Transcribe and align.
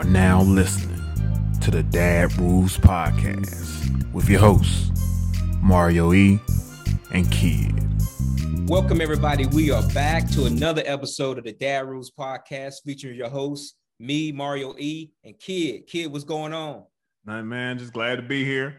are 0.00 0.04
now 0.04 0.40
listening 0.40 0.98
to 1.60 1.70
the 1.70 1.82
Dad 1.82 2.34
Rules 2.38 2.78
Podcast 2.78 4.12
with 4.14 4.30
your 4.30 4.40
hosts, 4.40 4.90
Mario 5.60 6.14
E. 6.14 6.40
and 7.12 7.30
Kid. 7.30 7.74
Welcome, 8.66 9.02
everybody. 9.02 9.44
We 9.44 9.70
are 9.70 9.86
back 9.88 10.26
to 10.30 10.46
another 10.46 10.82
episode 10.86 11.36
of 11.36 11.44
the 11.44 11.52
Dad 11.52 11.86
Rules 11.86 12.10
Podcast 12.10 12.76
featuring 12.82 13.14
your 13.14 13.28
hosts, 13.28 13.74
me, 13.98 14.32
Mario 14.32 14.74
E, 14.78 15.10
and 15.22 15.38
Kid. 15.38 15.86
Kid, 15.86 16.10
what's 16.10 16.24
going 16.24 16.54
on? 16.54 16.84
Nothing, 17.26 17.50
man. 17.50 17.76
Just 17.76 17.92
glad 17.92 18.16
to 18.16 18.22
be 18.22 18.42
here. 18.42 18.78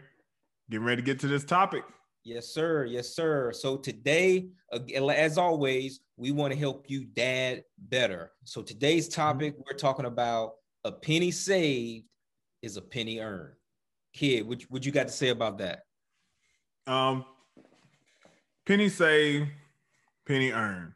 Getting 0.70 0.84
ready 0.84 1.02
to 1.02 1.06
get 1.06 1.20
to 1.20 1.28
this 1.28 1.44
topic. 1.44 1.84
Yes, 2.24 2.48
sir. 2.48 2.84
Yes, 2.84 3.14
sir. 3.14 3.52
So 3.52 3.76
today, 3.76 4.48
as 4.72 5.38
always, 5.38 6.00
we 6.16 6.32
want 6.32 6.52
to 6.52 6.58
help 6.58 6.86
you 6.88 7.04
dad 7.04 7.62
better. 7.78 8.32
So 8.42 8.60
today's 8.60 9.08
mm-hmm. 9.08 9.20
topic, 9.20 9.54
we're 9.58 9.78
talking 9.78 10.06
about 10.06 10.54
a 10.84 10.92
penny 10.92 11.30
saved 11.30 12.06
is 12.62 12.76
a 12.76 12.82
penny 12.82 13.18
earned. 13.18 13.54
Kid, 14.14 14.46
what, 14.46 14.84
you 14.84 14.92
got 14.92 15.08
to 15.08 15.12
say 15.12 15.28
about 15.28 15.58
that? 15.58 15.84
Um, 16.86 17.24
penny 18.66 18.88
saved, 18.88 19.48
penny 20.26 20.50
earned. 20.52 20.92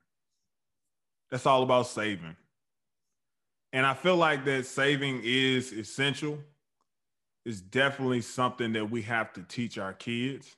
That's 1.30 1.46
all 1.46 1.62
about 1.62 1.86
saving. 1.86 2.36
And 3.72 3.84
I 3.84 3.94
feel 3.94 4.16
like 4.16 4.44
that 4.44 4.66
saving 4.66 5.22
is 5.24 5.72
essential. 5.72 6.38
It's 7.44 7.60
definitely 7.60 8.20
something 8.20 8.72
that 8.72 8.90
we 8.90 9.02
have 9.02 9.32
to 9.34 9.42
teach 9.42 9.78
our 9.78 9.92
kids 9.92 10.56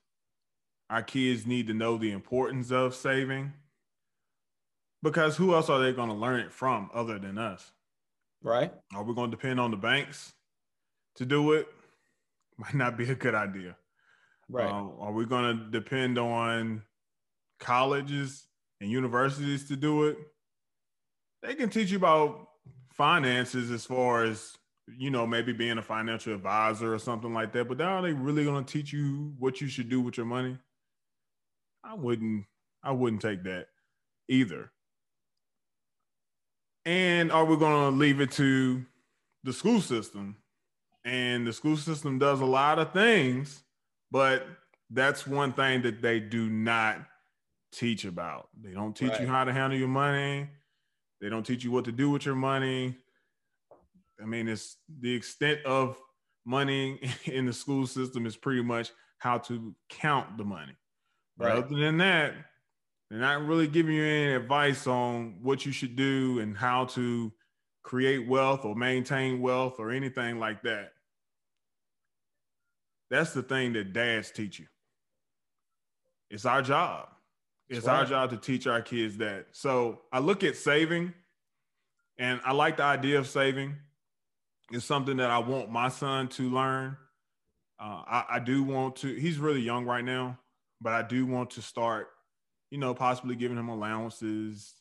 our 0.90 1.02
kids 1.02 1.46
need 1.46 1.66
to 1.66 1.74
know 1.74 1.98
the 1.98 2.12
importance 2.12 2.70
of 2.70 2.94
saving 2.94 3.52
because 5.02 5.36
who 5.36 5.54
else 5.54 5.68
are 5.68 5.78
they 5.78 5.92
going 5.92 6.08
to 6.08 6.14
learn 6.14 6.40
it 6.40 6.52
from 6.52 6.90
other 6.94 7.18
than 7.18 7.38
us? 7.38 7.72
Right. 8.42 8.72
Are 8.94 9.02
we 9.02 9.14
going 9.14 9.30
to 9.30 9.36
depend 9.36 9.60
on 9.60 9.70
the 9.70 9.76
banks 9.76 10.32
to 11.16 11.26
do 11.26 11.52
it? 11.52 11.68
Might 12.58 12.74
not 12.74 12.96
be 12.96 13.10
a 13.10 13.14
good 13.14 13.34
idea. 13.34 13.76
Right. 14.48 14.66
Uh, 14.66 14.88
are 15.00 15.12
we 15.12 15.26
going 15.26 15.58
to 15.58 15.70
depend 15.70 16.18
on 16.18 16.82
colleges 17.60 18.46
and 18.80 18.90
universities 18.90 19.68
to 19.68 19.76
do 19.76 20.04
it? 20.04 20.18
They 21.42 21.54
can 21.54 21.68
teach 21.68 21.90
you 21.90 21.98
about 21.98 22.48
finances 22.90 23.70
as 23.70 23.84
far 23.84 24.24
as 24.24 24.56
you 24.96 25.10
know, 25.10 25.26
maybe 25.26 25.52
being 25.52 25.78
a 25.78 25.82
financial 25.82 26.34
advisor 26.34 26.94
or 26.94 26.98
something 26.98 27.34
like 27.34 27.52
that. 27.52 27.68
But 27.68 27.80
are 27.80 28.02
they 28.02 28.12
really 28.12 28.44
going 28.44 28.64
to 28.64 28.72
teach 28.72 28.92
you 28.92 29.34
what 29.38 29.60
you 29.60 29.68
should 29.68 29.88
do 29.88 30.00
with 30.00 30.16
your 30.16 30.26
money? 30.26 30.56
I 31.84 31.94
wouldn't 31.94 32.44
I 32.82 32.92
wouldn't 32.92 33.22
take 33.22 33.44
that 33.44 33.66
either. 34.28 34.70
And 36.84 37.30
are 37.30 37.44
we 37.44 37.56
going 37.56 37.92
to 37.92 37.98
leave 37.98 38.20
it 38.20 38.30
to 38.32 38.84
the 39.44 39.52
school 39.52 39.80
system? 39.80 40.36
And 41.04 41.46
the 41.46 41.52
school 41.52 41.76
system 41.76 42.18
does 42.18 42.40
a 42.40 42.46
lot 42.46 42.78
of 42.78 42.92
things, 42.92 43.62
but 44.10 44.46
that's 44.90 45.26
one 45.26 45.52
thing 45.52 45.82
that 45.82 46.02
they 46.02 46.20
do 46.20 46.48
not 46.48 46.98
teach 47.72 48.04
about. 48.04 48.48
They 48.60 48.72
don't 48.72 48.96
teach 48.96 49.10
right. 49.10 49.20
you 49.22 49.26
how 49.26 49.44
to 49.44 49.52
handle 49.52 49.78
your 49.78 49.88
money. 49.88 50.48
They 51.20 51.28
don't 51.28 51.44
teach 51.44 51.64
you 51.64 51.70
what 51.70 51.84
to 51.86 51.92
do 51.92 52.10
with 52.10 52.24
your 52.24 52.34
money. 52.34 52.96
I 54.20 54.24
mean, 54.24 54.48
it's 54.48 54.76
the 55.00 55.14
extent 55.14 55.60
of 55.64 55.98
money 56.44 57.00
in 57.24 57.46
the 57.46 57.52
school 57.52 57.86
system 57.86 58.26
is 58.26 58.36
pretty 58.36 58.62
much 58.62 58.90
how 59.18 59.38
to 59.38 59.74
count 59.88 60.38
the 60.38 60.44
money. 60.44 60.76
Right. 61.36 61.56
Other 61.56 61.76
than 61.76 61.98
that, 61.98 62.34
they're 63.10 63.20
not 63.20 63.46
really 63.46 63.66
giving 63.66 63.94
you 63.94 64.04
any 64.04 64.34
advice 64.34 64.86
on 64.86 65.36
what 65.42 65.64
you 65.64 65.72
should 65.72 65.96
do 65.96 66.40
and 66.40 66.56
how 66.56 66.84
to 66.86 67.32
create 67.82 68.28
wealth 68.28 68.64
or 68.64 68.74
maintain 68.74 69.40
wealth 69.40 69.76
or 69.78 69.90
anything 69.90 70.38
like 70.38 70.62
that. 70.62 70.92
That's 73.10 73.32
the 73.32 73.42
thing 73.42 73.72
that 73.72 73.94
dads 73.94 74.30
teach 74.30 74.58
you. 74.58 74.66
It's 76.30 76.44
our 76.44 76.60
job. 76.60 77.08
It's 77.70 77.86
right. 77.86 78.00
our 78.00 78.04
job 78.04 78.30
to 78.30 78.36
teach 78.36 78.66
our 78.66 78.82
kids 78.82 79.16
that. 79.18 79.46
So 79.52 80.02
I 80.12 80.18
look 80.18 80.44
at 80.44 80.56
saving 80.56 81.14
and 82.18 82.40
I 82.44 82.52
like 82.52 82.76
the 82.76 82.82
idea 82.82 83.18
of 83.18 83.26
saving. 83.26 83.76
It's 84.70 84.84
something 84.84 85.16
that 85.16 85.30
I 85.30 85.38
want 85.38 85.70
my 85.70 85.88
son 85.88 86.28
to 86.28 86.50
learn. 86.50 86.98
Uh, 87.80 88.02
I, 88.06 88.24
I 88.32 88.38
do 88.40 88.62
want 88.62 88.96
to, 88.96 89.14
he's 89.14 89.38
really 89.38 89.60
young 89.60 89.86
right 89.86 90.04
now 90.04 90.38
but 90.80 90.92
I 90.92 91.02
do 91.02 91.26
want 91.26 91.50
to 91.50 91.62
start, 91.62 92.08
you 92.70 92.78
know, 92.78 92.94
possibly 92.94 93.36
giving 93.36 93.56
him 93.56 93.68
allowances 93.68 94.74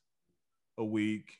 a 0.77 0.83
week. 0.83 1.39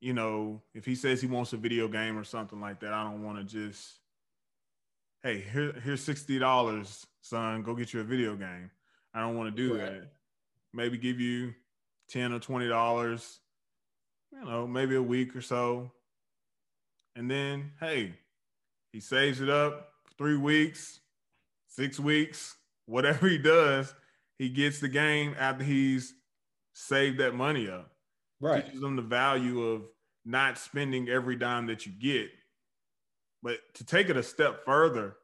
You 0.00 0.14
know, 0.14 0.62
if 0.74 0.84
he 0.84 0.94
says 0.94 1.20
he 1.20 1.26
wants 1.26 1.52
a 1.52 1.56
video 1.56 1.88
game 1.88 2.16
or 2.16 2.24
something 2.24 2.60
like 2.60 2.80
that, 2.80 2.92
I 2.92 3.04
don't 3.04 3.22
want 3.22 3.38
to 3.38 3.44
just, 3.44 3.98
hey, 5.22 5.44
here, 5.52 5.74
here's 5.84 6.02
sixty 6.02 6.38
dollars, 6.38 7.06
son, 7.20 7.62
go 7.62 7.74
get 7.74 7.92
you 7.92 8.00
a 8.00 8.04
video 8.04 8.34
game. 8.34 8.70
I 9.12 9.20
don't 9.20 9.36
want 9.36 9.54
to 9.54 9.68
do 9.68 9.74
right. 9.74 9.92
that. 9.92 10.12
Maybe 10.72 10.96
give 10.96 11.20
you 11.20 11.54
ten 12.08 12.32
or 12.32 12.38
twenty 12.38 12.68
dollars, 12.68 13.40
you 14.32 14.44
know, 14.44 14.66
maybe 14.66 14.94
a 14.94 15.02
week 15.02 15.36
or 15.36 15.42
so, 15.42 15.90
and 17.14 17.30
then 17.30 17.72
hey, 17.80 18.14
he 18.92 19.00
saves 19.00 19.40
it 19.40 19.50
up 19.50 19.92
three 20.16 20.36
weeks, 20.36 21.00
six 21.68 22.00
weeks, 22.00 22.56
whatever 22.86 23.28
he 23.28 23.38
does, 23.38 23.94
he 24.40 24.48
gets 24.48 24.80
the 24.80 24.88
game 24.88 25.36
after 25.38 25.62
he's 25.62 26.14
saved 26.72 27.18
that 27.18 27.34
money 27.34 27.68
up. 27.68 27.90
Right. 28.40 28.64
Teaches 28.64 28.80
them 28.80 28.96
the 28.96 29.02
value 29.02 29.62
of 29.62 29.82
not 30.24 30.56
spending 30.56 31.10
every 31.10 31.36
dime 31.36 31.66
that 31.66 31.84
you 31.84 31.92
get. 31.92 32.30
But 33.42 33.58
to 33.74 33.84
take 33.84 34.08
it 34.08 34.16
a 34.16 34.22
step 34.22 34.64
further, 34.64 35.16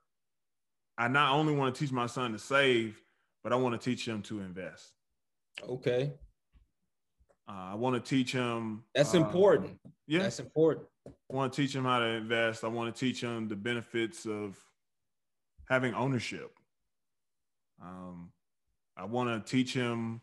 I 0.98 1.08
not 1.08 1.32
only 1.32 1.54
want 1.54 1.74
to 1.74 1.80
teach 1.80 1.92
my 1.92 2.04
son 2.04 2.32
to 2.32 2.38
save, 2.38 3.00
but 3.42 3.54
I 3.54 3.56
want 3.56 3.80
to 3.80 3.82
teach 3.82 4.06
him 4.06 4.20
to 4.24 4.40
invest. 4.40 4.92
Okay. 5.66 6.12
Uh, 7.48 7.70
I 7.70 7.74
want 7.74 7.94
to 7.96 8.06
teach 8.06 8.32
him. 8.32 8.84
That's 8.94 9.14
uh, 9.14 9.18
important. 9.18 9.78
Yeah. 10.06 10.24
That's 10.24 10.40
important. 10.40 10.84
I 11.06 11.34
want 11.34 11.54
to 11.54 11.62
teach 11.62 11.74
him 11.74 11.84
how 11.84 12.00
to 12.00 12.04
invest. 12.04 12.64
I 12.64 12.68
want 12.68 12.94
to 12.94 13.00
teach 13.00 13.22
him 13.22 13.48
the 13.48 13.56
benefits 13.56 14.26
of 14.26 14.62
having 15.70 15.94
ownership. 15.94 16.50
Um, 17.82 18.30
I 18.96 19.04
want 19.04 19.28
to 19.28 19.50
teach 19.50 19.74
him, 19.74 20.20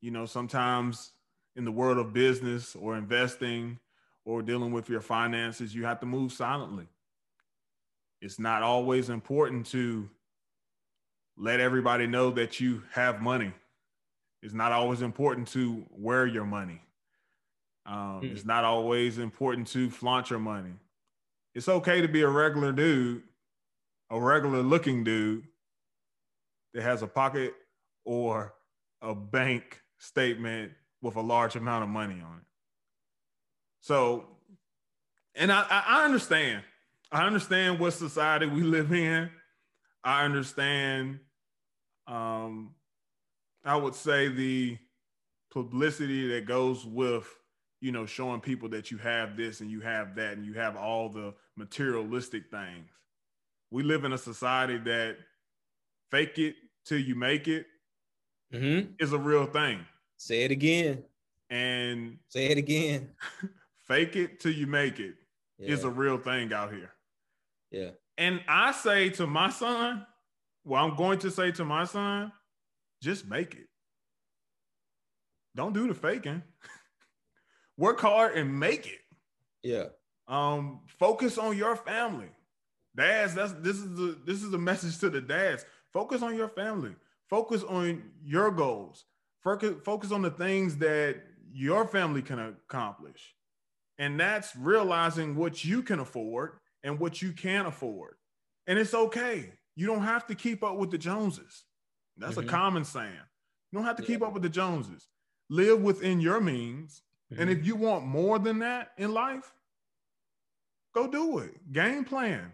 you 0.00 0.10
know, 0.10 0.26
sometimes 0.26 1.12
in 1.54 1.64
the 1.64 1.72
world 1.72 1.98
of 1.98 2.12
business 2.12 2.74
or 2.74 2.96
investing 2.96 3.78
or 4.24 4.42
dealing 4.42 4.72
with 4.72 4.88
your 4.88 5.00
finances, 5.00 5.74
you 5.74 5.84
have 5.84 6.00
to 6.00 6.06
move 6.06 6.32
silently. 6.32 6.86
It's 8.20 8.38
not 8.38 8.62
always 8.62 9.08
important 9.08 9.66
to 9.66 10.08
let 11.36 11.60
everybody 11.60 12.06
know 12.06 12.30
that 12.32 12.60
you 12.60 12.82
have 12.92 13.20
money. 13.20 13.52
It's 14.42 14.54
not 14.54 14.72
always 14.72 15.02
important 15.02 15.48
to 15.48 15.84
wear 15.90 16.26
your 16.26 16.44
money. 16.44 16.80
Um, 17.84 18.20
mm. 18.22 18.32
It's 18.32 18.44
not 18.44 18.64
always 18.64 19.18
important 19.18 19.68
to 19.68 19.90
flaunt 19.90 20.30
your 20.30 20.38
money. 20.38 20.72
It's 21.54 21.68
okay 21.68 22.00
to 22.00 22.08
be 22.08 22.22
a 22.22 22.28
regular 22.28 22.72
dude, 22.72 23.22
a 24.10 24.20
regular 24.20 24.62
looking 24.62 25.04
dude, 25.04 25.44
that 26.74 26.82
has 26.82 27.02
a 27.02 27.06
pocket 27.06 27.54
or 28.06 28.54
a 29.02 29.14
bank 29.14 29.82
statement 29.98 30.72
with 31.02 31.16
a 31.16 31.20
large 31.20 31.56
amount 31.56 31.82
of 31.82 31.90
money 31.90 32.14
on 32.14 32.38
it. 32.38 32.46
So, 33.80 34.24
and 35.34 35.52
I, 35.52 35.66
I 35.68 36.04
understand. 36.04 36.62
I 37.12 37.26
understand 37.26 37.78
what 37.78 37.92
society 37.92 38.46
we 38.46 38.62
live 38.62 38.92
in. 38.92 39.30
I 40.02 40.24
understand, 40.24 41.18
um, 42.06 42.74
I 43.64 43.76
would 43.76 43.94
say 43.94 44.28
the 44.28 44.78
publicity 45.52 46.28
that 46.28 46.46
goes 46.46 46.84
with, 46.84 47.26
you 47.80 47.92
know, 47.92 48.06
showing 48.06 48.40
people 48.40 48.68
that 48.70 48.90
you 48.90 48.98
have 48.98 49.36
this 49.36 49.60
and 49.60 49.70
you 49.70 49.80
have 49.80 50.14
that 50.16 50.36
and 50.36 50.46
you 50.46 50.54
have 50.54 50.76
all 50.76 51.08
the 51.08 51.34
materialistic 51.56 52.50
things. 52.50 52.88
We 53.70 53.82
live 53.82 54.04
in 54.04 54.12
a 54.12 54.18
society 54.18 54.78
that 54.78 55.16
fake 56.10 56.38
it 56.38 56.54
till 56.84 56.98
you 56.98 57.14
make 57.14 57.48
it 57.48 57.66
mm-hmm. 58.52 58.92
is 58.98 59.12
a 59.12 59.18
real 59.18 59.46
thing. 59.46 59.80
Say 60.16 60.44
it 60.44 60.50
again. 60.50 61.04
And 61.50 62.18
say 62.28 62.46
it 62.46 62.58
again. 62.58 63.10
fake 63.86 64.16
it 64.16 64.40
till 64.40 64.52
you 64.52 64.66
make 64.66 64.98
it 64.98 65.14
yeah. 65.58 65.72
is 65.72 65.84
a 65.84 65.90
real 65.90 66.18
thing 66.18 66.52
out 66.52 66.72
here. 66.72 66.90
Yeah. 67.70 67.90
And 68.18 68.40
I 68.48 68.72
say 68.72 69.10
to 69.10 69.26
my 69.26 69.50
son, 69.50 70.06
well, 70.64 70.84
I'm 70.84 70.96
going 70.96 71.18
to 71.20 71.30
say 71.30 71.52
to 71.52 71.64
my 71.64 71.84
son, 71.84 72.32
just 73.02 73.28
make 73.28 73.54
it. 73.54 73.68
Don't 75.54 75.72
do 75.72 75.86
the 75.86 75.94
faking. 75.94 76.42
Work 77.78 78.00
hard 78.00 78.36
and 78.36 78.58
make 78.58 78.86
it. 78.86 79.00
Yeah. 79.62 79.86
Um, 80.28 80.80
focus 80.98 81.38
on 81.38 81.56
your 81.56 81.76
family. 81.76 82.28
Dads, 82.94 83.34
that's 83.34 83.52
this 83.52 83.76
is 83.76 83.94
the 83.94 84.18
this 84.24 84.42
is 84.42 84.52
a 84.54 84.58
message 84.58 84.98
to 84.98 85.10
the 85.10 85.20
dads. 85.20 85.64
Focus 85.92 86.22
on 86.22 86.34
your 86.34 86.48
family. 86.48 86.94
Focus 87.28 87.62
on 87.64 88.02
your 88.24 88.50
goals. 88.50 89.04
Focus, 89.42 89.74
focus 89.84 90.12
on 90.12 90.22
the 90.22 90.30
things 90.30 90.76
that 90.78 91.22
your 91.52 91.86
family 91.86 92.22
can 92.22 92.38
accomplish. 92.38 93.34
And 93.98 94.18
that's 94.20 94.54
realizing 94.56 95.36
what 95.36 95.64
you 95.64 95.82
can 95.82 96.00
afford 96.00 96.58
and 96.82 96.98
what 96.98 97.22
you 97.22 97.32
can't 97.32 97.66
afford. 97.66 98.14
And 98.66 98.78
it's 98.78 98.94
okay. 98.94 99.52
You 99.74 99.86
don't 99.86 100.02
have 100.02 100.26
to 100.26 100.34
keep 100.34 100.62
up 100.62 100.76
with 100.76 100.90
the 100.90 100.98
Joneses. 100.98 101.64
That's 102.16 102.36
mm-hmm. 102.36 102.48
a 102.48 102.50
common 102.50 102.84
saying. 102.84 103.12
You 103.72 103.78
don't 103.78 103.86
have 103.86 103.96
to 103.96 104.02
yeah. 104.02 104.08
keep 104.08 104.22
up 104.22 104.32
with 104.32 104.42
the 104.42 104.48
Joneses. 104.48 105.08
Live 105.48 105.80
within 105.80 106.20
your 106.20 106.40
means. 106.40 107.02
Mm-hmm. 107.32 107.42
And 107.42 107.50
if 107.50 107.66
you 107.66 107.76
want 107.76 108.06
more 108.06 108.38
than 108.38 108.60
that 108.60 108.92
in 108.98 109.12
life, 109.12 109.52
go 110.94 111.06
do 111.06 111.38
it. 111.38 111.72
Game 111.72 112.04
plan. 112.04 112.52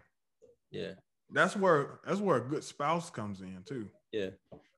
Yeah. 0.71 0.93
That's 1.31 1.55
where 1.55 1.99
that's 2.05 2.19
where 2.19 2.37
a 2.37 2.41
good 2.41 2.63
spouse 2.63 3.09
comes 3.09 3.41
in 3.41 3.63
too. 3.65 3.89
Yeah. 4.13 4.29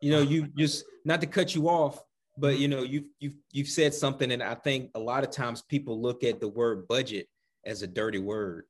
You 0.02 0.12
know, 0.12 0.22
you 0.22 0.48
just 0.58 0.86
not 1.04 1.22
to 1.22 1.28
cut 1.28 1.54
you 1.54 1.70
off, 1.70 2.04
but 2.38 2.54
mm-hmm. 2.54 2.62
you 2.62 2.68
know, 2.70 2.84
you've 2.84 3.06
you've 3.20 3.36
you've 3.52 3.68
said 3.68 3.94
something, 3.94 4.32
and 4.32 4.42
I 4.42 4.56
think 4.56 4.90
a 4.96 5.00
lot 5.00 5.24
of 5.24 5.30
times 5.30 5.62
people 5.62 6.02
look 6.02 6.24
at 6.24 6.40
the 6.40 6.48
word 6.48 6.88
budget 6.88 7.28
as 7.66 7.82
a 7.82 7.88
dirty 7.88 8.20
word. 8.20 8.66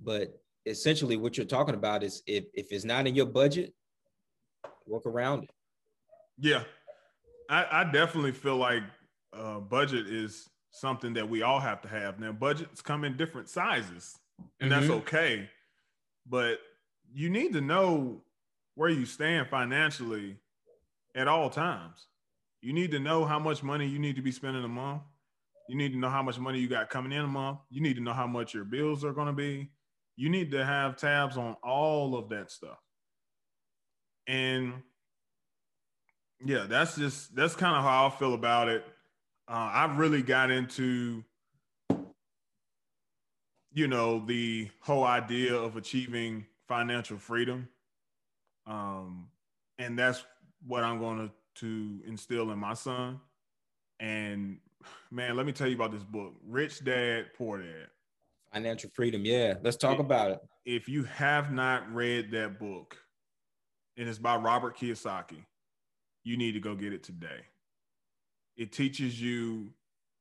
But 0.00 0.38
essentially 0.66 1.16
what 1.16 1.36
you're 1.36 1.46
talking 1.46 1.74
about 1.74 2.02
is 2.02 2.22
if 2.26 2.44
if 2.52 2.72
it's 2.72 2.84
not 2.84 3.06
in 3.06 3.14
your 3.14 3.26
budget, 3.26 3.72
work 4.86 5.06
around 5.06 5.44
it. 5.44 5.50
Yeah. 6.38 6.64
I, 7.48 7.66
I 7.70 7.84
definitely 7.84 8.32
feel 8.32 8.56
like 8.56 8.82
uh, 9.36 9.60
budget 9.60 10.06
is 10.06 10.48
something 10.70 11.12
that 11.14 11.28
we 11.28 11.42
all 11.42 11.60
have 11.60 11.82
to 11.82 11.88
have. 11.88 12.18
Now, 12.18 12.32
budgets 12.32 12.80
come 12.80 13.04
in 13.04 13.16
different 13.16 13.48
sizes, 13.48 14.18
and 14.60 14.70
mm-hmm. 14.70 14.80
that's 14.80 14.92
okay. 15.00 15.48
But 16.26 16.58
you 17.12 17.28
need 17.28 17.52
to 17.52 17.60
know 17.60 18.22
where 18.74 18.90
you 18.90 19.06
stand 19.06 19.48
financially 19.48 20.36
at 21.14 21.28
all 21.28 21.50
times. 21.50 22.06
You 22.60 22.72
need 22.72 22.92
to 22.92 22.98
know 22.98 23.24
how 23.24 23.38
much 23.38 23.62
money 23.62 23.86
you 23.86 23.98
need 23.98 24.16
to 24.16 24.22
be 24.22 24.32
spending 24.32 24.64
a 24.64 24.68
month. 24.68 25.02
You 25.68 25.76
need 25.76 25.92
to 25.92 25.98
know 25.98 26.10
how 26.10 26.22
much 26.22 26.38
money 26.38 26.58
you 26.58 26.68
got 26.68 26.90
coming 26.90 27.12
in 27.12 27.24
a 27.24 27.28
month. 27.28 27.58
You 27.70 27.80
need 27.80 27.96
to 27.96 28.02
know 28.02 28.12
how 28.12 28.26
much 28.26 28.54
your 28.54 28.64
bills 28.64 29.04
are 29.04 29.12
going 29.12 29.26
to 29.26 29.32
be. 29.32 29.70
You 30.16 30.28
need 30.28 30.50
to 30.52 30.64
have 30.64 30.96
tabs 30.96 31.36
on 31.36 31.56
all 31.62 32.16
of 32.16 32.28
that 32.30 32.50
stuff. 32.50 32.78
And 34.26 34.74
yeah, 36.44 36.66
that's 36.68 36.96
just 36.96 37.34
that's 37.34 37.54
kind 37.54 37.76
of 37.76 37.82
how 37.82 38.06
I 38.06 38.10
feel 38.10 38.34
about 38.34 38.68
it. 38.68 38.84
Uh, 39.48 39.70
I 39.72 39.94
really 39.96 40.22
got 40.22 40.50
into 40.50 41.24
you 43.72 43.88
know 43.88 44.24
the 44.24 44.68
whole 44.80 45.04
idea 45.04 45.54
of 45.54 45.76
achieving 45.76 46.46
financial 46.68 47.18
freedom 47.18 47.68
um, 48.66 49.28
and 49.78 49.98
that's 49.98 50.24
what 50.66 50.84
i'm 50.84 50.98
going 50.98 51.28
to 51.28 51.34
to 51.54 52.00
instill 52.06 52.50
in 52.50 52.58
my 52.58 52.74
son. 52.74 53.20
And 54.00 54.58
man 55.10 55.36
let 55.36 55.46
me 55.46 55.52
tell 55.52 55.68
you 55.68 55.76
about 55.76 55.92
this 55.92 56.02
book 56.02 56.34
rich 56.46 56.84
dad 56.84 57.26
poor 57.36 57.58
dad. 57.58 57.86
Financial 58.52 58.90
freedom 58.94 59.24
yeah. 59.24 59.54
Let's 59.62 59.76
talk 59.76 59.94
if, 59.94 60.00
about 60.00 60.30
it. 60.32 60.40
if 60.64 60.88
you 60.88 61.04
have 61.04 61.52
not 61.52 61.92
read 61.94 62.30
that 62.32 62.58
book 62.58 62.96
and 63.96 64.08
it's 64.08 64.18
by 64.18 64.36
robert 64.36 64.76
kiyosaki 64.76 65.44
you 66.24 66.36
need 66.36 66.52
to 66.52 66.60
go 66.60 66.74
get 66.74 66.92
it 66.92 67.02
today. 67.02 67.40
It 68.56 68.72
teaches 68.72 69.20
you 69.20 69.70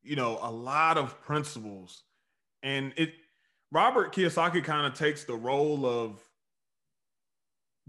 you 0.03 0.15
know 0.15 0.39
a 0.41 0.51
lot 0.51 0.97
of 0.97 1.19
principles. 1.21 2.03
And 2.63 2.93
it 2.97 3.13
robert 3.71 4.13
kiyosaki 4.13 4.63
kind 4.63 4.85
of 4.85 4.93
takes 4.93 5.23
the 5.23 5.35
role 5.35 5.85
of 5.85 6.21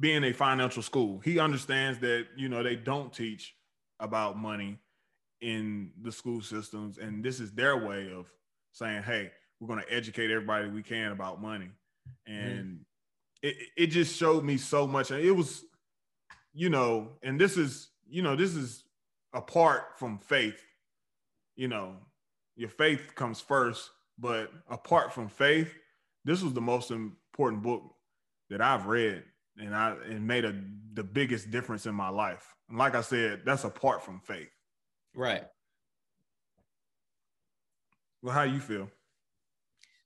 being 0.03 0.25
a 0.25 0.33
financial 0.33 0.83
school. 0.83 1.21
He 1.21 1.39
understands 1.39 2.01
that 2.01 2.27
you 2.37 2.49
know 2.49 2.63
they 2.63 2.75
don't 2.75 3.13
teach 3.13 3.55
about 4.01 4.37
money 4.37 4.79
in 5.41 5.93
the 6.03 6.11
school 6.11 6.43
systems 6.43 6.99
and 6.99 7.25
this 7.25 7.41
is 7.41 7.53
their 7.53 7.77
way 7.77 8.13
of 8.13 8.27
saying 8.73 9.03
hey 9.03 9.31
we're 9.59 9.69
going 9.69 9.81
to 9.81 9.93
educate 9.93 10.31
everybody 10.31 10.69
we 10.69 10.83
can 10.83 11.13
about 11.13 11.41
money. 11.41 11.71
And 12.27 12.65
mm. 12.65 12.79
it, 13.43 13.57
it 13.77 13.87
just 13.87 14.17
showed 14.17 14.45
me 14.45 14.57
so 14.57 14.89
much. 14.89 15.13
It 15.13 15.31
was 15.31 15.65
you 16.53 16.69
know 16.69 17.13
and 17.23 17.41
this 17.41 17.57
is 17.57 17.91
you 18.09 18.23
know 18.23 18.35
this 18.35 18.57
is 18.57 18.83
apart 19.33 19.99
from 19.99 20.19
faith, 20.19 20.61
you 21.55 21.69
know, 21.69 21.95
your 22.57 22.69
faith 22.69 23.15
comes 23.15 23.41
first, 23.41 23.89
but 24.19 24.51
apart 24.69 25.13
from 25.13 25.29
faith, 25.29 25.73
this 26.25 26.43
was 26.43 26.53
the 26.53 26.61
most 26.61 26.91
important 26.91 27.63
book 27.63 27.83
that 28.51 28.61
I've 28.61 28.87
read 28.87 29.23
and 29.59 29.75
I 29.75 29.95
and 30.09 30.27
made 30.27 30.45
a 30.45 30.55
the 30.95 31.05
biggest 31.05 31.51
difference 31.51 31.87
in 31.87 31.95
my 31.95 32.09
life. 32.09 32.55
And 32.69 32.79
like 32.79 32.95
I 32.95 33.01
said, 33.01 33.43
that's 33.45 33.65
apart 33.65 34.05
from 34.05 34.21
faith. 34.21 34.51
Right. 35.15 35.45
Well, 38.23 38.35
how 38.35 38.43
you 38.43 38.61
feel? 38.61 38.89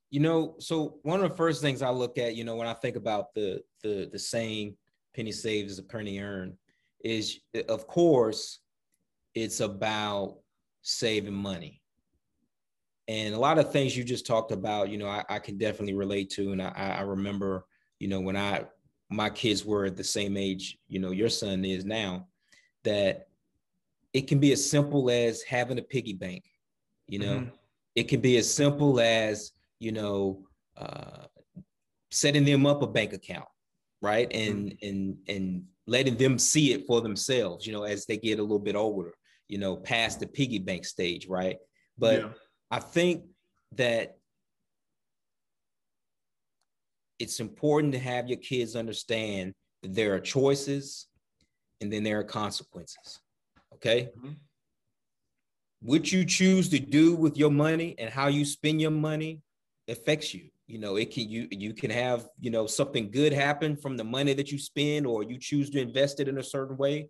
You 0.09 0.21
know, 0.21 0.55
so 0.59 0.99
one 1.03 1.21
of 1.21 1.29
the 1.29 1.35
first 1.35 1.61
things 1.61 1.81
I 1.81 1.89
look 1.89 2.17
at, 2.17 2.35
you 2.35 2.43
know, 2.43 2.55
when 2.55 2.67
I 2.67 2.73
think 2.73 2.95
about 2.95 3.33
the 3.33 3.61
the 3.83 4.09
the 4.11 4.19
saying 4.19 4.75
penny 5.15 5.31
saved 5.31 5.69
is 5.69 5.79
a 5.79 5.83
penny 5.83 6.19
earned, 6.19 6.53
is 7.03 7.39
of 7.69 7.87
course 7.87 8.59
it's 9.35 9.59
about 9.59 10.37
saving 10.81 11.33
money. 11.33 11.81
And 13.09 13.33
a 13.33 13.39
lot 13.39 13.57
of 13.57 13.71
things 13.71 13.95
you 13.95 14.03
just 14.03 14.25
talked 14.25 14.51
about, 14.51 14.89
you 14.89 14.97
know, 14.97 15.07
I, 15.07 15.23
I 15.29 15.39
can 15.39 15.57
definitely 15.57 15.93
relate 15.93 16.29
to. 16.31 16.51
And 16.51 16.61
I, 16.61 16.97
I 16.99 17.01
remember, 17.01 17.65
you 17.99 18.09
know, 18.09 18.19
when 18.19 18.35
I 18.35 18.65
my 19.09 19.29
kids 19.29 19.65
were 19.65 19.85
at 19.85 19.95
the 19.95 20.03
same 20.03 20.37
age, 20.37 20.77
you 20.87 20.99
know, 20.99 21.11
your 21.11 21.29
son 21.29 21.63
is 21.63 21.85
now, 21.85 22.27
that 22.83 23.27
it 24.13 24.27
can 24.27 24.39
be 24.39 24.51
as 24.51 24.69
simple 24.69 25.09
as 25.09 25.41
having 25.43 25.79
a 25.79 25.81
piggy 25.81 26.13
bank, 26.13 26.43
you 27.07 27.19
know, 27.19 27.37
mm-hmm. 27.39 27.55
it 27.95 28.07
can 28.07 28.19
be 28.19 28.37
as 28.37 28.51
simple 28.51 28.99
as, 28.99 29.51
you 29.79 29.91
know, 29.91 30.45
uh, 30.77 31.25
setting 32.11 32.45
them 32.45 32.65
up 32.65 32.81
a 32.81 32.87
bank 32.87 33.13
account, 33.13 33.47
right? 34.01 34.31
And 34.33 34.71
mm-hmm. 34.71 34.87
and 34.87 35.17
and 35.27 35.63
letting 35.85 36.17
them 36.17 36.37
see 36.37 36.73
it 36.73 36.85
for 36.85 37.01
themselves, 37.01 37.65
you 37.65 37.73
know, 37.73 37.83
as 37.83 38.05
they 38.05 38.17
get 38.17 38.39
a 38.39 38.41
little 38.41 38.59
bit 38.59 38.75
older 38.75 39.13
you 39.47 39.57
know, 39.57 39.75
past 39.75 40.19
the 40.19 40.27
piggy 40.27 40.59
bank 40.59 40.85
stage, 40.85 41.27
right? 41.27 41.57
But 41.97 42.21
yeah. 42.21 42.29
I 42.69 42.79
think 42.79 43.23
that 43.75 44.16
it's 47.19 47.39
important 47.39 47.93
to 47.93 47.99
have 47.99 48.27
your 48.27 48.37
kids 48.37 48.75
understand 48.75 49.53
that 49.81 49.93
there 49.93 50.13
are 50.13 50.19
choices 50.19 51.07
and 51.81 51.91
then 51.91 52.03
there 52.03 52.19
are 52.19 52.23
consequences. 52.23 53.19
Okay. 53.73 54.09
Mm-hmm. 54.17 54.33
What 55.81 56.11
you 56.11 56.25
choose 56.25 56.69
to 56.69 56.79
do 56.79 57.15
with 57.15 57.37
your 57.37 57.51
money 57.51 57.95
and 57.99 58.09
how 58.09 58.27
you 58.27 58.45
spend 58.45 58.81
your 58.81 58.91
money 58.91 59.41
affects 59.87 60.33
you. 60.33 60.49
You 60.65 60.79
know, 60.79 60.97
it 60.97 61.11
can 61.11 61.29
you 61.29 61.47
you 61.51 61.73
can 61.73 61.91
have, 61.91 62.27
you 62.39 62.49
know, 62.49 62.67
something 62.67 63.09
good 63.09 63.31
happen 63.31 63.77
from 63.77 63.95
the 63.95 64.03
money 64.03 64.33
that 64.33 64.51
you 64.51 64.59
spend, 64.59 65.05
or 65.05 65.23
you 65.23 65.37
choose 65.39 65.69
to 65.69 65.79
invest 65.79 66.19
it 66.19 66.27
in 66.27 66.39
a 66.39 66.43
certain 66.43 66.75
way 66.77 67.09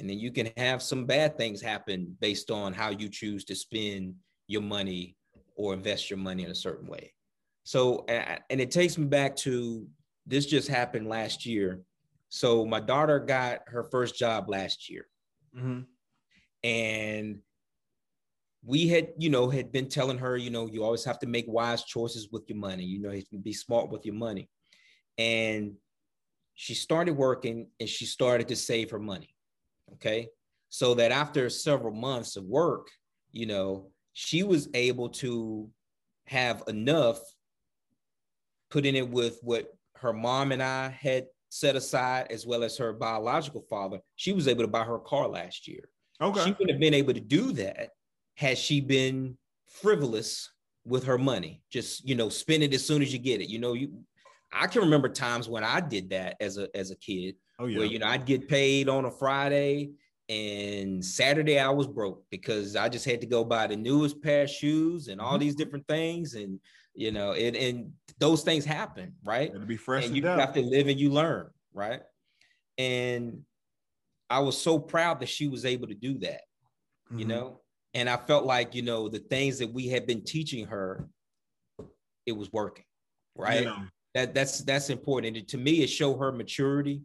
and 0.00 0.08
then 0.08 0.18
you 0.18 0.32
can 0.32 0.48
have 0.56 0.82
some 0.82 1.04
bad 1.04 1.36
things 1.36 1.60
happen 1.60 2.16
based 2.20 2.50
on 2.50 2.72
how 2.72 2.88
you 2.90 3.08
choose 3.08 3.44
to 3.44 3.54
spend 3.54 4.14
your 4.46 4.62
money 4.62 5.14
or 5.56 5.74
invest 5.74 6.08
your 6.08 6.18
money 6.18 6.44
in 6.44 6.50
a 6.50 6.54
certain 6.54 6.88
way 6.88 7.12
so 7.64 8.04
and 8.08 8.60
it 8.60 8.70
takes 8.70 8.96
me 8.98 9.06
back 9.06 9.36
to 9.36 9.86
this 10.26 10.46
just 10.46 10.68
happened 10.68 11.08
last 11.08 11.46
year 11.46 11.80
so 12.28 12.64
my 12.64 12.80
daughter 12.80 13.18
got 13.18 13.60
her 13.66 13.84
first 13.84 14.16
job 14.16 14.48
last 14.48 14.88
year 14.88 15.06
mm-hmm. 15.56 15.80
and 16.64 17.38
we 18.64 18.88
had 18.88 19.08
you 19.18 19.30
know 19.30 19.48
had 19.48 19.72
been 19.72 19.88
telling 19.88 20.18
her 20.18 20.36
you 20.36 20.50
know 20.50 20.66
you 20.66 20.84
always 20.84 21.04
have 21.04 21.18
to 21.18 21.26
make 21.26 21.46
wise 21.48 21.84
choices 21.84 22.28
with 22.30 22.42
your 22.48 22.58
money 22.58 22.84
you 22.84 23.00
know 23.00 23.10
you 23.10 23.24
can 23.24 23.40
be 23.40 23.52
smart 23.52 23.90
with 23.90 24.04
your 24.04 24.14
money 24.14 24.48
and 25.18 25.74
she 26.54 26.74
started 26.74 27.16
working 27.16 27.68
and 27.78 27.88
she 27.88 28.04
started 28.04 28.48
to 28.48 28.56
save 28.56 28.90
her 28.90 28.98
money 28.98 29.34
Okay. 29.94 30.28
So 30.68 30.94
that 30.94 31.12
after 31.12 31.50
several 31.50 31.94
months 31.94 32.36
of 32.36 32.44
work, 32.44 32.88
you 33.32 33.46
know, 33.46 33.88
she 34.12 34.42
was 34.42 34.68
able 34.74 35.08
to 35.08 35.68
have 36.26 36.62
enough 36.68 37.18
putting 38.70 38.96
it 38.96 39.08
with 39.08 39.38
what 39.42 39.72
her 39.96 40.12
mom 40.12 40.52
and 40.52 40.62
I 40.62 40.88
had 40.88 41.26
set 41.48 41.76
aside, 41.76 42.28
as 42.30 42.46
well 42.46 42.62
as 42.62 42.76
her 42.78 42.92
biological 42.92 43.64
father. 43.68 43.98
She 44.16 44.32
was 44.32 44.48
able 44.48 44.62
to 44.62 44.68
buy 44.68 44.84
her 44.84 44.98
car 44.98 45.28
last 45.28 45.66
year. 45.66 45.88
Okay. 46.20 46.44
She 46.44 46.50
wouldn't 46.50 46.70
have 46.70 46.80
been 46.80 46.94
able 46.94 47.14
to 47.14 47.20
do 47.20 47.52
that 47.52 47.90
had 48.36 48.56
she 48.56 48.80
been 48.80 49.36
frivolous 49.68 50.50
with 50.84 51.04
her 51.04 51.18
money. 51.18 51.62
Just, 51.70 52.08
you 52.08 52.14
know, 52.14 52.28
spend 52.28 52.62
it 52.62 52.74
as 52.74 52.86
soon 52.86 53.02
as 53.02 53.12
you 53.12 53.18
get 53.18 53.40
it. 53.40 53.48
You 53.48 53.58
know, 53.58 53.72
you 53.74 53.92
I 54.52 54.66
can 54.66 54.82
remember 54.82 55.08
times 55.08 55.48
when 55.48 55.64
I 55.64 55.80
did 55.80 56.10
that 56.10 56.36
as 56.40 56.58
a 56.58 56.68
as 56.74 56.90
a 56.90 56.96
kid 56.96 57.36
Oh, 57.60 57.66
yeah. 57.66 57.78
Where, 57.78 57.86
you 57.86 57.98
know, 57.98 58.06
I'd 58.06 58.24
get 58.24 58.48
paid 58.48 58.88
on 58.88 59.04
a 59.04 59.10
Friday 59.10 59.90
and 60.30 61.04
Saturday 61.04 61.58
I 61.58 61.68
was 61.68 61.86
broke 61.86 62.24
because 62.30 62.74
I 62.74 62.88
just 62.88 63.04
had 63.04 63.20
to 63.20 63.26
go 63.26 63.44
buy 63.44 63.66
the 63.66 63.76
newest 63.76 64.22
pair 64.22 64.44
of 64.44 64.50
shoes 64.50 65.08
and 65.08 65.20
all 65.20 65.32
mm-hmm. 65.32 65.40
these 65.40 65.54
different 65.56 65.86
things. 65.86 66.34
And, 66.34 66.58
you 66.94 67.12
know, 67.12 67.32
and, 67.32 67.56
and 67.56 67.92
those 68.18 68.42
things 68.42 68.64
happen, 68.64 69.14
right? 69.24 69.50
It'll 69.54 69.66
be 69.66 69.76
fresh. 69.76 70.06
And 70.06 70.16
you 70.16 70.26
up. 70.26 70.38
have 70.38 70.52
to 70.54 70.62
live 70.62 70.88
and 70.88 70.98
you 70.98 71.10
learn, 71.10 71.48
right? 71.72 72.02
And 72.78 73.42
I 74.28 74.40
was 74.40 74.60
so 74.60 74.78
proud 74.78 75.20
that 75.20 75.28
she 75.28 75.48
was 75.48 75.64
able 75.64 75.88
to 75.88 75.94
do 75.94 76.18
that, 76.18 76.42
mm-hmm. 77.08 77.18
you 77.18 77.24
know? 77.24 77.60
And 77.94 78.08
I 78.08 78.16
felt 78.16 78.44
like, 78.44 78.74
you 78.74 78.82
know, 78.82 79.08
the 79.08 79.18
things 79.18 79.58
that 79.58 79.72
we 79.72 79.88
had 79.88 80.06
been 80.06 80.22
teaching 80.22 80.66
her, 80.66 81.08
it 82.26 82.32
was 82.32 82.52
working, 82.52 82.84
right? 83.34 83.66
That 84.14 84.34
that's 84.34 84.60
that's 84.60 84.90
important. 84.90 85.36
And 85.36 85.48
to 85.48 85.58
me, 85.58 85.82
it 85.82 85.88
showed 85.88 86.18
her 86.18 86.32
maturity 86.32 87.02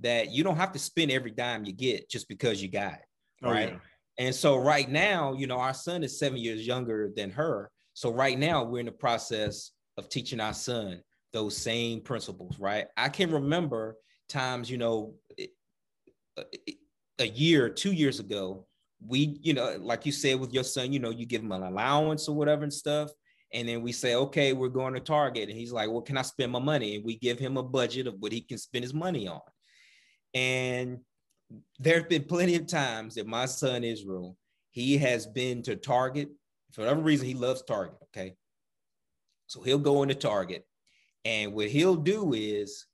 that 0.00 0.30
you 0.30 0.42
don't 0.44 0.56
have 0.56 0.72
to 0.72 0.78
spend 0.78 1.10
every 1.10 1.30
dime 1.30 1.64
you 1.64 1.72
get 1.72 2.08
just 2.08 2.28
because 2.28 2.62
you 2.62 2.68
got 2.68 2.94
it. 2.94 3.04
Oh, 3.42 3.50
right. 3.50 3.70
Yeah. 3.70 3.78
And 4.18 4.34
so 4.34 4.56
right 4.56 4.88
now, 4.88 5.34
you 5.34 5.46
know, 5.46 5.58
our 5.58 5.74
son 5.74 6.04
is 6.04 6.18
seven 6.18 6.38
years 6.38 6.66
younger 6.66 7.10
than 7.14 7.30
her. 7.30 7.70
So 7.94 8.12
right 8.12 8.38
now 8.38 8.64
we're 8.64 8.80
in 8.80 8.86
the 8.86 8.92
process 8.92 9.70
of 9.96 10.08
teaching 10.08 10.40
our 10.40 10.52
son 10.52 11.00
those 11.32 11.56
same 11.56 12.00
principles, 12.00 12.58
right? 12.58 12.86
I 12.96 13.08
can 13.08 13.30
remember 13.30 13.96
times, 14.28 14.70
you 14.70 14.78
know, 14.78 15.14
a 17.18 17.26
year, 17.26 17.68
two 17.68 17.92
years 17.92 18.20
ago, 18.20 18.66
we, 19.06 19.38
you 19.42 19.54
know, 19.54 19.76
like 19.80 20.06
you 20.06 20.12
said 20.12 20.40
with 20.40 20.52
your 20.52 20.64
son, 20.64 20.92
you 20.92 20.98
know, 20.98 21.10
you 21.10 21.26
give 21.26 21.42
him 21.42 21.52
an 21.52 21.62
allowance 21.62 22.28
or 22.28 22.34
whatever 22.34 22.62
and 22.62 22.72
stuff. 22.72 23.10
And 23.52 23.68
then 23.68 23.82
we 23.82 23.92
say, 23.92 24.14
okay, 24.16 24.52
we're 24.52 24.68
going 24.68 24.94
to 24.94 25.00
Target. 25.00 25.48
And 25.48 25.56
he's 25.56 25.72
like, 25.72 25.90
well, 25.90 26.02
can 26.02 26.18
I 26.18 26.22
spend 26.22 26.50
my 26.50 26.58
money? 26.58 26.96
And 26.96 27.04
we 27.04 27.16
give 27.16 27.38
him 27.38 27.56
a 27.56 27.62
budget 27.62 28.08
of 28.08 28.14
what 28.18 28.32
he 28.32 28.40
can 28.40 28.58
spend 28.58 28.82
his 28.82 28.94
money 28.94 29.28
on. 29.28 29.40
And 30.32 30.98
there 31.78 31.98
have 31.98 32.08
been 32.08 32.24
plenty 32.24 32.56
of 32.56 32.66
times 32.66 33.14
that 33.14 33.28
my 33.28 33.46
son 33.46 33.84
Israel, 33.84 34.36
he 34.70 34.98
has 34.98 35.26
been 35.26 35.62
to 35.62 35.76
Target. 35.76 36.30
For 36.74 36.80
whatever 36.80 37.02
reason, 37.02 37.28
he 37.28 37.34
loves 37.34 37.62
Target. 37.62 37.94
Okay. 38.04 38.34
So 39.46 39.62
he'll 39.62 39.78
go 39.78 40.02
into 40.02 40.16
Target. 40.16 40.66
And 41.24 41.54
what 41.54 41.68
he'll 41.68 41.96
do 41.96 42.34
is, 42.34 42.86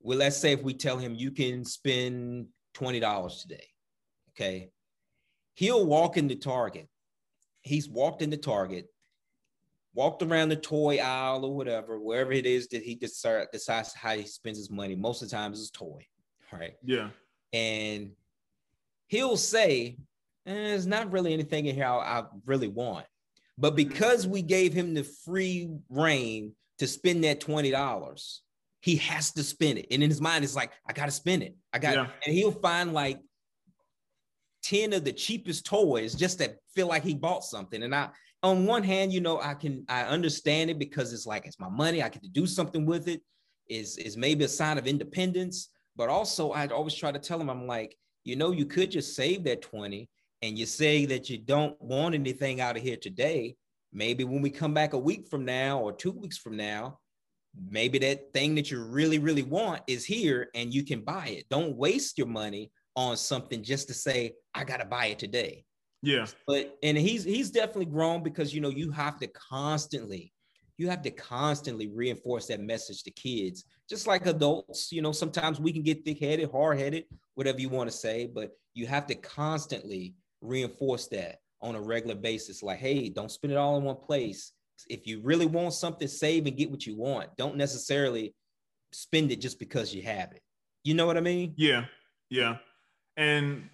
well, 0.00 0.16
let's 0.16 0.38
say 0.38 0.52
if 0.52 0.62
we 0.62 0.72
tell 0.72 0.96
him 0.96 1.14
you 1.14 1.30
can 1.30 1.64
spend 1.64 2.46
$20 2.74 3.42
today. 3.42 3.64
Okay. 4.30 4.70
He'll 5.54 5.84
walk 5.84 6.16
into 6.16 6.34
Target. 6.34 6.88
He's 7.60 7.88
walked 7.88 8.22
into 8.22 8.36
Target, 8.38 8.86
walked 9.92 10.22
around 10.22 10.48
the 10.48 10.56
toy 10.56 10.98
aisle 10.98 11.44
or 11.44 11.54
whatever, 11.54 11.98
wherever 11.98 12.32
it 12.32 12.46
is 12.46 12.68
that 12.68 12.82
he 12.82 12.94
decides, 12.94 13.48
decides 13.52 13.92
how 13.92 14.14
he 14.16 14.24
spends 14.24 14.56
his 14.56 14.70
money. 14.70 14.94
Most 14.94 15.20
of 15.20 15.28
the 15.28 15.36
time, 15.36 15.52
it's 15.52 15.70
toy. 15.70 16.06
All 16.52 16.58
right. 16.58 16.74
Yeah. 16.82 17.10
And 17.52 18.12
he'll 19.08 19.36
say, 19.36 19.98
eh, 20.46 20.54
there's 20.54 20.86
not 20.86 21.12
really 21.12 21.34
anything 21.34 21.66
in 21.66 21.74
here 21.74 21.84
I, 21.84 22.20
I 22.20 22.24
really 22.46 22.68
want. 22.68 23.06
But 23.58 23.74
because 23.74 24.26
we 24.26 24.42
gave 24.42 24.72
him 24.72 24.94
the 24.94 25.04
free 25.04 25.70
rein 25.88 26.52
to 26.78 26.86
spend 26.86 27.24
that 27.24 27.40
$20, 27.40 28.38
he 28.80 28.96
has 28.96 29.32
to 29.32 29.42
spend 29.42 29.78
it. 29.78 29.86
And 29.90 30.02
in 30.02 30.10
his 30.10 30.20
mind, 30.20 30.44
it's 30.44 30.54
like, 30.54 30.72
I 30.88 30.92
got 30.92 31.06
to 31.06 31.10
spend 31.10 31.42
it. 31.42 31.56
I 31.72 31.78
got 31.78 31.94
yeah. 31.94 32.06
And 32.26 32.34
he'll 32.34 32.52
find 32.52 32.92
like 32.92 33.20
10 34.64 34.92
of 34.92 35.04
the 35.04 35.12
cheapest 35.12 35.64
toys 35.64 36.14
just 36.14 36.38
to 36.38 36.54
feel 36.74 36.86
like 36.86 37.02
he 37.02 37.14
bought 37.14 37.44
something. 37.44 37.82
And 37.82 37.94
I, 37.94 38.10
on 38.42 38.66
one 38.66 38.82
hand, 38.82 39.12
you 39.12 39.20
know, 39.20 39.40
I 39.40 39.54
can, 39.54 39.84
I 39.88 40.02
understand 40.02 40.70
it 40.70 40.78
because 40.78 41.12
it's 41.12 41.26
like, 41.26 41.46
it's 41.46 41.58
my 41.58 41.70
money. 41.70 42.02
I 42.02 42.10
get 42.10 42.22
to 42.22 42.28
do 42.28 42.46
something 42.46 42.84
with 42.84 43.08
it. 43.08 43.22
Is, 43.68 43.96
is 43.96 44.16
maybe 44.16 44.44
a 44.44 44.48
sign 44.48 44.78
of 44.78 44.86
independence. 44.86 45.70
But 45.96 46.08
also, 46.08 46.52
I'd 46.52 46.70
always 46.70 46.94
try 46.94 47.10
to 47.10 47.18
tell 47.18 47.40
him, 47.40 47.50
I'm 47.50 47.66
like, 47.66 47.96
you 48.22 48.36
know, 48.36 48.52
you 48.52 48.66
could 48.66 48.90
just 48.90 49.16
save 49.16 49.42
that 49.44 49.62
20 49.62 50.08
and 50.42 50.58
you 50.58 50.66
say 50.66 51.06
that 51.06 51.30
you 51.30 51.38
don't 51.38 51.80
want 51.80 52.14
anything 52.14 52.60
out 52.60 52.76
of 52.76 52.82
here 52.82 52.96
today. 52.96 53.56
Maybe 53.92 54.24
when 54.24 54.42
we 54.42 54.50
come 54.50 54.74
back 54.74 54.92
a 54.92 54.98
week 54.98 55.28
from 55.28 55.44
now 55.44 55.80
or 55.80 55.92
two 55.92 56.10
weeks 56.10 56.38
from 56.38 56.56
now, 56.56 56.98
maybe 57.70 57.98
that 58.00 58.32
thing 58.34 58.54
that 58.56 58.70
you 58.70 58.84
really, 58.84 59.18
really 59.18 59.42
want 59.42 59.82
is 59.86 60.04
here 60.04 60.50
and 60.54 60.74
you 60.74 60.84
can 60.84 61.00
buy 61.00 61.28
it. 61.28 61.46
Don't 61.48 61.76
waste 61.76 62.18
your 62.18 62.26
money 62.26 62.70
on 62.94 63.16
something 63.16 63.62
just 63.62 63.88
to 63.88 63.94
say, 63.94 64.32
I 64.54 64.64
got 64.64 64.78
to 64.78 64.86
buy 64.86 65.06
it 65.06 65.18
today. 65.18 65.64
Yeah. 66.02 66.26
But, 66.46 66.76
and 66.82 66.96
he's, 66.96 67.24
he's 67.24 67.50
definitely 67.50 67.86
grown 67.86 68.22
because, 68.22 68.54
you 68.54 68.60
know, 68.60 68.68
you 68.68 68.90
have 68.90 69.18
to 69.20 69.26
constantly, 69.28 70.32
you 70.76 70.90
have 70.90 71.02
to 71.02 71.10
constantly 71.10 71.88
reinforce 71.88 72.46
that 72.48 72.60
message 72.60 73.02
to 73.04 73.10
kids 73.10 73.64
just 73.88 74.06
like 74.06 74.26
adults, 74.26 74.90
you 74.90 75.00
know, 75.00 75.12
sometimes 75.12 75.60
we 75.60 75.72
can 75.72 75.82
get 75.82 76.04
thick 76.04 76.18
headed, 76.18 76.50
hard 76.50 76.78
headed, 76.78 77.04
whatever 77.34 77.60
you 77.60 77.68
want 77.68 77.90
to 77.90 77.96
say, 77.96 78.26
but 78.26 78.50
you 78.74 78.86
have 78.86 79.06
to 79.06 79.14
constantly 79.14 80.14
reinforce 80.40 81.08
that 81.08 81.40
on 81.60 81.74
a 81.74 81.80
regular 81.80 82.14
basis. 82.14 82.62
Like, 82.62 82.78
hey, 82.78 83.08
don't 83.08 83.30
spend 83.30 83.52
it 83.52 83.56
all 83.56 83.76
in 83.78 83.84
one 83.84 83.96
place. 83.96 84.52
If 84.88 85.06
you 85.06 85.20
really 85.22 85.46
want 85.46 85.72
something, 85.74 86.06
save 86.06 86.46
and 86.46 86.56
get 86.56 86.70
what 86.70 86.86
you 86.86 86.96
want. 86.96 87.36
Don't 87.36 87.56
necessarily 87.56 88.34
spend 88.92 89.32
it 89.32 89.40
just 89.40 89.58
because 89.58 89.94
you 89.94 90.02
have 90.02 90.32
it. 90.32 90.42
You 90.84 90.94
know 90.94 91.06
what 91.06 91.16
I 91.16 91.20
mean? 91.20 91.54
Yeah. 91.56 91.86
Yeah. 92.30 92.58
And 93.16 93.70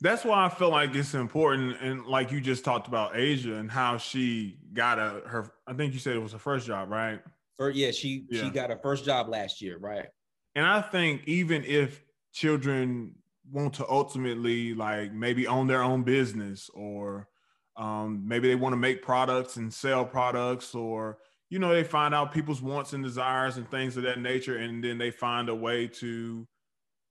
that's 0.00 0.24
why 0.24 0.44
I 0.44 0.48
feel 0.48 0.70
like 0.70 0.94
it's 0.94 1.14
important. 1.14 1.76
And 1.80 2.06
like 2.06 2.30
you 2.30 2.40
just 2.40 2.64
talked 2.64 2.88
about 2.88 3.16
Asia 3.16 3.54
and 3.54 3.70
how 3.70 3.98
she 3.98 4.58
got 4.72 4.98
a 4.98 5.22
her, 5.26 5.52
I 5.66 5.74
think 5.74 5.92
you 5.92 5.98
said 5.98 6.16
it 6.16 6.22
was 6.22 6.32
her 6.32 6.38
first 6.38 6.66
job, 6.66 6.90
right? 6.90 7.20
Or 7.58 7.70
yeah, 7.70 7.90
she 7.90 8.26
yeah. 8.30 8.42
she 8.42 8.50
got 8.50 8.70
her 8.70 8.78
first 8.82 9.04
job 9.04 9.28
last 9.28 9.60
year, 9.60 9.78
right? 9.78 10.06
And 10.54 10.66
I 10.66 10.80
think 10.80 11.22
even 11.26 11.64
if 11.64 12.02
children 12.32 13.14
want 13.52 13.74
to 13.74 13.88
ultimately 13.88 14.74
like 14.74 15.12
maybe 15.12 15.46
own 15.46 15.66
their 15.66 15.82
own 15.82 16.02
business 16.02 16.70
or 16.74 17.28
um, 17.76 18.22
maybe 18.26 18.48
they 18.48 18.54
want 18.54 18.72
to 18.72 18.78
make 18.78 19.02
products 19.02 19.56
and 19.56 19.72
sell 19.72 20.04
products 20.04 20.74
or 20.74 21.18
you 21.48 21.58
know 21.58 21.72
they 21.74 21.84
find 21.84 22.14
out 22.14 22.32
people's 22.32 22.62
wants 22.62 22.92
and 22.92 23.02
desires 23.02 23.56
and 23.56 23.70
things 23.70 23.96
of 23.96 24.02
that 24.02 24.20
nature 24.20 24.58
and 24.58 24.82
then 24.84 24.98
they 24.98 25.10
find 25.10 25.48
a 25.48 25.54
way 25.54 25.86
to 25.86 26.46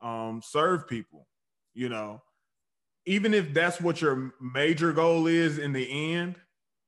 um, 0.01 0.41
serve 0.43 0.87
people 0.87 1.27
you 1.73 1.89
know 1.89 2.21
even 3.05 3.33
if 3.33 3.53
that's 3.53 3.81
what 3.81 4.01
your 4.01 4.33
major 4.39 4.93
goal 4.93 5.27
is 5.27 5.57
in 5.57 5.73
the 5.73 6.13
end 6.13 6.35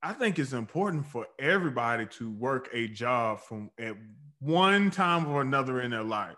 I 0.03 0.13
think 0.13 0.39
it's 0.39 0.53
important 0.53 1.05
for 1.05 1.27
everybody 1.37 2.07
to 2.17 2.31
work 2.31 2.69
a 2.73 2.87
job 2.87 3.39
from 3.39 3.69
at 3.77 3.95
one 4.39 4.89
time 4.89 5.27
or 5.27 5.41
another 5.41 5.81
in 5.81 5.91
their 5.91 6.03
lives. 6.03 6.37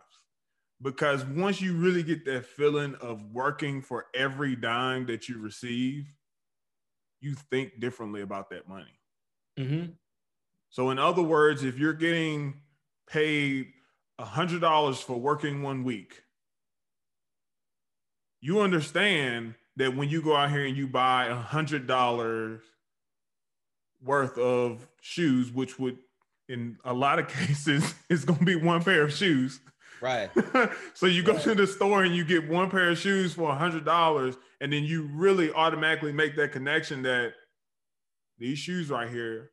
Because 0.83 1.23
once 1.23 1.61
you 1.61 1.75
really 1.75 2.03
get 2.03 2.25
that 2.25 2.45
feeling 2.45 2.95
of 2.95 3.23
working 3.31 3.81
for 3.81 4.07
every 4.13 4.55
dime 4.55 5.05
that 5.05 5.29
you 5.29 5.39
receive, 5.39 6.05
you 7.21 7.35
think 7.49 7.79
differently 7.79 8.21
about 8.21 8.49
that 8.49 8.67
money. 8.67 8.99
Mm-hmm. 9.57 9.91
So, 10.69 10.89
in 10.89 10.99
other 10.99 11.23
words, 11.23 11.63
if 11.63 11.79
you're 11.79 11.93
getting 11.93 12.55
paid 13.07 13.67
$100 14.19 15.03
for 15.03 15.17
working 15.17 15.63
one 15.63 15.85
week, 15.85 16.21
you 18.41 18.59
understand 18.59 19.55
that 19.77 19.95
when 19.95 20.09
you 20.09 20.21
go 20.21 20.35
out 20.35 20.51
here 20.51 20.65
and 20.65 20.75
you 20.75 20.87
buy 20.87 21.29
$100 21.29 22.59
worth 24.03 24.37
of 24.37 24.85
shoes, 24.99 25.49
which 25.49 25.79
would 25.79 25.97
in 26.49 26.77
a 26.83 26.93
lot 26.93 27.19
of 27.19 27.27
cases 27.47 27.93
is 28.09 28.25
going 28.25 28.39
to 28.39 28.45
be 28.45 28.55
one 28.55 28.83
pair 28.83 29.03
of 29.03 29.13
shoes. 29.13 29.61
Right. 30.03 30.29
so 30.93 31.05
you 31.05 31.23
go 31.23 31.31
right. 31.31 31.41
to 31.43 31.55
the 31.55 31.65
store 31.65 32.03
and 32.03 32.13
you 32.13 32.25
get 32.25 32.49
one 32.49 32.69
pair 32.69 32.89
of 32.89 32.97
shoes 32.97 33.35
for 33.35 33.49
a 33.49 33.55
hundred 33.55 33.85
dollars, 33.85 34.35
and 34.59 34.73
then 34.73 34.83
you 34.83 35.09
really 35.13 35.49
automatically 35.53 36.11
make 36.11 36.35
that 36.35 36.51
connection 36.51 37.03
that 37.03 37.31
these 38.37 38.59
shoes 38.59 38.89
right 38.89 39.09
here 39.09 39.51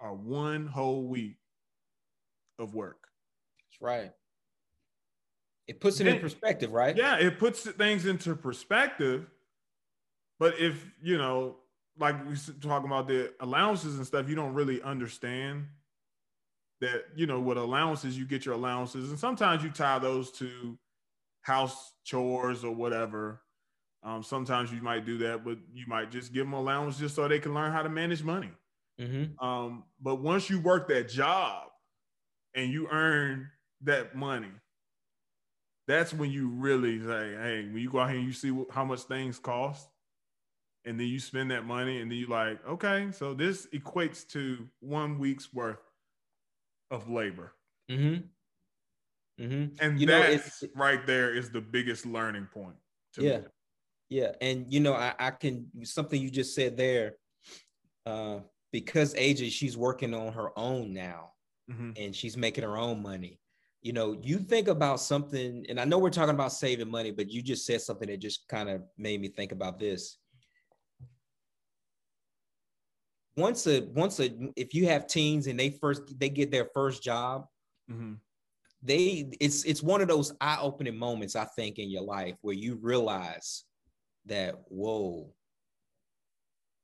are 0.00 0.14
one 0.14 0.68
whole 0.68 1.06
week 1.06 1.36
of 2.58 2.74
work. 2.74 3.08
That's 3.58 3.82
right. 3.82 4.10
It 5.66 5.82
puts 5.82 6.00
it 6.00 6.04
then, 6.04 6.14
in 6.14 6.20
perspective, 6.22 6.72
right? 6.72 6.96
Yeah, 6.96 7.18
it 7.18 7.38
puts 7.38 7.60
things 7.60 8.06
into 8.06 8.34
perspective. 8.36 9.26
But 10.38 10.58
if 10.58 10.82
you 11.02 11.18
know 11.18 11.56
like 11.98 12.14
we're 12.26 12.36
talking 12.62 12.86
about 12.86 13.06
the 13.06 13.34
allowances 13.40 13.98
and 13.98 14.06
stuff, 14.06 14.30
you 14.30 14.34
don't 14.34 14.54
really 14.54 14.80
understand 14.80 15.66
that, 16.80 17.04
you 17.16 17.26
know, 17.26 17.40
with 17.40 17.58
allowances, 17.58 18.16
you 18.16 18.24
get 18.24 18.44
your 18.44 18.54
allowances. 18.54 19.10
And 19.10 19.18
sometimes 19.18 19.62
you 19.62 19.70
tie 19.70 19.98
those 19.98 20.30
to 20.32 20.78
house 21.42 21.92
chores 22.04 22.64
or 22.64 22.74
whatever. 22.74 23.40
Um, 24.02 24.22
sometimes 24.22 24.72
you 24.72 24.80
might 24.80 25.04
do 25.04 25.18
that, 25.18 25.44
but 25.44 25.58
you 25.72 25.84
might 25.88 26.10
just 26.10 26.32
give 26.32 26.46
them 26.46 26.52
allowance 26.52 26.98
just 26.98 27.16
so 27.16 27.26
they 27.26 27.40
can 27.40 27.54
learn 27.54 27.72
how 27.72 27.82
to 27.82 27.88
manage 27.88 28.22
money. 28.22 28.50
Mm-hmm. 29.00 29.44
Um, 29.44 29.84
but 30.00 30.16
once 30.16 30.48
you 30.48 30.60
work 30.60 30.88
that 30.88 31.08
job 31.08 31.68
and 32.54 32.72
you 32.72 32.88
earn 32.90 33.48
that 33.82 34.14
money, 34.14 34.52
that's 35.86 36.12
when 36.12 36.30
you 36.30 36.48
really 36.48 37.00
say, 37.00 37.34
hey, 37.34 37.68
when 37.72 37.78
you 37.78 37.90
go 37.90 38.00
out 38.00 38.10
here 38.10 38.18
and 38.18 38.26
you 38.26 38.32
see 38.32 38.56
how 38.70 38.84
much 38.84 39.00
things 39.02 39.38
cost, 39.38 39.88
and 40.84 40.98
then 40.98 41.06
you 41.06 41.18
spend 41.18 41.50
that 41.50 41.66
money 41.66 42.00
and 42.00 42.10
then 42.10 42.18
you 42.18 42.26
like 42.26 42.66
okay 42.66 43.08
so 43.12 43.34
this 43.34 43.66
equates 43.74 44.26
to 44.26 44.66
one 44.80 45.18
week's 45.18 45.52
worth 45.52 45.78
of 46.90 47.08
labor 47.08 47.54
mm-hmm. 47.90 48.22
Mm-hmm. 49.42 49.84
and 49.84 50.08
that 50.08 50.42
right 50.74 51.06
there 51.06 51.34
is 51.34 51.50
the 51.50 51.60
biggest 51.60 52.06
learning 52.06 52.48
point 52.52 52.76
yeah 53.16 53.38
me. 53.38 53.44
yeah 54.08 54.32
and 54.40 54.66
you 54.72 54.80
know 54.80 54.94
I, 54.94 55.14
I, 55.18 55.30
can 55.30 55.66
something 55.84 56.20
you 56.20 56.30
just 56.30 56.54
said 56.54 56.76
there 56.76 57.14
uh, 58.06 58.38
because 58.72 59.14
AJ 59.14 59.50
she's 59.50 59.76
working 59.76 60.14
on 60.14 60.32
her 60.32 60.50
own 60.58 60.92
now 60.92 61.30
mm-hmm. 61.70 61.92
and 61.96 62.14
she's 62.14 62.36
making 62.36 62.64
her 62.64 62.76
own 62.76 63.02
money 63.02 63.38
you 63.82 63.92
know 63.92 64.16
you 64.20 64.38
think 64.38 64.68
about 64.68 65.00
something 65.00 65.64
and 65.68 65.78
i 65.80 65.84
know 65.84 65.98
we're 65.98 66.10
talking 66.10 66.34
about 66.34 66.52
saving 66.52 66.90
money 66.90 67.10
but 67.10 67.30
you 67.30 67.42
just 67.42 67.64
said 67.64 67.80
something 67.80 68.08
that 68.08 68.18
just 68.18 68.48
kind 68.48 68.68
of 68.68 68.82
made 68.96 69.20
me 69.20 69.28
think 69.28 69.52
about 69.52 69.78
this 69.78 70.18
once 73.38 73.66
a 73.66 73.80
once 73.94 74.20
a 74.20 74.30
if 74.56 74.74
you 74.74 74.86
have 74.88 75.06
teens 75.06 75.46
and 75.46 75.58
they 75.58 75.70
first 75.70 76.18
they 76.18 76.28
get 76.28 76.50
their 76.50 76.66
first 76.74 77.02
job, 77.02 77.46
mm-hmm. 77.90 78.14
they 78.82 79.30
it's 79.40 79.64
it's 79.64 79.82
one 79.82 80.00
of 80.00 80.08
those 80.08 80.34
eye-opening 80.40 80.98
moments 80.98 81.36
I 81.36 81.44
think 81.44 81.78
in 81.78 81.88
your 81.90 82.02
life 82.02 82.36
where 82.42 82.54
you 82.54 82.78
realize 82.80 83.64
that 84.26 84.56
whoa, 84.68 85.32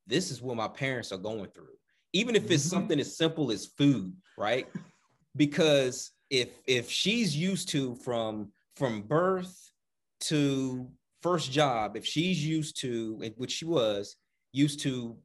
this 0.07 0.31
is 0.31 0.41
what 0.41 0.57
my 0.57 0.69
parents 0.69 1.13
are 1.13 1.19
going 1.19 1.51
through. 1.51 1.77
Even 2.13 2.37
if 2.37 2.51
it's 2.51 2.63
mm-hmm. 2.63 2.77
something 2.77 3.01
as 3.01 3.17
simple 3.17 3.51
as 3.51 3.67
food, 3.67 4.15
right? 4.39 4.69
because 5.37 6.13
if 6.31 6.51
if 6.67 6.89
she's 6.89 7.37
used 7.37 7.69
to 7.71 7.97
from 7.97 8.53
from 8.77 9.03
birth 9.03 9.73
to 10.21 10.89
first 11.21 11.51
job, 11.51 11.97
if 11.97 12.05
she's 12.05 12.45
used 12.45 12.81
to, 12.81 13.21
which 13.37 13.51
she 13.51 13.65
was 13.65 14.17
used 14.53 14.81
to 14.81 15.17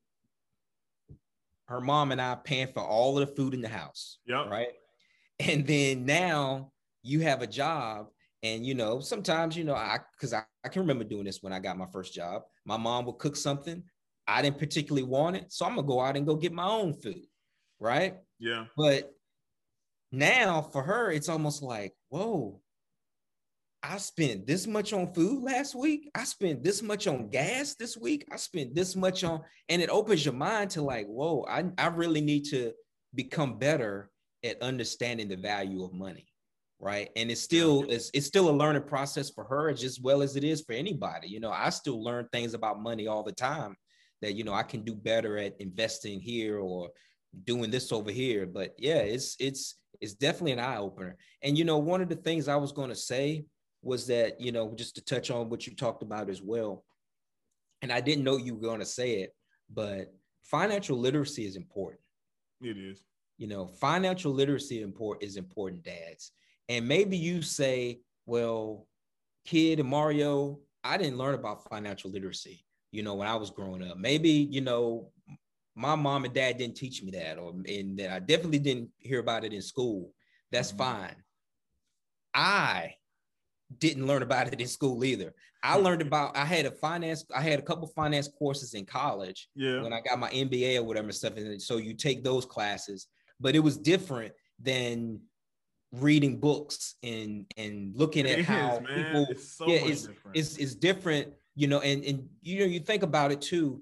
her 1.69 1.79
mom 1.79 2.11
and 2.11 2.19
I 2.19 2.35
paying 2.35 2.67
for 2.73 2.81
all 2.81 3.19
of 3.19 3.27
the 3.27 3.35
food 3.35 3.53
in 3.53 3.61
the 3.61 3.69
house. 3.69 4.17
Yeah. 4.25 4.49
Right. 4.49 4.69
And 5.39 5.65
then 5.65 6.03
now 6.05 6.71
you 7.03 7.21
have 7.21 7.43
a 7.43 7.47
job. 7.47 8.07
And 8.41 8.65
you 8.65 8.73
know, 8.73 8.99
sometimes, 8.99 9.55
you 9.55 9.63
know, 9.63 9.75
I 9.75 9.99
because 10.13 10.33
I, 10.33 10.43
I 10.63 10.69
can 10.69 10.81
remember 10.81 11.03
doing 11.03 11.25
this 11.25 11.43
when 11.43 11.53
I 11.53 11.59
got 11.59 11.77
my 11.77 11.85
first 11.93 12.13
job. 12.13 12.41
My 12.65 12.77
mom 12.77 13.05
would 13.05 13.19
cook 13.19 13.35
something. 13.35 13.83
I 14.27 14.41
didn't 14.41 14.57
particularly 14.57 15.07
want 15.07 15.35
it. 15.35 15.51
So 15.51 15.65
I'm 15.65 15.75
gonna 15.75 15.85
go 15.85 16.01
out 16.01 16.17
and 16.17 16.25
go 16.25 16.35
get 16.35 16.53
my 16.53 16.67
own 16.67 16.93
food. 16.93 17.25
Right. 17.79 18.15
Yeah. 18.39 18.65
But 18.75 19.11
now 20.11 20.61
for 20.61 20.81
her, 20.81 21.11
it's 21.11 21.29
almost 21.29 21.61
like, 21.61 21.93
whoa, 22.09 22.61
I 23.81 23.97
spent 23.97 24.45
this 24.45 24.67
much 24.67 24.91
on 24.91 25.13
food 25.13 25.43
last 25.43 25.73
week. 25.73 26.09
I 26.13 26.25
spent 26.25 26.63
this 26.63 26.81
much 26.81 27.07
on 27.07 27.29
gas 27.29 27.75
this 27.75 27.95
week. 27.95 28.27
I 28.31 28.35
spent 28.35 28.75
this 28.75 28.95
much 28.95 29.23
on, 29.23 29.41
and 29.69 29.81
it 29.81 29.89
opens 29.89 30.25
your 30.25 30.33
mind 30.33 30.71
to 30.71 30.81
like, 30.81 31.07
whoa, 31.07 31.45
I, 31.49 31.65
I 31.77 31.87
really 31.87 32.21
need 32.21 32.45
to 32.49 32.73
become 33.15 33.57
better 33.57 34.09
at 34.43 34.61
understanding 34.61 35.29
the 35.29 35.37
value 35.37 35.83
of 35.83 35.93
money. 35.93 36.27
Right. 36.81 37.09
And 37.17 37.29
it's 37.29 37.41
still 37.41 37.83
it's, 37.89 38.09
it's 38.13 38.25
still 38.25 38.49
a 38.49 38.51
learning 38.51 38.83
process 38.83 39.29
for 39.29 39.43
her 39.43 39.69
as 39.69 39.99
well 40.01 40.21
as 40.21 40.37
it 40.37 40.45
is 40.45 40.61
for 40.61 40.71
anybody. 40.71 41.27
You 41.27 41.41
know, 41.41 41.51
I 41.51 41.71
still 41.71 42.01
learn 42.01 42.29
things 42.31 42.53
about 42.53 42.81
money 42.81 43.07
all 43.07 43.21
the 43.21 43.33
time 43.33 43.75
that 44.21 44.33
you 44.33 44.45
know 44.45 44.53
I 44.53 44.63
can 44.63 44.83
do 44.83 44.95
better 44.95 45.37
at 45.37 45.59
investing 45.59 46.21
here 46.21 46.59
or 46.59 46.89
doing 47.43 47.69
this 47.69 47.91
over 47.91 48.11
here. 48.11 48.45
But 48.45 48.75
yeah, 48.77 48.99
it's 48.99 49.35
it's 49.39 49.75
it's 49.99 50.13
definitely 50.13 50.53
an 50.53 50.59
eye 50.59 50.77
opener. 50.77 51.17
And 51.43 51.57
you 51.57 51.65
know, 51.65 51.79
one 51.79 52.01
of 52.01 52.07
the 52.07 52.15
things 52.15 52.47
I 52.47 52.55
was 52.55 52.71
going 52.71 52.89
to 52.89 52.95
say 52.95 53.43
was 53.81 54.07
that, 54.07 54.39
you 54.39 54.51
know, 54.51 54.73
just 54.75 54.95
to 54.95 55.01
touch 55.03 55.31
on 55.31 55.49
what 55.49 55.65
you 55.65 55.75
talked 55.75 56.03
about 56.03 56.29
as 56.29 56.41
well. 56.41 56.83
And 57.81 57.91
I 57.91 58.01
didn't 58.01 58.23
know 58.23 58.37
you 58.37 58.55
were 58.55 58.67
going 58.67 58.79
to 58.79 58.85
say 58.85 59.21
it, 59.21 59.33
but 59.69 60.13
financial 60.43 60.97
literacy 60.97 61.45
is 61.45 61.55
important. 61.55 62.01
It 62.61 62.77
is. 62.77 63.03
You 63.37 63.47
know, 63.47 63.67
financial 63.67 64.33
literacy 64.33 64.81
import 64.81 65.23
is 65.23 65.37
important, 65.37 65.83
dads. 65.83 66.31
And 66.67 66.87
maybe 66.87 67.15
you 67.15 67.41
say, 67.41 68.01
well, 68.25 68.85
kid 69.45 69.79
and 69.79 69.87
Mario, 69.87 70.59
I 70.83 70.97
didn't 70.97 71.17
learn 71.17 71.35
about 71.35 71.67
financial 71.69 72.11
literacy, 72.11 72.65
you 72.91 73.01
know, 73.01 73.15
when 73.15 73.27
I 73.27 73.35
was 73.35 73.49
growing 73.49 73.89
up. 73.89 73.97
Maybe, 73.97 74.29
you 74.29 74.61
know, 74.61 75.11
my 75.75 75.95
mom 75.95 76.25
and 76.25 76.33
dad 76.33 76.57
didn't 76.57 76.75
teach 76.75 77.01
me 77.01 77.11
that, 77.11 77.37
or 77.37 77.51
and 77.51 77.97
that 77.97 78.11
I 78.11 78.19
definitely 78.19 78.59
didn't 78.59 78.89
hear 78.97 79.19
about 79.19 79.45
it 79.45 79.53
in 79.53 79.61
school. 79.61 80.13
That's 80.51 80.73
mm-hmm. 80.73 80.79
fine. 80.79 81.15
I 82.33 82.95
didn't 83.77 84.07
learn 84.07 84.23
about 84.23 84.51
it 84.51 84.59
in 84.59 84.67
school 84.67 85.03
either. 85.03 85.33
I 85.63 85.77
hmm. 85.77 85.83
learned 85.83 86.01
about 86.01 86.35
I 86.35 86.45
had 86.45 86.65
a 86.65 86.71
finance, 86.71 87.25
I 87.35 87.41
had 87.41 87.59
a 87.59 87.61
couple 87.61 87.87
finance 87.87 88.27
courses 88.27 88.73
in 88.73 88.85
college 88.85 89.49
yeah. 89.55 89.81
when 89.81 89.93
I 89.93 90.01
got 90.01 90.19
my 90.19 90.29
MBA 90.29 90.77
or 90.77 90.83
whatever 90.83 91.11
stuff. 91.11 91.37
And 91.37 91.61
so 91.61 91.77
you 91.77 91.93
take 91.93 92.23
those 92.23 92.45
classes, 92.45 93.07
but 93.39 93.55
it 93.55 93.59
was 93.59 93.77
different 93.77 94.33
than 94.61 95.19
reading 95.91 96.39
books 96.39 96.95
and 97.01 97.45
and 97.57 97.95
looking 97.95 98.27
at 98.27 98.45
how 98.45 98.77
people 98.79 99.25
it's 99.29 99.57
so 99.57 99.67
yeah, 99.67 99.79
it's, 99.83 100.03
different. 100.03 100.37
it's 100.37 100.57
it's 100.57 100.75
different, 100.75 101.33
you 101.55 101.67
know, 101.67 101.79
and 101.81 102.03
and 102.03 102.27
you 102.41 102.59
know, 102.59 102.65
you 102.65 102.79
think 102.79 103.03
about 103.03 103.31
it 103.31 103.41
too. 103.41 103.81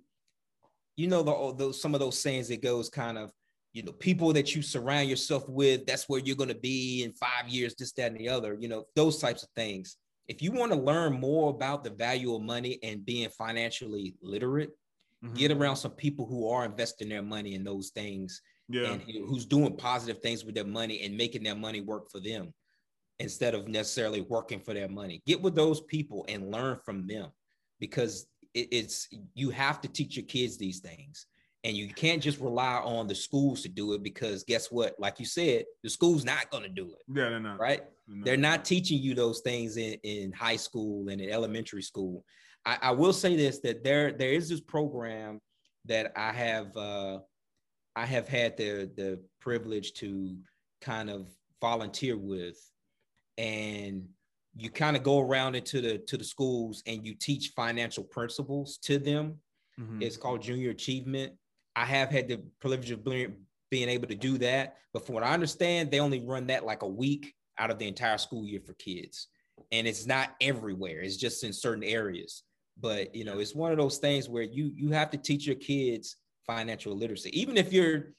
You 0.95 1.07
know, 1.07 1.21
the, 1.21 1.55
those 1.55 1.81
some 1.81 1.93
of 1.93 1.99
those 1.99 2.19
sayings 2.19 2.47
that 2.47 2.61
goes 2.61 2.89
kind 2.89 3.17
of 3.17 3.31
you 3.77 3.83
know, 3.83 3.91
people 3.91 4.33
that 4.33 4.55
you 4.55 4.63
surround 4.63 5.07
yourself 5.07 5.47
with, 5.47 5.85
that's 5.85 6.09
where 6.09 6.19
you're 6.19 6.35
going 6.35 6.49
to 6.49 6.55
be 6.55 7.03
in 7.03 7.13
five 7.13 7.47
years, 7.47 7.75
this, 7.75 7.91
that, 7.91 8.11
and 8.11 8.19
the 8.19 8.27
other, 8.27 8.57
you 8.59 8.67
know, 8.67 8.85
those 8.95 9.19
types 9.19 9.43
of 9.43 9.49
things. 9.55 9.97
If 10.27 10.41
you 10.41 10.51
want 10.51 10.71
to 10.71 10.79
learn 10.79 11.13
more 11.13 11.51
about 11.51 11.83
the 11.83 11.91
value 11.91 12.33
of 12.33 12.41
money 12.41 12.79
and 12.81 13.05
being 13.05 13.29
financially 13.29 14.15
literate, 14.19 14.71
mm-hmm. 15.23 15.35
get 15.35 15.51
around 15.51 15.75
some 15.75 15.91
people 15.91 16.25
who 16.25 16.49
are 16.49 16.65
investing 16.65 17.07
their 17.07 17.21
money 17.21 17.53
in 17.53 17.63
those 17.63 17.91
things 17.91 18.41
yeah. 18.67 18.93
and 18.93 19.03
who's 19.03 19.45
doing 19.45 19.77
positive 19.77 20.23
things 20.23 20.43
with 20.43 20.55
their 20.55 20.65
money 20.65 21.03
and 21.03 21.15
making 21.15 21.43
their 21.43 21.55
money 21.55 21.81
work 21.81 22.09
for 22.09 22.19
them 22.19 22.51
instead 23.19 23.53
of 23.53 23.67
necessarily 23.67 24.21
working 24.21 24.59
for 24.59 24.73
their 24.73 24.89
money. 24.89 25.21
Get 25.27 25.39
with 25.39 25.53
those 25.53 25.81
people 25.81 26.25
and 26.27 26.49
learn 26.49 26.79
from 26.83 27.05
them 27.05 27.29
because 27.79 28.25
it's 28.55 29.07
you 29.35 29.51
have 29.51 29.79
to 29.81 29.87
teach 29.87 30.17
your 30.17 30.25
kids 30.25 30.57
these 30.57 30.79
things 30.79 31.27
and 31.63 31.75
you 31.75 31.89
can't 31.89 32.21
just 32.21 32.39
rely 32.39 32.75
on 32.83 33.07
the 33.07 33.15
schools 33.15 33.61
to 33.63 33.69
do 33.69 33.93
it 33.93 34.03
because 34.03 34.43
guess 34.43 34.71
what? 34.71 34.95
Like 34.99 35.19
you 35.19 35.25
said, 35.25 35.65
the 35.83 35.89
school's 35.89 36.23
not 36.23 36.49
going 36.51 36.63
to 36.63 36.69
do 36.69 36.85
it. 36.85 37.01
Yeah, 37.07 37.29
they're 37.29 37.39
not. 37.39 37.59
Right? 37.59 37.81
They're 38.07 38.15
not. 38.15 38.25
They're 38.25 38.37
not 38.37 38.65
teaching 38.65 39.01
you 39.01 39.15
those 39.15 39.41
things 39.41 39.77
in, 39.77 39.93
in 40.03 40.31
high 40.31 40.55
school 40.55 41.09
and 41.09 41.19
in 41.19 41.29
elementary 41.29 41.81
school. 41.81 42.23
I, 42.65 42.77
I 42.83 42.91
will 42.91 43.13
say 43.13 43.35
this 43.35 43.59
that 43.59 43.83
there 43.83 44.11
there 44.11 44.31
is 44.31 44.49
this 44.49 44.61
program 44.61 45.41
that 45.85 46.13
I 46.15 46.31
have 46.31 46.75
uh, 46.77 47.19
I 47.95 48.05
have 48.05 48.27
had 48.27 48.55
the 48.57 48.89
the 48.95 49.19
privilege 49.41 49.93
to 49.93 50.37
kind 50.81 51.09
of 51.09 51.27
volunteer 51.59 52.17
with, 52.17 52.57
and 53.37 54.07
you 54.55 54.69
kind 54.69 54.95
of 54.95 55.03
go 55.03 55.19
around 55.19 55.55
into 55.55 55.81
the 55.81 55.97
to 55.97 56.17
the 56.17 56.23
schools 56.23 56.83
and 56.85 57.05
you 57.05 57.15
teach 57.15 57.53
financial 57.55 58.03
principles 58.03 58.77
to 58.83 58.99
them. 58.99 59.37
Mm-hmm. 59.79 60.01
It's 60.01 60.17
called 60.17 60.41
Junior 60.41 60.69
Achievement 60.71 61.33
I 61.77 61.85
have 61.85 62.09
had 62.09 62.27
the 62.27 62.41
privilege 62.59 62.89
of 62.89 63.03
being, 63.03 63.35
able 63.71 64.07
to 64.07 64.15
do 64.15 64.39
that. 64.39 64.77
But 64.93 65.05
from 65.05 65.13
what 65.13 65.23
I 65.23 65.33
understand, 65.33 65.91
they 65.91 65.99
only 65.99 66.21
run 66.21 66.47
that 66.47 66.65
like 66.65 66.81
a 66.81 66.87
week 66.87 67.35
out 67.59 67.69
of 67.69 67.77
the 67.77 67.87
entire 67.87 68.17
school 68.17 68.43
year 68.43 68.61
for 68.65 68.73
kids. 68.73 69.27
And 69.71 69.85
it's 69.85 70.07
not 70.07 70.35
everywhere, 70.41 71.01
it's 71.01 71.17
just 71.17 71.43
in 71.43 71.53
certain 71.53 71.83
areas. 71.83 72.41
But 72.79 73.13
you 73.13 73.25
know, 73.25 73.37
it's 73.37 73.53
one 73.53 73.71
of 73.71 73.77
those 73.77 73.97
things 73.99 74.27
where 74.27 74.43
you 74.43 74.71
you 74.75 74.89
have 74.91 75.11
to 75.11 75.17
teach 75.17 75.45
your 75.45 75.55
kids 75.55 76.15
financial 76.47 76.95
literacy, 76.95 77.39
even 77.39 77.57
if 77.57 77.71
you're 77.71 78.13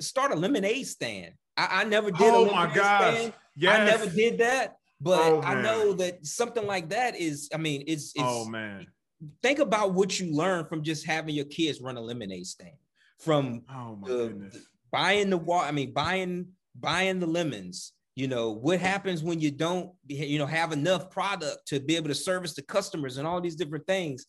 start 0.00 0.32
a 0.32 0.36
lemonade 0.36 0.86
stand. 0.86 1.34
I, 1.56 1.80
I 1.80 1.84
never 1.84 2.10
did. 2.10 2.32
Oh 2.32 2.46
my 2.46 2.72
gosh! 2.72 3.32
Yes. 3.56 3.80
I 3.80 3.84
never 3.84 4.14
did 4.14 4.38
that, 4.38 4.76
but 5.00 5.20
oh, 5.20 5.42
I 5.42 5.60
know 5.60 5.92
that 5.94 6.24
something 6.24 6.66
like 6.66 6.90
that 6.90 7.16
is. 7.16 7.50
I 7.52 7.56
mean, 7.56 7.84
it's. 7.86 8.12
it's 8.14 8.24
oh 8.24 8.44
man! 8.44 8.86
Think 9.42 9.58
about 9.58 9.94
what 9.94 10.18
you 10.18 10.34
learn 10.34 10.64
from 10.66 10.82
just 10.82 11.06
having 11.06 11.34
your 11.34 11.44
kids 11.46 11.80
run 11.80 11.96
a 11.96 12.00
lemonade 12.00 12.46
stand. 12.46 12.72
From 13.18 13.62
oh 13.70 13.98
the, 14.04 14.14
the, 14.14 14.62
buying 14.92 15.28
the 15.28 15.36
water 15.36 15.66
i 15.66 15.72
mean 15.72 15.92
buying 15.92 16.46
buying 16.78 17.18
the 17.18 17.26
lemons 17.26 17.92
you 18.18 18.26
know 18.26 18.50
what 18.50 18.80
happens 18.80 19.22
when 19.22 19.40
you 19.40 19.52
don't 19.52 19.92
you 20.08 20.40
know 20.40 20.46
have 20.46 20.72
enough 20.72 21.08
product 21.08 21.66
to 21.66 21.78
be 21.78 21.94
able 21.94 22.08
to 22.08 22.14
service 22.16 22.54
the 22.54 22.62
customers 22.62 23.16
and 23.16 23.28
all 23.28 23.40
these 23.40 23.54
different 23.54 23.86
things. 23.86 24.26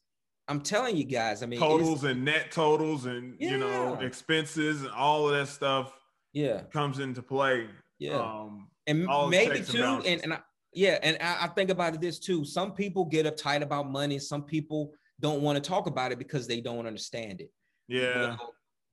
I'm 0.47 0.61
telling 0.61 0.95
you 0.95 1.05
guys 1.05 1.41
i 1.41 1.47
mean 1.47 1.59
totals 1.59 2.03
and 2.03 2.23
net 2.23 2.51
totals 2.51 3.07
and 3.07 3.35
yeah. 3.39 3.49
you 3.49 3.57
know 3.57 3.95
expenses 3.95 4.81
and 4.81 4.91
all 4.91 5.27
of 5.27 5.35
that 5.35 5.47
stuff 5.47 5.91
yeah. 6.33 6.61
comes 6.71 6.99
into 6.99 7.23
play. 7.23 7.67
Yeah. 7.97 8.19
Um, 8.19 8.69
and 8.85 9.07
maybe 9.29 9.61
too 9.61 9.83
and, 9.83 10.23
and 10.23 10.33
I, 10.33 10.39
yeah, 10.73 10.99
and 11.01 11.17
I, 11.21 11.45
I 11.45 11.47
think 11.47 11.69
about 11.69 11.99
this 11.99 12.19
too. 12.19 12.45
Some 12.45 12.73
people 12.73 13.05
get 13.05 13.25
uptight 13.25 13.61
about 13.61 13.89
money. 13.89 14.19
Some 14.19 14.43
people 14.43 14.93
don't 15.19 15.41
want 15.41 15.61
to 15.61 15.67
talk 15.67 15.87
about 15.87 16.11
it 16.11 16.19
because 16.19 16.47
they 16.47 16.61
don't 16.61 16.85
understand 16.85 17.41
it. 17.41 17.51
Yeah. 17.87 18.37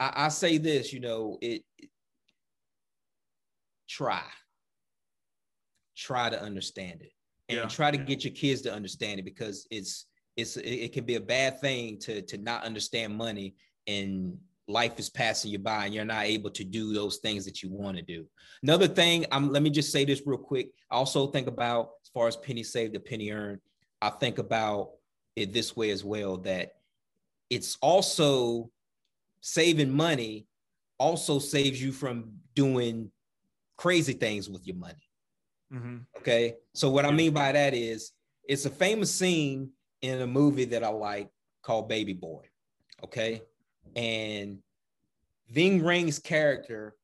I, 0.00 0.12
I, 0.16 0.28
say 0.28 0.58
this, 0.58 0.92
you 0.92 1.00
know, 1.00 1.38
it, 1.40 1.62
it 1.78 1.90
try. 3.88 4.22
Try 5.96 6.30
to 6.30 6.40
understand 6.40 7.02
it. 7.02 7.12
And 7.48 7.58
yeah. 7.58 7.66
try 7.66 7.90
to 7.90 7.98
get 7.98 8.24
your 8.24 8.32
kids 8.32 8.62
to 8.62 8.72
understand 8.72 9.20
it 9.20 9.24
because 9.24 9.66
it's 9.70 10.06
it's 10.36 10.56
it, 10.56 10.68
it 10.68 10.92
can 10.92 11.04
be 11.04 11.14
a 11.14 11.20
bad 11.20 11.60
thing 11.60 11.98
to 12.00 12.22
to 12.22 12.38
not 12.38 12.64
understand 12.64 13.16
money 13.16 13.54
and 13.86 14.36
life 14.68 14.98
is 14.98 15.08
passing 15.08 15.50
you 15.50 15.58
by 15.58 15.84
and 15.84 15.94
you're 15.94 16.04
not 16.04 16.24
able 16.24 16.50
to 16.50 16.64
do 16.64 16.92
those 16.92 17.18
things 17.18 17.44
that 17.44 17.62
you 17.62 17.70
want 17.70 17.96
to 17.96 18.02
do. 18.02 18.26
Another 18.62 18.88
thing, 18.88 19.24
I'm 19.30 19.52
let 19.52 19.62
me 19.62 19.70
just 19.70 19.92
say 19.92 20.04
this 20.04 20.22
real 20.26 20.38
quick. 20.38 20.70
I 20.90 20.96
also 20.96 21.28
think 21.28 21.46
about 21.46 21.90
as 22.02 22.08
far 22.08 22.26
as 22.26 22.36
penny 22.36 22.62
saved, 22.62 22.96
a 22.96 23.00
penny 23.00 23.30
earned. 23.30 23.60
I 24.02 24.10
think 24.10 24.38
about 24.38 24.90
it 25.36 25.52
this 25.52 25.76
way 25.76 25.90
as 25.90 26.04
well 26.04 26.38
that 26.38 26.76
it's 27.50 27.78
also 27.80 28.70
saving 29.40 29.90
money 29.90 30.46
also 30.98 31.38
saves 31.38 31.80
you 31.80 31.92
from 31.92 32.32
doing 32.54 33.10
crazy 33.76 34.14
things 34.14 34.48
with 34.48 34.66
your 34.66 34.76
money. 34.76 35.08
Mm-hmm. 35.72 35.96
Okay. 36.18 36.54
So 36.74 36.90
what 36.90 37.04
I 37.04 37.10
mean 37.10 37.32
by 37.32 37.52
that 37.52 37.74
is 37.74 38.12
it's 38.48 38.64
a 38.64 38.70
famous 38.70 39.14
scene 39.14 39.70
in 40.02 40.22
a 40.22 40.26
movie 40.26 40.64
that 40.66 40.82
I 40.82 40.88
like 40.88 41.28
called 41.62 41.88
Baby 41.88 42.14
Boy. 42.14 42.42
Okay 43.04 43.42
and 43.94 44.58
Ving 45.50 45.80
Rhames' 45.80 46.22
character 46.22 46.94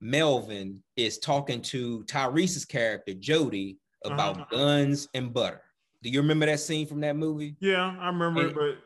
Melvin 0.00 0.82
is 0.96 1.18
talking 1.18 1.62
to 1.62 2.02
Tyrese's 2.04 2.64
character 2.64 3.14
Jody 3.14 3.78
about 4.04 4.36
uh-huh. 4.36 4.46
guns 4.50 5.08
and 5.14 5.32
butter. 5.32 5.62
Do 6.02 6.10
you 6.10 6.20
remember 6.20 6.46
that 6.46 6.58
scene 6.58 6.86
from 6.86 7.00
that 7.02 7.16
movie? 7.16 7.54
Yeah, 7.60 7.94
I 8.00 8.08
remember 8.08 8.40
and, 8.40 8.50
it, 8.50 8.54
but 8.56 8.78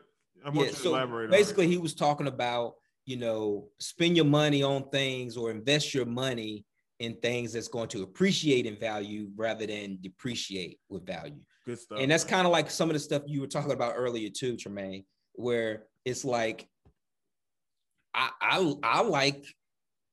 I 0.45 0.49
want 0.49 0.67
yeah, 0.67 0.73
to 0.75 0.79
so 0.79 0.89
elaborate. 0.89 1.31
Basically, 1.31 1.67
he 1.67 1.79
was 1.79 1.95
talking 1.95 2.27
about 2.27 2.75
you 3.05 3.17
know 3.17 3.67
spend 3.79 4.15
your 4.15 4.25
money 4.25 4.61
on 4.61 4.89
things 4.89 5.35
or 5.35 5.49
invest 5.49 5.93
your 5.93 6.05
money 6.05 6.65
in 6.99 7.15
things 7.15 7.53
that's 7.53 7.67
going 7.67 7.87
to 7.89 8.03
appreciate 8.03 8.65
in 8.65 8.75
value 8.75 9.29
rather 9.35 9.65
than 9.65 9.97
depreciate 10.01 10.79
with 10.89 11.05
value. 11.05 11.39
Good 11.65 11.79
stuff. 11.79 11.99
And 11.99 12.11
that's 12.11 12.23
kind 12.23 12.45
of 12.45 12.51
like 12.51 12.71
some 12.71 12.89
of 12.89 12.93
the 12.93 12.99
stuff 12.99 13.23
you 13.25 13.41
were 13.41 13.47
talking 13.47 13.71
about 13.71 13.93
earlier 13.95 14.29
too, 14.29 14.55
Tremaine, 14.57 15.03
where 15.33 15.83
it's 16.05 16.25
like 16.25 16.67
I 18.13 18.29
I, 18.41 18.73
I 18.83 19.01
like 19.01 19.45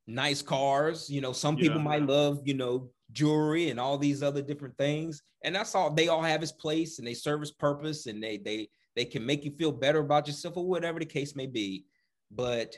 nice 0.07 0.43
cars. 0.43 1.09
You 1.09 1.21
know, 1.21 1.33
some 1.33 1.57
people 1.57 1.79
yeah. 1.79 1.85
might 1.85 2.07
love, 2.07 2.41
you 2.45 2.55
know, 2.55 2.91
jewelry 3.13 3.71
and 3.71 3.81
all 3.81 3.99
these 3.99 4.23
other 4.23 4.43
different 4.43 4.77
things. 4.77 5.23
And 5.43 5.55
that's 5.55 5.75
all 5.75 5.91
they 5.91 6.09
all 6.09 6.23
have 6.23 6.43
its 6.43 6.53
place 6.53 6.99
and 6.99 7.07
they 7.07 7.15
serve 7.15 7.43
its 7.43 7.51
purpose 7.51 8.07
and 8.07 8.23
they 8.23 8.39
they 8.39 8.69
they 8.97 9.05
can 9.05 9.25
make 9.27 9.45
you 9.45 9.51
feel 9.51 9.73
better 9.73 9.99
about 9.99 10.27
yourself 10.27 10.57
or 10.57 10.67
whatever 10.67 10.99
the 10.99 11.07
case 11.07 11.35
may 11.35 11.47
be. 11.47 11.85
But 12.31 12.77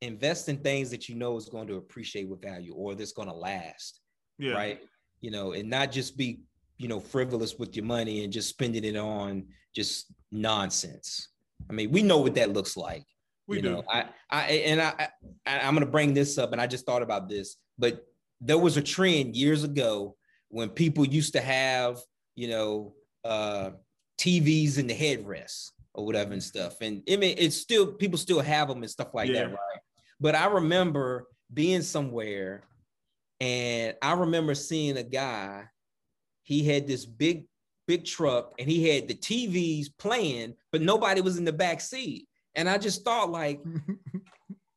invest 0.00 0.48
in 0.48 0.58
things 0.58 0.90
that 0.90 1.08
you 1.08 1.14
know 1.14 1.36
is 1.36 1.48
going 1.48 1.66
to 1.68 1.76
appreciate 1.76 2.28
with 2.28 2.42
value 2.42 2.74
or 2.74 2.94
that's 2.94 3.12
going 3.12 3.28
to 3.28 3.34
last. 3.34 4.00
Yeah. 4.38 4.52
Right. 4.52 4.80
You 5.20 5.30
know, 5.30 5.52
and 5.52 5.70
not 5.70 5.90
just 5.92 6.16
be, 6.16 6.40
you 6.76 6.88
know, 6.88 7.00
frivolous 7.00 7.58
with 7.58 7.74
your 7.74 7.84
money 7.84 8.22
and 8.22 8.32
just 8.32 8.50
spending 8.50 8.84
it 8.84 8.96
on 8.96 9.46
just 9.74 10.12
nonsense. 10.30 11.28
I 11.70 11.72
mean, 11.72 11.90
we 11.90 12.02
know 12.02 12.18
what 12.18 12.34
that 12.34 12.52
looks 12.52 12.76
like. 12.76 13.04
We 13.46 13.56
you 13.56 13.62
do. 13.62 13.70
Know, 13.72 13.84
I, 13.88 14.04
I, 14.30 14.42
and 14.42 14.82
I, 14.82 15.08
I, 15.46 15.58
I'm 15.60 15.74
going 15.74 15.86
to 15.86 15.90
bring 15.90 16.14
this 16.14 16.38
up, 16.38 16.52
and 16.52 16.60
I 16.60 16.66
just 16.66 16.86
thought 16.86 17.02
about 17.02 17.28
this, 17.28 17.56
but 17.78 18.04
there 18.40 18.58
was 18.58 18.76
a 18.76 18.82
trend 18.82 19.36
years 19.36 19.64
ago 19.64 20.16
when 20.48 20.68
people 20.68 21.06
used 21.06 21.32
to 21.32 21.40
have, 21.40 21.98
you 22.34 22.48
know, 22.48 22.94
uh, 23.24 23.70
TVs 24.18 24.78
in 24.78 24.86
the 24.86 24.94
headrest 24.94 25.72
or 25.94 26.04
whatever 26.04 26.32
and 26.32 26.42
stuff. 26.42 26.80
And 26.80 27.02
I 27.10 27.16
mean, 27.16 27.34
it's 27.38 27.56
still 27.56 27.86
people 27.86 28.18
still 28.18 28.40
have 28.40 28.68
them 28.68 28.82
and 28.82 28.90
stuff 28.90 29.14
like 29.14 29.28
yeah. 29.28 29.44
that, 29.44 29.50
right? 29.50 29.80
But 30.20 30.34
I 30.34 30.46
remember 30.46 31.26
being 31.52 31.82
somewhere 31.82 32.64
and 33.40 33.94
I 34.00 34.12
remember 34.12 34.54
seeing 34.54 34.96
a 34.96 35.02
guy, 35.02 35.64
he 36.42 36.64
had 36.64 36.86
this 36.86 37.04
big, 37.04 37.44
big 37.86 38.04
truck 38.04 38.54
and 38.58 38.68
he 38.68 38.88
had 38.88 39.08
the 39.08 39.14
TVs 39.14 39.88
playing, 39.98 40.54
but 40.72 40.80
nobody 40.80 41.20
was 41.20 41.38
in 41.38 41.44
the 41.44 41.52
back 41.52 41.80
seat. 41.80 42.26
And 42.56 42.68
I 42.68 42.78
just 42.78 43.04
thought, 43.04 43.30
like, 43.30 43.60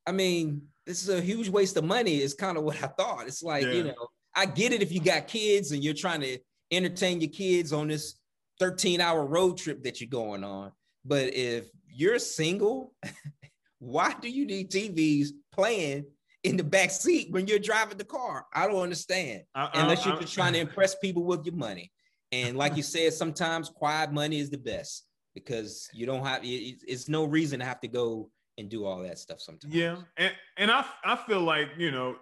I 0.06 0.12
mean, 0.12 0.62
this 0.86 1.02
is 1.02 1.10
a 1.10 1.22
huge 1.22 1.50
waste 1.50 1.78
of 1.78 1.84
money, 1.84 2.22
is 2.22 2.34
kind 2.34 2.58
of 2.58 2.64
what 2.64 2.84
I 2.84 2.88
thought. 2.88 3.28
It's 3.28 3.42
like, 3.42 3.64
yeah. 3.64 3.72
you 3.72 3.84
know, 3.86 4.08
I 4.36 4.46
get 4.46 4.74
it 4.74 4.84
if 4.84 4.92
you 4.92 5.00
got 5.00 5.28
kids 5.28 5.72
and 5.72 5.84
you're 5.84 5.94
trying 5.94 6.22
to 6.22 6.38
entertain 6.72 7.22
your 7.22 7.32
kids 7.32 7.74
on 7.74 7.88
this 7.88 8.16
13 8.60 9.02
hour 9.02 9.26
road 9.26 9.58
trip 9.58 9.84
that 9.84 10.00
you're 10.00 10.10
going 10.10 10.44
on. 10.44 10.72
But 11.04 11.34
if 11.34 11.70
you're 11.88 12.20
single 12.20 12.94
why 13.80 14.14
do 14.22 14.30
you 14.30 14.46
need 14.46 14.70
TVs 14.70 15.30
playing 15.52 16.06
in 16.44 16.58
the 16.58 16.64
back 16.64 16.92
seat 16.92 17.32
when 17.32 17.48
you're 17.48 17.60
driving 17.60 17.98
the 17.98 18.04
car? 18.04 18.46
I 18.54 18.68
don't 18.68 18.82
understand. 18.82 19.44
I, 19.56 19.70
Unless 19.74 20.06
you're 20.06 20.16
I, 20.16 20.20
just 20.20 20.34
trying 20.34 20.54
to 20.54 20.60
impress 20.60 20.96
people 20.96 21.24
with 21.24 21.46
your 21.46 21.56
money. 21.56 21.92
And 22.32 22.58
like 22.58 22.78
you 22.78 22.84
said, 22.84 23.14
sometimes 23.14 23.70
quiet 23.70 24.12
money 24.12 24.40
is 24.40 24.50
the 24.50 24.58
best 24.58 25.06
because 25.34 25.90
you 25.94 26.06
don't 26.06 26.26
have 26.26 26.42
it's 26.44 27.08
no 27.10 27.26
reason 27.26 27.60
to 27.60 27.66
have 27.66 27.80
to 27.82 27.88
go 27.88 28.30
and 28.58 28.70
do 28.70 28.86
all 28.86 29.02
that 29.04 29.18
stuff 29.18 29.40
sometimes. 29.42 29.74
Yeah. 29.74 29.98
And 30.18 30.34
and 30.58 30.72
I 30.72 30.86
I 31.04 31.16
feel 31.16 31.42
like, 31.42 31.70
you 31.78 31.92
know, 31.92 32.18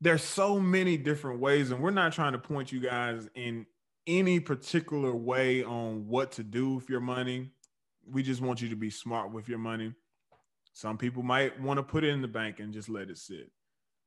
there's 0.00 0.22
so 0.22 0.60
many 0.60 0.96
different 0.96 1.40
ways, 1.40 1.70
and 1.70 1.80
we're 1.80 1.90
not 1.90 2.12
trying 2.12 2.32
to 2.32 2.38
point 2.38 2.72
you 2.72 2.80
guys 2.80 3.28
in 3.34 3.66
any 4.06 4.40
particular 4.40 5.14
way 5.14 5.64
on 5.64 6.06
what 6.06 6.32
to 6.32 6.42
do 6.42 6.74
with 6.74 6.88
your 6.88 7.00
money. 7.00 7.50
We 8.08 8.22
just 8.22 8.40
want 8.40 8.62
you 8.62 8.68
to 8.68 8.76
be 8.76 8.90
smart 8.90 9.32
with 9.32 9.48
your 9.48 9.58
money. 9.58 9.92
Some 10.72 10.98
people 10.98 11.22
might 11.22 11.60
want 11.60 11.78
to 11.78 11.82
put 11.82 12.04
it 12.04 12.10
in 12.10 12.22
the 12.22 12.28
bank 12.28 12.60
and 12.60 12.72
just 12.72 12.88
let 12.88 13.10
it 13.10 13.18
sit. 13.18 13.50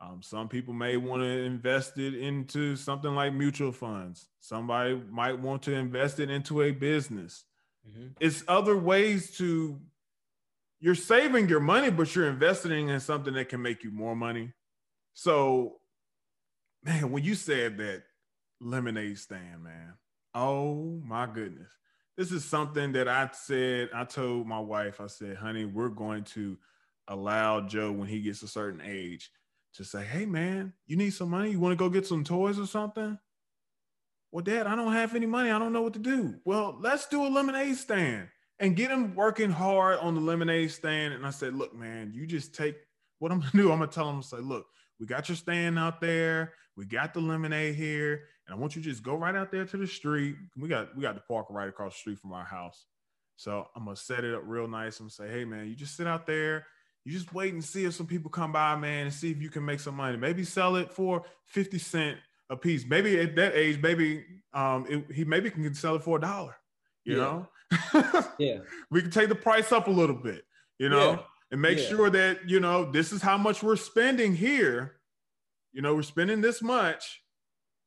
Um, 0.02 0.22
some 0.22 0.48
people 0.48 0.74
may 0.74 0.96
want 0.96 1.22
to 1.24 1.28
invest 1.28 1.98
it 1.98 2.14
into 2.14 2.76
something 2.76 3.14
like 3.14 3.34
mutual 3.34 3.74
funds. 3.74 4.30
Somebody 4.40 5.02
might 5.10 5.38
want 5.38 5.64
to 5.64 5.74
invest 5.74 6.20
it 6.20 6.30
into 6.30 6.62
a 6.62 6.72
business. 6.72 7.44
Mm-hmm. 7.90 8.08
It's 8.20 8.44
other 8.48 8.78
ways 8.78 9.36
to, 9.38 9.80
you're 10.80 10.96
saving 10.96 11.50
your 11.50 11.60
money, 11.60 11.90
but 11.90 12.14
you're 12.16 12.30
investing 12.30 12.90
in 12.90 13.00
something 13.00 13.34
that 13.34 13.50
can 13.50 13.62
make 13.62 13.84
you 13.84 13.92
more 13.92 14.16
money. 14.16 14.54
So, 15.14 15.80
man, 16.84 17.12
when 17.12 17.24
you 17.24 17.36
said 17.36 17.78
that 17.78 18.04
lemonade 18.62 19.18
stand, 19.18 19.64
man, 19.64 19.94
oh 20.34 21.02
my 21.04 21.26
goodness 21.26 21.72
this 22.20 22.34
is 22.34 22.44
something 22.44 22.92
that 22.92 23.08
I 23.08 23.30
said, 23.32 23.92
I 23.96 24.04
told 24.04 24.46
my 24.46 24.60
wife, 24.60 25.00
I 25.00 25.08
said, 25.08 25.38
honey, 25.38 25.64
we're 25.64 25.88
going 25.88 26.26
to 26.26 26.58
allow 27.08 27.62
Joe 27.62 27.94
when 27.94 28.10
he 28.10 28.20
gets 28.20 28.44
a 28.44 28.48
certain 28.50 28.82
age 28.84 29.32
to 29.76 29.86
say, 29.86 30.04
hey 30.04 30.26
man, 30.26 30.74
you 30.86 30.98
need 30.98 31.12
some 31.12 31.30
money? 31.30 31.52
You 31.52 31.62
want 31.62 31.72
to 31.72 31.82
go 31.82 31.88
get 31.88 32.06
some 32.06 32.26
toys 32.26 32.60
or 32.60 32.68
something? 32.68 33.18
Well, 34.32 34.44
dad, 34.44 34.68
I 34.68 34.76
don't 34.76 34.94
have 34.94 35.16
any 35.16 35.26
money. 35.26 35.50
I 35.50 35.58
don't 35.58 35.74
know 35.74 35.82
what 35.82 35.94
to 35.94 36.00
do. 36.00 36.36
Well, 36.46 36.78
let's 36.80 37.08
do 37.08 37.26
a 37.26 37.30
lemonade 37.30 37.78
stand 37.78 38.28
and 38.60 38.76
get 38.76 38.92
him 38.92 39.16
working 39.16 39.50
hard 39.50 40.00
on 40.00 40.14
the 40.14 40.22
lemonade 40.22 40.72
stand. 40.72 41.14
And 41.14 41.26
I 41.26 41.32
said, 41.32 41.56
look, 41.56 41.74
man, 41.74 42.12
you 42.14 42.28
just 42.28 42.54
take 42.54 42.76
what 43.18 43.32
I'm 43.32 43.40
gonna 43.40 43.52
do. 43.56 43.72
I'm 43.72 43.80
gonna 43.80 43.92
tell 43.92 44.10
him, 44.10 44.22
say, 44.22 44.38
look, 44.38 44.68
we 45.00 45.08
got 45.08 45.30
your 45.30 45.36
stand 45.36 45.80
out 45.80 46.02
there. 46.02 46.54
We 46.76 46.86
got 46.86 47.14
the 47.14 47.22
lemonade 47.22 47.76
here. 47.76 48.22
And 48.46 48.56
I 48.56 48.60
want 48.60 48.76
you 48.76 48.82
to 48.82 48.90
just 48.90 49.04
go 49.04 49.16
right 49.16 49.36
out 49.36 49.52
there 49.52 49.66
to 49.66 49.78
the 49.78 49.88
street. 49.88 50.36
We 50.58 50.70
got 50.70 50.96
we 50.96 51.02
got 51.02 51.16
the 51.16 51.22
park 51.22 51.48
right 51.50 51.70
across 51.70 51.94
the 51.94 52.00
street 52.00 52.20
from 52.20 52.34
our 52.34 52.46
house. 52.46 52.86
So 53.36 53.68
I'm 53.76 53.86
gonna 53.86 53.96
set 53.96 54.24
it 54.24 54.36
up 54.36 54.42
real 54.46 54.68
nice. 54.68 55.00
I'm 55.00 55.06
gonna 55.06 55.12
say, 55.12 55.30
hey 55.30 55.46
man, 55.46 55.68
you 55.68 55.76
just 55.76 55.96
sit 55.96 56.08
out 56.08 56.28
there. 56.28 56.66
You 57.06 57.14
just 57.14 57.34
wait 57.34 57.54
and 57.54 57.64
see 57.64 57.86
if 57.86 57.94
some 57.94 58.06
people 58.06 58.30
come 58.30 58.52
by, 58.52 58.76
man, 58.76 59.06
and 59.06 59.14
see 59.14 59.32
if 59.32 59.42
you 59.42 59.50
can 59.50 59.66
make 59.66 59.80
some 59.80 59.96
money. 59.96 60.18
Maybe 60.18 60.44
sell 60.44 60.76
it 60.76 60.92
for 60.92 61.24
50 61.46 61.80
cent 61.80 62.18
a 62.50 62.58
piece. 62.58 62.86
Maybe 62.88 63.20
at 63.20 63.36
that 63.36 63.56
age, 63.56 63.80
maybe 63.82 64.26
um 64.54 64.86
it, 64.90 65.06
he 65.14 65.26
maybe 65.26 65.50
can 65.50 65.74
sell 65.74 65.96
it 65.96 66.04
for 66.04 66.18
a 66.18 66.22
dollar. 66.22 66.56
You 67.06 67.18
yeah. 67.18 67.24
know? 67.24 67.48
yeah. 68.40 68.58
We 68.90 69.02
can 69.02 69.12
take 69.12 69.30
the 69.30 69.36
price 69.36 69.72
up 69.72 69.88
a 69.88 69.92
little 69.92 70.16
bit, 70.16 70.44
you 70.78 70.90
know, 70.90 71.12
yeah. 71.12 71.20
and 71.52 71.62
make 71.62 71.78
yeah. 71.78 71.86
sure 71.86 72.10
that 72.10 72.50
you 72.50 72.60
know 72.60 72.92
this 72.92 73.12
is 73.12 73.22
how 73.22 73.38
much 73.38 73.64
we're 73.64 73.76
spending 73.76 74.36
here. 74.36 74.96
You 75.72 75.82
know, 75.84 75.94
we're 75.94 76.02
spending 76.02 76.42
this 76.42 76.62
much 76.62 77.22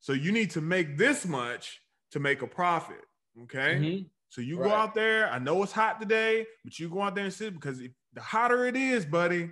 so 0.03 0.11
you 0.11 0.33
need 0.33 0.51
to 0.51 0.59
make 0.59 0.97
this 0.97 1.25
much 1.25 1.79
to 2.11 2.19
make 2.19 2.41
a 2.41 2.47
profit. 2.47 2.99
Okay. 3.43 3.75
Mm-hmm. 3.75 4.03
So 4.27 4.41
you 4.41 4.59
right. 4.59 4.69
go 4.69 4.75
out 4.75 4.93
there. 4.93 5.31
I 5.31 5.39
know 5.39 5.63
it's 5.63 5.71
hot 5.71 6.01
today, 6.01 6.45
but 6.65 6.77
you 6.77 6.89
go 6.89 7.01
out 7.01 7.15
there 7.15 7.23
and 7.23 7.33
sit 7.33 7.53
because 7.53 7.79
if, 7.79 7.91
the 8.11 8.19
hotter 8.19 8.65
it 8.65 8.75
is, 8.75 9.05
buddy, 9.05 9.49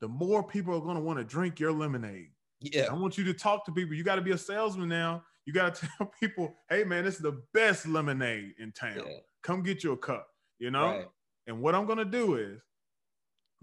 the 0.00 0.08
more 0.08 0.42
people 0.42 0.74
are 0.74 0.80
going 0.80 0.96
to 0.96 1.02
want 1.02 1.20
to 1.20 1.24
drink 1.24 1.60
your 1.60 1.70
lemonade. 1.70 2.30
Yeah. 2.62 2.88
I 2.90 2.94
want 2.94 3.18
you 3.18 3.24
to 3.24 3.34
talk 3.34 3.64
to 3.66 3.72
people. 3.72 3.94
You 3.94 4.04
got 4.04 4.16
to 4.16 4.22
be 4.22 4.32
a 4.32 4.38
salesman 4.38 4.88
now. 4.88 5.22
You 5.44 5.52
got 5.52 5.74
to 5.74 5.88
tell 5.98 6.12
people, 6.20 6.54
hey, 6.68 6.84
man, 6.84 7.04
this 7.04 7.16
is 7.16 7.20
the 7.20 7.42
best 7.52 7.86
lemonade 7.86 8.54
in 8.58 8.72
town. 8.72 9.02
Yeah. 9.06 9.16
Come 9.42 9.62
get 9.62 9.82
you 9.82 9.92
a 9.92 9.96
cup, 9.96 10.28
you 10.58 10.70
know? 10.70 10.86
Right. 10.86 11.06
And 11.46 11.60
what 11.60 11.74
I'm 11.74 11.86
going 11.86 11.98
to 11.98 12.04
do 12.04 12.36
is, 12.36 12.60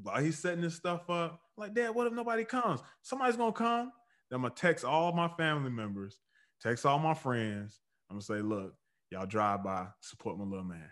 while 0.01 0.21
he's 0.21 0.37
setting 0.37 0.61
this 0.61 0.75
stuff 0.75 1.09
up, 1.09 1.39
like, 1.57 1.73
Dad, 1.73 1.89
what 1.91 2.07
if 2.07 2.13
nobody 2.13 2.43
comes? 2.43 2.81
Somebody's 3.01 3.35
going 3.37 3.53
to 3.53 3.57
come. 3.57 3.91
Then 4.29 4.37
I'm 4.37 4.41
going 4.41 4.53
to 4.53 4.61
text 4.61 4.85
all 4.85 5.11
my 5.13 5.29
family 5.29 5.71
members 5.71 6.19
text 6.61 6.85
all 6.85 6.99
my 6.99 7.13
friends. 7.13 7.79
I'm 8.09 8.15
gonna 8.15 8.21
say, 8.21 8.41
look, 8.41 8.73
y'all 9.11 9.25
drive 9.25 9.63
by, 9.63 9.87
support 10.01 10.37
my 10.37 10.45
little 10.45 10.65
man. 10.65 10.89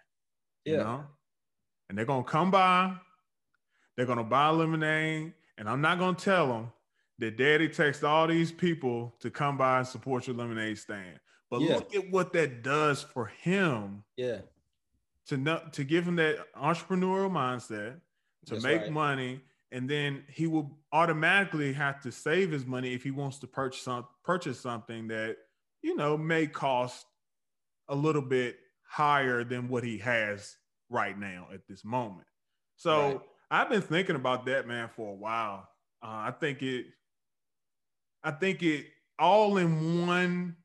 Yeah. 0.66 0.74
You 0.74 0.78
know? 0.80 1.04
And 1.90 1.98
they're 1.98 2.06
gonna 2.06 2.24
come 2.24 2.52
by, 2.52 2.96
they're 3.96 4.06
gonna 4.06 4.24
buy 4.24 4.50
lemonade, 4.50 5.34
and 5.58 5.70
I'm 5.70 5.82
not 5.82 6.00
gonna 6.00 6.18
tell 6.18 6.48
them 6.48 6.72
that 7.20 7.38
daddy 7.38 7.68
texted 7.68 8.08
all 8.08 8.28
these 8.28 8.52
people 8.52 9.16
to 9.20 9.30
come 9.30 9.58
by 9.58 9.80
and 9.80 9.88
support 9.88 10.28
your 10.28 10.36
lemonade 10.36 10.78
stand. 10.78 11.20
But 11.50 11.62
yeah. 11.62 11.76
look 11.76 11.96
at 11.96 12.10
what 12.12 12.34
that 12.34 12.62
does 12.64 13.02
for 13.02 13.28
him. 13.28 14.04
Yeah. 14.16 14.40
To 15.28 15.38
not 15.38 15.74
to 15.74 15.84
give 15.84 16.08
him 16.08 16.16
that 16.18 16.38
entrepreneurial 16.56 17.32
mindset, 17.32 17.96
to 18.46 18.54
That's 18.54 18.64
make 18.64 18.82
right. 18.84 18.92
money, 18.92 19.42
and 19.72 19.90
then 19.90 20.24
he 20.30 20.48
will 20.48 20.78
automatically 20.94 21.74
have 21.74 22.02
to 22.02 22.12
save 22.12 22.52
his 22.52 22.66
money 22.66 22.94
if 22.94 23.04
he 23.04 23.12
wants 23.12 23.40
to 23.40 23.48
purchase 23.48 23.82
some, 23.82 24.06
purchase 24.24 24.60
something 24.60 25.10
that 25.10 25.36
you 25.82 25.96
know, 25.96 26.18
may 26.18 26.48
cost 26.48 27.06
a 27.88 27.96
little 27.96 28.22
bit 28.22 28.58
higher 28.84 29.44
than 29.44 29.70
what 29.70 29.84
he 29.84 29.98
has 29.98 30.58
right 30.90 31.18
now 31.18 31.48
at 31.54 31.68
this 31.68 31.84
moment. 31.86 32.28
So 32.76 33.02
right. 33.02 33.22
I've 33.52 33.70
been 33.70 33.82
thinking 33.82 34.16
about 34.16 34.46
that 34.46 34.68
man 34.68 34.90
for 34.96 35.12
a 35.12 35.16
while. 35.16 35.68
Uh, 36.04 36.28
I 36.28 36.34
think 36.40 36.62
it, 36.62 36.88
I 38.24 38.32
think 38.32 38.64
it 38.64 38.88
all 39.20 39.58
in 39.58 40.06
one 40.08 40.56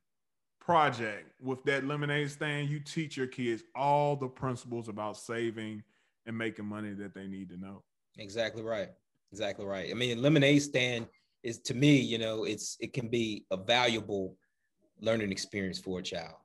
project 0.61 1.33
with 1.41 1.63
that 1.65 1.85
lemonade 1.85 2.31
stand. 2.31 2.69
You 2.69 2.81
teach 2.81 3.17
your 3.17 3.27
kids 3.27 3.63
all 3.75 4.17
the 4.17 4.29
principles 4.29 4.89
about 4.89 5.17
saving 5.17 5.83
and 6.27 6.37
making 6.37 6.67
money 6.67 6.93
that 6.95 7.15
they 7.15 7.27
need 7.27 7.49
to 7.51 7.57
know. 7.57 7.83
Exactly 8.19 8.63
right. 8.63 8.91
Exactly 9.33 9.65
right. 9.65 9.91
I 9.91 9.95
mean, 9.95 10.21
lemonade 10.21 10.63
stand 10.63 11.07
is 11.43 11.59
to 11.61 11.75
me, 11.75 11.97
you 11.99 12.19
know, 12.19 12.45
it's 12.45 12.77
it 12.81 12.93
can 12.93 13.09
be 13.09 13.45
a 13.51 13.57
valuable 13.57 14.37
learning 15.01 15.33
experience 15.33 15.79
for 15.79 15.99
a 15.99 16.03
child. 16.03 16.37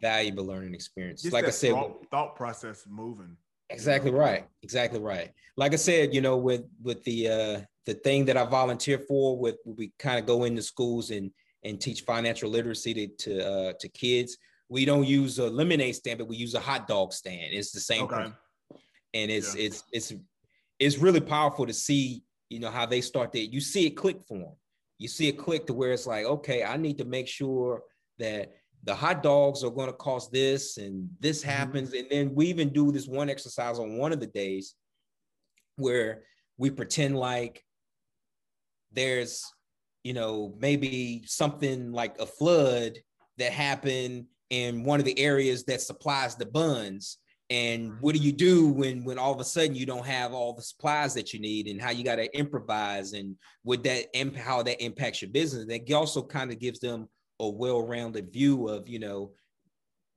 Valuable 0.00 0.44
learning 0.44 0.74
experience. 0.74 1.22
Just 1.22 1.32
like 1.32 1.46
I 1.46 1.50
said, 1.50 1.72
thought, 1.72 2.06
thought 2.10 2.36
process 2.36 2.84
moving. 2.88 3.36
Exactly 3.70 4.10
right. 4.10 4.46
Exactly 4.62 5.00
right. 5.00 5.32
Like 5.56 5.72
I 5.72 5.76
said, 5.76 6.14
you 6.14 6.20
know, 6.20 6.36
with 6.36 6.64
with 6.82 7.02
the 7.04 7.28
uh 7.28 7.60
the 7.86 7.94
thing 7.94 8.24
that 8.26 8.36
I 8.36 8.44
volunteer 8.44 8.98
for, 8.98 9.38
with 9.38 9.56
we 9.64 9.92
kind 9.98 10.18
of 10.18 10.26
go 10.26 10.44
into 10.44 10.62
schools 10.62 11.10
and 11.10 11.30
and 11.64 11.80
teach 11.80 12.02
financial 12.02 12.50
literacy 12.50 12.94
to 12.94 13.06
to, 13.08 13.48
uh, 13.48 13.72
to 13.80 13.88
kids. 13.88 14.36
We 14.68 14.84
don't 14.84 15.06
use 15.06 15.38
a 15.38 15.48
lemonade 15.48 15.94
stand, 15.94 16.18
but 16.18 16.28
we 16.28 16.36
use 16.36 16.54
a 16.54 16.60
hot 16.60 16.88
dog 16.88 17.12
stand. 17.12 17.52
It's 17.54 17.70
the 17.70 17.80
same 17.80 18.04
okay. 18.04 18.32
and 19.14 19.30
it's 19.30 19.54
yeah. 19.54 19.66
it's 19.66 19.84
it's 19.92 20.12
it's 20.78 20.98
really 20.98 21.20
powerful 21.20 21.66
to 21.66 21.72
see, 21.72 22.22
you 22.50 22.58
know, 22.58 22.70
how 22.70 22.86
they 22.86 23.00
start 23.00 23.32
that. 23.32 23.52
You 23.52 23.60
see 23.60 23.86
it 23.86 23.90
click 23.90 24.18
for 24.26 24.38
them. 24.38 24.56
You 24.98 25.08
see 25.08 25.28
it 25.28 25.38
click 25.38 25.66
to 25.66 25.74
where 25.74 25.92
it's 25.92 26.06
like, 26.06 26.24
okay, 26.24 26.64
I 26.64 26.76
need 26.76 26.98
to 26.98 27.04
make 27.04 27.28
sure 27.28 27.82
that 28.18 28.52
the 28.84 28.94
hot 28.94 29.22
dogs 29.22 29.62
are 29.64 29.70
going 29.70 29.88
to 29.88 29.92
cost 29.92 30.32
this 30.32 30.78
and 30.78 31.08
this 31.20 31.40
mm-hmm. 31.40 31.50
happens. 31.50 31.92
And 31.92 32.06
then 32.10 32.34
we 32.34 32.46
even 32.46 32.70
do 32.70 32.92
this 32.92 33.06
one 33.06 33.28
exercise 33.28 33.78
on 33.78 33.98
one 33.98 34.12
of 34.12 34.20
the 34.20 34.26
days 34.26 34.74
where 35.76 36.22
we 36.56 36.70
pretend 36.70 37.16
like 37.16 37.62
there's, 38.92 39.44
you 40.04 40.12
know, 40.12 40.54
maybe 40.58 41.22
something 41.26 41.92
like 41.92 42.18
a 42.18 42.26
flood 42.26 42.98
that 43.38 43.52
happened 43.52 44.26
in 44.50 44.84
one 44.84 45.00
of 45.00 45.06
the 45.06 45.18
areas 45.18 45.64
that 45.64 45.80
supplies 45.80 46.36
the 46.36 46.46
buns. 46.46 47.18
And 47.48 47.92
what 48.00 48.14
do 48.14 48.20
you 48.20 48.32
do 48.32 48.68
when 48.68 49.04
when 49.04 49.18
all 49.18 49.32
of 49.32 49.40
a 49.40 49.44
sudden 49.44 49.76
you 49.76 49.86
don't 49.86 50.06
have 50.06 50.32
all 50.32 50.52
the 50.52 50.62
supplies 50.62 51.14
that 51.14 51.32
you 51.32 51.38
need 51.38 51.68
and 51.68 51.80
how 51.80 51.90
you 51.90 52.02
got 52.02 52.16
to 52.16 52.36
improvise 52.36 53.12
and 53.12 53.36
would 53.62 53.84
that 53.84 54.06
imp- 54.14 54.36
how 54.36 54.64
that 54.64 54.82
impacts 54.82 55.22
your 55.22 55.30
business? 55.30 55.64
That 55.66 55.92
also 55.92 56.22
kind 56.22 56.50
of 56.50 56.58
gives 56.58 56.80
them 56.80 57.08
a 57.38 57.48
well-rounded 57.48 58.32
view 58.32 58.68
of 58.68 58.88
you 58.88 58.98
know 58.98 59.30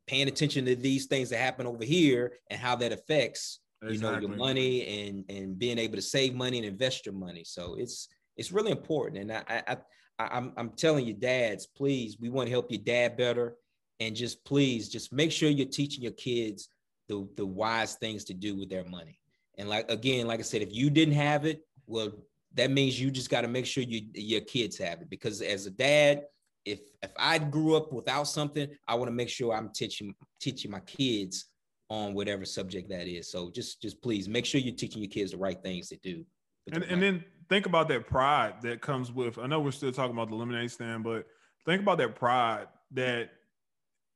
paying 0.07 0.27
attention 0.27 0.65
to 0.65 0.75
these 0.75 1.05
things 1.05 1.29
that 1.29 1.37
happen 1.37 1.67
over 1.67 1.83
here 1.83 2.33
and 2.49 2.59
how 2.59 2.75
that 2.77 2.91
affects 2.91 3.59
exactly. 3.83 3.95
you 3.95 4.01
know 4.01 4.19
your 4.19 4.35
money 4.35 5.07
and 5.07 5.23
and 5.29 5.59
being 5.59 5.77
able 5.77 5.97
to 5.97 6.01
save 6.01 6.33
money 6.33 6.57
and 6.57 6.65
invest 6.65 7.05
your 7.05 7.13
money. 7.13 7.43
So 7.43 7.75
it's 7.77 8.07
it's 8.39 8.51
really 8.51 8.71
important 8.71 9.17
and 9.21 9.31
i 9.31 9.43
i, 9.47 9.61
I 9.67 9.77
I'm, 10.21 10.51
I'm 10.57 10.71
telling 10.71 11.05
you 11.05 11.13
dads 11.13 11.65
please 11.65 12.17
we 12.19 12.29
want 12.29 12.47
to 12.47 12.51
help 12.51 12.71
your 12.71 12.81
dad 12.81 13.15
better 13.15 13.55
and 13.99 14.15
just 14.15 14.43
please 14.45 14.89
just 14.89 15.11
make 15.13 15.31
sure 15.31 15.49
you're 15.49 15.67
teaching 15.67 16.03
your 16.03 16.13
kids 16.13 16.69
the 17.09 17.27
the 17.35 17.45
wise 17.45 17.95
things 17.95 18.23
to 18.25 18.33
do 18.33 18.55
with 18.55 18.69
their 18.69 18.85
money. 18.85 19.19
And 19.57 19.67
like 19.67 19.91
again, 19.91 20.27
like 20.27 20.39
I 20.39 20.43
said, 20.43 20.61
if 20.61 20.73
you 20.73 20.89
didn't 20.89 21.15
have 21.15 21.45
it, 21.45 21.61
well, 21.85 22.11
that 22.53 22.71
means 22.71 22.99
you 22.99 23.11
just 23.11 23.29
got 23.29 23.41
to 23.41 23.47
make 23.49 23.65
sure 23.65 23.83
you 23.83 24.07
your 24.13 24.41
kids 24.41 24.77
have 24.77 25.01
it. 25.01 25.09
Because 25.09 25.41
as 25.41 25.65
a 25.65 25.71
dad, 25.71 26.23
if 26.63 26.79
if 27.03 27.11
I 27.17 27.39
grew 27.39 27.75
up 27.75 27.91
without 27.91 28.23
something, 28.23 28.69
I 28.87 28.95
want 28.95 29.07
to 29.07 29.13
make 29.13 29.29
sure 29.29 29.53
I'm 29.53 29.69
teaching 29.69 30.15
teaching 30.39 30.71
my 30.71 30.79
kids 30.81 31.45
on 31.89 32.13
whatever 32.13 32.45
subject 32.45 32.89
that 32.89 33.07
is. 33.07 33.29
So 33.29 33.51
just 33.51 33.81
just 33.81 34.01
please 34.01 34.29
make 34.29 34.45
sure 34.45 34.61
you're 34.61 34.75
teaching 34.75 35.01
your 35.01 35.11
kids 35.11 35.31
the 35.31 35.37
right 35.37 35.61
things 35.61 35.89
to 35.89 35.97
do. 35.97 36.23
And, 36.71 36.83
and 36.83 37.01
then 37.01 37.25
think 37.49 37.65
about 37.65 37.87
that 37.89 38.07
pride 38.07 38.61
that 38.61 38.81
comes 38.81 39.11
with. 39.11 39.37
I 39.37 39.47
know 39.47 39.59
we're 39.59 39.71
still 39.71 39.91
talking 39.91 40.15
about 40.15 40.29
the 40.29 40.35
lemonade 40.35 40.71
stand, 40.71 41.03
but 41.03 41.25
think 41.65 41.81
about 41.81 41.97
that 41.97 42.15
pride 42.15 42.67
that 42.91 43.31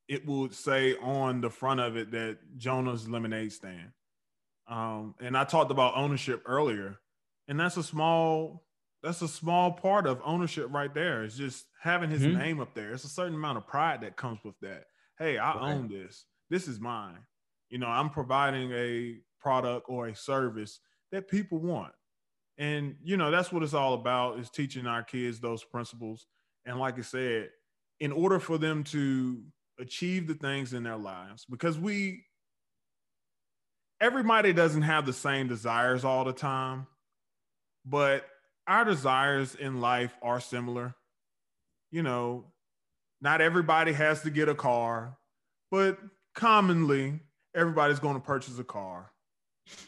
it 0.07 0.25
would 0.27 0.53
say 0.53 0.95
on 0.97 1.41
the 1.41 1.49
front 1.49 1.79
of 1.79 1.97
it 1.97 2.11
that 2.11 2.37
Jonah's 2.57 3.09
lemonade 3.09 3.51
stand. 3.51 3.91
Um, 4.67 5.15
and 5.19 5.35
I 5.35 5.43
talked 5.43 5.71
about 5.71 5.97
ownership 5.97 6.43
earlier, 6.45 6.99
and 7.47 7.59
that's 7.59 7.77
a 7.77 7.83
small 7.83 8.63
that's 9.01 9.21
a 9.21 9.27
small 9.27 9.73
part 9.73 10.07
of 10.07 10.21
ownership 10.23 10.67
right 10.71 10.93
there. 10.93 11.23
It's 11.23 11.35
just 11.35 11.65
having 11.81 12.09
his 12.09 12.21
mm-hmm. 12.21 12.37
name 12.37 12.59
up 12.61 12.73
there. 12.73 12.93
It's 12.93 13.03
a 13.03 13.09
certain 13.09 13.35
amount 13.35 13.57
of 13.57 13.67
pride 13.67 13.99
that 14.01 14.15
comes 14.15 14.39
with 14.45 14.57
that. 14.61 14.85
Hey, 15.19 15.37
I 15.37 15.55
right. 15.55 15.73
own 15.73 15.89
this. 15.89 16.23
This 16.49 16.69
is 16.69 16.79
mine. 16.79 17.19
You 17.69 17.79
know, 17.79 17.87
I'm 17.87 18.09
providing 18.09 18.71
a 18.71 19.17
product 19.41 19.87
or 19.89 20.07
a 20.07 20.15
service 20.15 20.79
that 21.11 21.27
people 21.27 21.59
want. 21.59 21.91
And 22.57 22.95
you 23.03 23.17
know, 23.17 23.31
that's 23.31 23.51
what 23.51 23.63
it's 23.63 23.73
all 23.73 23.93
about 23.93 24.39
is 24.39 24.49
teaching 24.49 24.87
our 24.87 25.03
kids 25.03 25.39
those 25.39 25.63
principles. 25.63 26.27
And 26.65 26.79
like 26.79 26.97
I 26.97 27.01
said, 27.01 27.49
in 27.99 28.11
order 28.11 28.39
for 28.39 28.57
them 28.57 28.83
to 28.83 29.41
achieve 29.79 30.27
the 30.27 30.33
things 30.33 30.73
in 30.73 30.83
their 30.83 30.97
lives 30.97 31.45
because 31.49 31.79
we 31.79 32.23
everybody 33.99 34.53
doesn't 34.53 34.83
have 34.83 35.05
the 35.05 35.13
same 35.13 35.47
desires 35.47 36.03
all 36.03 36.23
the 36.23 36.33
time 36.33 36.85
but 37.85 38.25
our 38.67 38.85
desires 38.85 39.55
in 39.55 39.81
life 39.81 40.15
are 40.21 40.39
similar 40.39 40.93
you 41.91 42.03
know 42.03 42.45
not 43.21 43.41
everybody 43.41 43.93
has 43.93 44.21
to 44.21 44.29
get 44.29 44.47
a 44.47 44.55
car 44.55 45.17
but 45.71 45.97
commonly 46.35 47.19
everybody's 47.55 47.99
going 47.99 48.15
to 48.15 48.21
purchase 48.21 48.59
a 48.59 48.63
car 48.63 49.11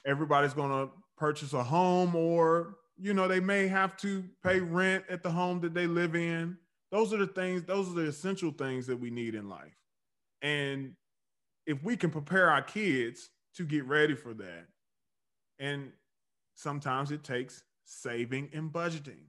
everybody's 0.06 0.54
going 0.54 0.71
to 0.71 0.91
purchase 1.17 1.54
a 1.54 1.63
home 1.63 2.15
or 2.15 2.78
you 2.97 3.13
know 3.13 3.28
they 3.28 3.39
may 3.39 3.67
have 3.67 3.95
to 3.97 4.23
pay 4.43 4.60
rent 4.60 5.04
at 5.10 5.23
the 5.23 5.32
home 5.32 5.60
that 5.62 5.73
they 5.73 5.88
live 5.88 6.15
in 6.15 6.58
those 6.95 7.13
are 7.13 7.17
the 7.17 7.28
things, 7.28 7.63
those 7.63 7.89
are 7.89 7.93
the 7.93 8.08
essential 8.08 8.51
things 8.51 8.88
that 8.88 8.97
we 8.97 9.10
need 9.10 9.36
in 9.36 9.49
life. 9.49 9.75
And 10.41 10.93
if 11.65 11.84
we 11.84 11.97
can 11.97 12.10
prepare 12.10 12.49
our 12.49 12.62
kids 12.62 13.32
to 13.56 13.65
get 13.65 13.86
ready 13.86 14.15
for 14.15 14.34
that, 14.34 14.67
and 15.60 15.91
sometimes 16.54 17.12
it 17.12 17.21
takes 17.23 17.63
saving 17.84 18.49
and 18.54 18.71
budgeting. 18.71 19.25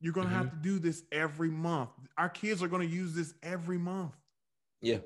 You're 0.00 0.12
going 0.12 0.28
to 0.28 0.34
mm-hmm. 0.34 0.44
have 0.44 0.50
to 0.50 0.58
do 0.60 0.80
this 0.80 1.04
every 1.12 1.50
month. 1.50 1.90
Our 2.16 2.28
kids 2.28 2.64
are 2.64 2.68
going 2.68 2.88
to 2.88 2.92
use 2.92 3.14
this 3.14 3.32
every 3.44 3.78
month. 3.78 4.14
Yeah. 4.80 4.98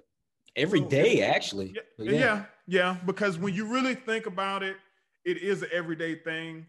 every 0.56 0.80
so, 0.80 0.88
day, 0.88 1.22
actually. 1.22 1.74
Yeah, 1.98 2.10
yeah, 2.10 2.18
yeah, 2.18 2.44
yeah. 2.66 2.96
Because 3.04 3.36
when 3.38 3.54
you 3.54 3.66
really 3.66 3.94
think 3.94 4.24
about 4.24 4.62
it, 4.62 4.76
it 5.24 5.38
is 5.38 5.62
an 5.62 5.68
everyday 5.72 6.16
thing. 6.16 6.66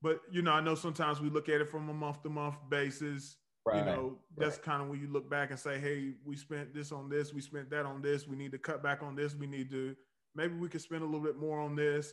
But 0.00 0.20
you 0.30 0.42
know, 0.42 0.52
I 0.52 0.60
know 0.60 0.74
sometimes 0.74 1.20
we 1.20 1.30
look 1.30 1.48
at 1.48 1.60
it 1.60 1.68
from 1.68 1.88
a 1.88 1.94
month 1.94 2.22
to 2.22 2.28
month 2.28 2.56
basis. 2.68 3.36
Right. 3.64 3.78
You 3.78 3.84
know, 3.84 4.18
that's 4.36 4.56
right. 4.56 4.64
kind 4.64 4.82
of 4.82 4.88
when 4.88 5.00
you 5.00 5.06
look 5.06 5.30
back 5.30 5.50
and 5.50 5.58
say, 5.58 5.78
hey, 5.78 6.14
we 6.24 6.36
spent 6.36 6.74
this 6.74 6.90
on 6.90 7.08
this, 7.08 7.32
we 7.32 7.40
spent 7.40 7.70
that 7.70 7.86
on 7.86 8.02
this, 8.02 8.26
we 8.26 8.34
need 8.34 8.50
to 8.52 8.58
cut 8.58 8.82
back 8.82 9.04
on 9.04 9.14
this, 9.14 9.36
we 9.36 9.46
need 9.46 9.70
to 9.70 9.94
maybe 10.34 10.54
we 10.54 10.68
could 10.68 10.80
spend 10.80 11.02
a 11.02 11.06
little 11.06 11.20
bit 11.20 11.36
more 11.36 11.60
on 11.60 11.76
this. 11.76 12.12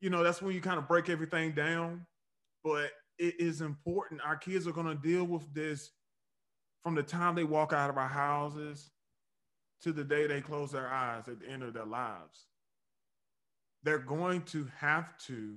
You 0.00 0.10
know, 0.10 0.22
that's 0.22 0.40
when 0.40 0.54
you 0.54 0.60
kind 0.60 0.78
of 0.78 0.86
break 0.86 1.08
everything 1.08 1.52
down. 1.52 2.06
But 2.62 2.90
it 3.18 3.40
is 3.40 3.60
important. 3.60 4.20
Our 4.24 4.36
kids 4.36 4.66
are 4.66 4.72
going 4.72 4.86
to 4.86 4.94
deal 4.94 5.24
with 5.24 5.52
this 5.52 5.90
from 6.84 6.94
the 6.94 7.02
time 7.02 7.34
they 7.34 7.44
walk 7.44 7.72
out 7.72 7.90
of 7.90 7.98
our 7.98 8.08
houses 8.08 8.90
to 9.82 9.92
the 9.92 10.04
day 10.04 10.26
they 10.26 10.40
close 10.40 10.72
their 10.72 10.88
eyes 10.88 11.28
at 11.28 11.40
the 11.40 11.48
end 11.48 11.62
of 11.62 11.74
their 11.74 11.86
lives. 11.86 12.46
They're 13.88 13.98
going 13.98 14.42
to 14.42 14.68
have 14.80 15.16
to 15.28 15.56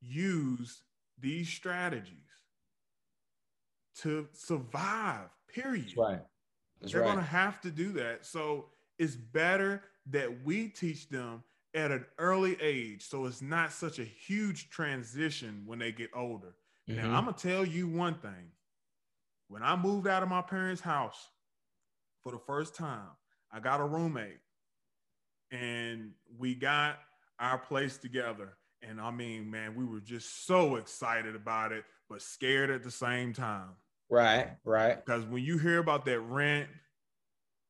use 0.00 0.84
these 1.20 1.50
strategies 1.50 2.16
to 3.96 4.26
survive, 4.32 5.28
period. 5.52 5.88
That's 5.88 5.98
right. 5.98 6.20
That's 6.80 6.92
They're 6.94 7.02
right. 7.02 7.08
going 7.08 7.18
to 7.18 7.30
have 7.30 7.60
to 7.60 7.70
do 7.70 7.92
that. 7.92 8.24
So 8.24 8.68
it's 8.98 9.16
better 9.16 9.82
that 10.12 10.46
we 10.46 10.68
teach 10.68 11.10
them 11.10 11.42
at 11.74 11.90
an 11.90 12.06
early 12.18 12.56
age 12.62 13.06
so 13.06 13.26
it's 13.26 13.42
not 13.42 13.70
such 13.70 13.98
a 13.98 14.04
huge 14.04 14.70
transition 14.70 15.64
when 15.66 15.80
they 15.80 15.92
get 15.92 16.08
older. 16.16 16.54
Mm-hmm. 16.88 17.02
Now, 17.02 17.18
I'm 17.18 17.24
going 17.24 17.36
to 17.36 17.48
tell 17.48 17.66
you 17.66 17.86
one 17.86 18.14
thing. 18.14 18.52
When 19.48 19.62
I 19.62 19.76
moved 19.76 20.08
out 20.08 20.22
of 20.22 20.30
my 20.30 20.40
parents' 20.40 20.80
house 20.80 21.28
for 22.22 22.32
the 22.32 22.40
first 22.46 22.74
time, 22.74 23.10
I 23.52 23.60
got 23.60 23.80
a 23.80 23.84
roommate 23.84 24.38
and 25.54 26.10
we 26.38 26.54
got 26.54 26.98
our 27.38 27.58
place 27.58 27.96
together. 27.96 28.56
And 28.82 29.00
I 29.00 29.10
mean, 29.10 29.50
man, 29.50 29.74
we 29.74 29.84
were 29.84 30.00
just 30.00 30.46
so 30.46 30.76
excited 30.76 31.34
about 31.34 31.72
it, 31.72 31.84
but 32.08 32.20
scared 32.20 32.70
at 32.70 32.82
the 32.82 32.90
same 32.90 33.32
time. 33.32 33.70
Right, 34.10 34.50
right. 34.64 35.04
Because 35.04 35.24
when 35.24 35.42
you 35.42 35.58
hear 35.58 35.78
about 35.78 36.04
that 36.04 36.20
rent, 36.20 36.68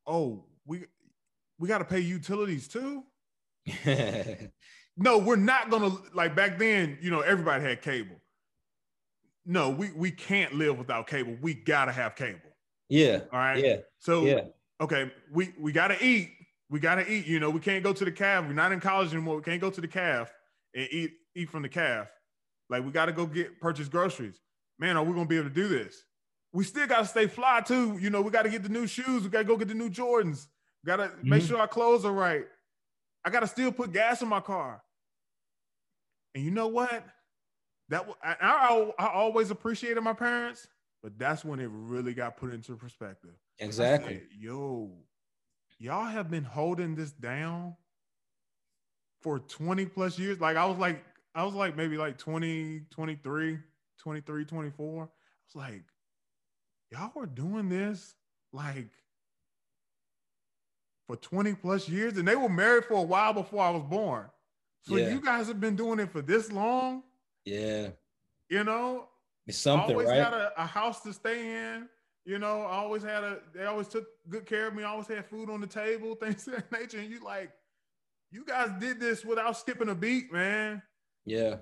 oh, 0.06 0.44
we 0.66 0.84
we 1.58 1.68
got 1.68 1.78
to 1.78 1.84
pay 1.84 2.00
utilities 2.00 2.66
too. 2.66 3.04
no, 4.96 5.18
we're 5.18 5.36
not 5.36 5.70
gonna 5.70 5.96
like 6.12 6.34
back 6.34 6.58
then. 6.58 6.98
You 7.00 7.10
know, 7.10 7.20
everybody 7.20 7.62
had 7.62 7.82
cable. 7.82 8.16
No, 9.46 9.70
we 9.70 9.92
we 9.92 10.10
can't 10.10 10.54
live 10.54 10.78
without 10.78 11.06
cable. 11.06 11.36
We 11.40 11.54
gotta 11.54 11.92
have 11.92 12.16
cable. 12.16 12.40
Yeah. 12.88 13.20
All 13.32 13.38
right. 13.38 13.62
Yeah. 13.62 13.76
So 13.98 14.24
yeah. 14.24 14.40
Okay, 14.80 15.10
we 15.32 15.54
we 15.58 15.72
gotta 15.72 16.02
eat. 16.04 16.30
We 16.74 16.80
gotta 16.80 17.08
eat. 17.08 17.26
You 17.26 17.38
know, 17.38 17.50
we 17.50 17.60
can't 17.60 17.84
go 17.84 17.92
to 17.92 18.04
the 18.04 18.10
calf. 18.10 18.44
We're 18.46 18.52
not 18.52 18.72
in 18.72 18.80
college 18.80 19.12
anymore. 19.12 19.36
We 19.36 19.42
can't 19.42 19.60
go 19.60 19.70
to 19.70 19.80
the 19.80 19.86
calf 19.88 20.34
and 20.74 20.88
eat 20.90 21.12
eat 21.36 21.48
from 21.48 21.62
the 21.62 21.68
calf. 21.68 22.08
Like 22.68 22.84
we 22.84 22.90
gotta 22.90 23.12
go 23.12 23.26
get 23.26 23.60
purchase 23.60 23.88
groceries. 23.88 24.40
Man, 24.80 24.96
are 24.96 25.04
we 25.04 25.12
gonna 25.12 25.26
be 25.26 25.36
able 25.36 25.50
to 25.50 25.54
do 25.54 25.68
this? 25.68 26.02
we 26.54 26.62
still 26.62 26.86
got 26.86 27.00
to 27.00 27.04
stay 27.04 27.26
fly 27.26 27.60
too. 27.60 27.98
You 28.00 28.10
know, 28.10 28.22
we 28.22 28.30
got 28.30 28.42
to 28.42 28.48
get 28.48 28.62
the 28.62 28.68
new 28.68 28.86
shoes. 28.86 29.24
We 29.24 29.28
got 29.28 29.40
to 29.40 29.44
go 29.44 29.56
get 29.56 29.68
the 29.68 29.74
new 29.74 29.90
Jordans. 29.90 30.46
We 30.82 30.86
Got 30.86 30.96
to 30.96 31.02
mm-hmm. 31.08 31.28
make 31.28 31.42
sure 31.42 31.58
our 31.58 31.68
clothes 31.68 32.04
are 32.04 32.12
right. 32.12 32.46
I 33.24 33.30
got 33.30 33.40
to 33.40 33.48
still 33.48 33.72
put 33.72 33.92
gas 33.92 34.22
in 34.22 34.28
my 34.28 34.40
car. 34.40 34.80
And 36.34 36.44
you 36.44 36.52
know 36.52 36.68
what? 36.68 37.04
That 37.88 38.06
I, 38.22 38.36
I, 38.40 38.92
I 38.98 39.06
always 39.08 39.50
appreciated 39.50 40.00
my 40.00 40.12
parents, 40.12 40.68
but 41.02 41.18
that's 41.18 41.44
when 41.44 41.58
it 41.58 41.68
really 41.72 42.14
got 42.14 42.36
put 42.36 42.54
into 42.54 42.76
perspective. 42.76 43.34
Exactly. 43.58 44.14
Said, 44.14 44.26
Yo, 44.38 44.92
y'all 45.78 46.06
have 46.06 46.30
been 46.30 46.44
holding 46.44 46.94
this 46.94 47.12
down 47.12 47.76
for 49.20 49.38
20 49.38 49.86
plus 49.86 50.18
years. 50.18 50.40
Like 50.40 50.56
I 50.56 50.66
was 50.66 50.78
like, 50.78 51.02
I 51.34 51.44
was 51.44 51.54
like 51.54 51.76
maybe 51.76 51.96
like 51.96 52.18
20, 52.18 52.82
23, 52.90 53.58
23, 53.98 54.44
24. 54.44 55.02
I 55.02 55.06
was 55.06 55.10
like, 55.54 55.82
y'all 56.90 57.12
were 57.14 57.26
doing 57.26 57.68
this 57.68 58.14
like 58.52 58.90
for 61.06 61.16
20 61.16 61.54
plus 61.54 61.88
years 61.88 62.16
and 62.16 62.26
they 62.26 62.36
were 62.36 62.48
married 62.48 62.84
for 62.84 62.94
a 62.94 63.02
while 63.02 63.32
before 63.32 63.62
I 63.62 63.70
was 63.70 63.82
born. 63.82 64.26
So 64.82 64.96
yeah. 64.96 65.10
you 65.10 65.20
guys 65.20 65.48
have 65.48 65.60
been 65.60 65.76
doing 65.76 65.98
it 65.98 66.10
for 66.10 66.22
this 66.22 66.52
long. 66.52 67.02
Yeah. 67.44 67.88
You 68.48 68.64
know, 68.64 69.08
it's 69.46 69.58
something, 69.58 69.92
always 69.92 70.08
right? 70.08 70.22
had 70.22 70.32
a, 70.32 70.52
a, 70.56 70.66
house 70.66 71.02
to 71.02 71.12
stay 71.12 71.54
in. 71.54 71.88
You 72.24 72.38
know, 72.38 72.62
I 72.62 72.76
always 72.76 73.02
had 73.02 73.22
a, 73.22 73.38
they 73.54 73.66
always 73.66 73.88
took 73.88 74.06
good 74.30 74.46
care 74.46 74.68
of 74.68 74.74
me. 74.74 74.82
I 74.82 74.88
always 74.88 75.06
had 75.06 75.26
food 75.26 75.50
on 75.50 75.60
the 75.60 75.66
table, 75.66 76.14
things 76.20 76.46
of 76.46 76.54
that 76.54 76.72
nature. 76.72 76.98
And 76.98 77.10
you 77.10 77.22
like, 77.22 77.50
you 78.30 78.44
guys 78.44 78.70
did 78.80 78.98
this 78.98 79.24
without 79.24 79.56
skipping 79.56 79.90
a 79.90 79.94
beat, 79.94 80.32
man. 80.32 80.82
Yeah. 81.26 81.56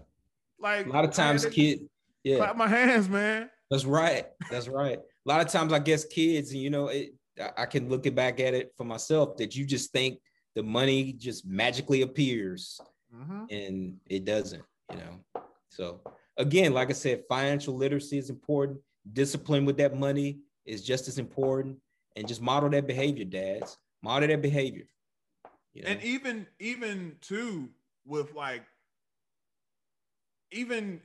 Like 0.58 0.86
a 0.86 0.90
lot 0.90 1.04
of 1.04 1.10
times, 1.10 1.44
kid, 1.46 1.80
yeah. 2.22 2.36
Clap 2.36 2.56
my 2.56 2.68
hands, 2.68 3.08
man. 3.08 3.50
That's 3.70 3.84
right. 3.84 4.26
That's 4.50 4.68
right. 4.68 4.98
A 4.98 5.28
lot 5.28 5.40
of 5.40 5.48
times, 5.48 5.72
I 5.72 5.80
guess 5.80 6.04
kids, 6.04 6.52
and 6.52 6.60
you 6.60 6.70
know, 6.70 6.88
it, 6.88 7.14
I 7.56 7.66
can 7.66 7.88
look 7.88 8.06
it 8.06 8.14
back 8.14 8.38
at 8.38 8.54
it 8.54 8.72
for 8.76 8.84
myself 8.84 9.36
that 9.38 9.56
you 9.56 9.64
just 9.64 9.92
think 9.92 10.18
the 10.54 10.62
money 10.62 11.12
just 11.12 11.46
magically 11.46 12.02
appears 12.02 12.80
mm-hmm. 13.14 13.44
and 13.50 13.96
it 14.08 14.24
doesn't, 14.24 14.62
you 14.90 14.98
know. 14.98 15.42
So 15.68 16.00
again, 16.36 16.72
like 16.74 16.90
I 16.90 16.92
said, 16.92 17.22
financial 17.28 17.74
literacy 17.74 18.18
is 18.18 18.30
important. 18.30 18.78
Discipline 19.12 19.64
with 19.64 19.78
that 19.78 19.96
money 19.96 20.38
is 20.64 20.82
just 20.82 21.08
as 21.08 21.18
important. 21.18 21.78
And 22.14 22.28
just 22.28 22.42
model 22.42 22.68
that 22.70 22.86
behavior, 22.86 23.24
dads. 23.24 23.78
Model 24.02 24.28
that 24.28 24.42
behavior. 24.42 24.86
You 25.72 25.82
know? 25.82 25.88
And 25.88 26.02
even 26.02 26.46
even 26.58 27.16
too 27.20 27.70
with 28.04 28.34
like 28.34 28.64
even 30.50 31.00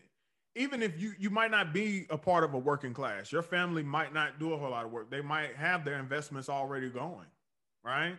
even 0.56 0.82
if 0.84 1.00
you 1.00 1.14
you 1.18 1.30
might 1.30 1.52
not 1.52 1.72
be 1.72 2.06
a 2.10 2.18
part 2.18 2.44
of 2.44 2.54
a 2.54 2.58
working 2.58 2.94
class, 2.94 3.32
your 3.32 3.42
family 3.42 3.84
might 3.84 4.14
not 4.14 4.40
do 4.40 4.54
a 4.54 4.58
whole 4.58 4.72
lot 4.72 4.86
of 4.86 4.92
work. 4.92 5.10
They 5.10 5.22
might 5.22 5.56
have 5.56 5.86
their 5.86 6.00
investments 6.00 6.50
already 6.50 6.90
going, 6.90 7.28
right? 7.84 8.18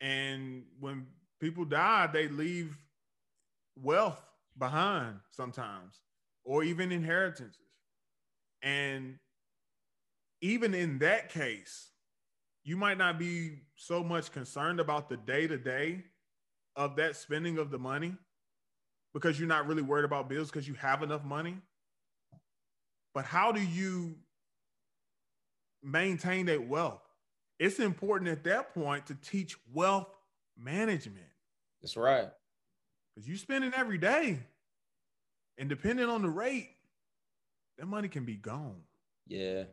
And 0.00 0.64
when 0.80 1.06
people 1.40 1.64
die, 1.64 2.08
they 2.08 2.28
leave 2.28 2.76
wealth 3.80 4.20
behind 4.58 5.16
sometimes, 5.30 6.00
or 6.44 6.62
even 6.64 6.92
inheritances. 6.92 7.56
And 8.62 9.18
even 10.40 10.74
in 10.74 10.98
that 10.98 11.30
case, 11.30 11.90
you 12.64 12.76
might 12.76 12.98
not 12.98 13.18
be 13.18 13.60
so 13.76 14.02
much 14.02 14.32
concerned 14.32 14.80
about 14.80 15.08
the 15.08 15.16
day 15.16 15.46
to 15.46 15.56
day 15.56 16.04
of 16.74 16.96
that 16.96 17.16
spending 17.16 17.58
of 17.58 17.70
the 17.70 17.78
money 17.78 18.16
because 19.14 19.38
you're 19.38 19.48
not 19.48 19.66
really 19.66 19.82
worried 19.82 20.04
about 20.04 20.28
bills 20.28 20.50
because 20.50 20.68
you 20.68 20.74
have 20.74 21.02
enough 21.02 21.24
money. 21.24 21.56
But 23.14 23.24
how 23.24 23.50
do 23.52 23.62
you 23.62 24.16
maintain 25.82 26.46
that 26.46 26.68
wealth? 26.68 27.00
It's 27.58 27.78
important 27.78 28.28
at 28.30 28.44
that 28.44 28.74
point 28.74 29.06
to 29.06 29.14
teach 29.14 29.56
wealth 29.72 30.08
management. 30.58 31.24
That's 31.80 31.96
right. 31.96 32.28
Because 33.14 33.28
you 33.28 33.36
spend 33.38 33.64
it 33.64 33.72
every 33.74 33.96
day. 33.96 34.40
And 35.56 35.68
depending 35.68 36.06
on 36.06 36.20
the 36.20 36.28
rate, 36.28 36.68
that 37.78 37.86
money 37.86 38.08
can 38.08 38.24
be 38.24 38.34
gone. 38.34 38.82
Yeah. 39.26 39.64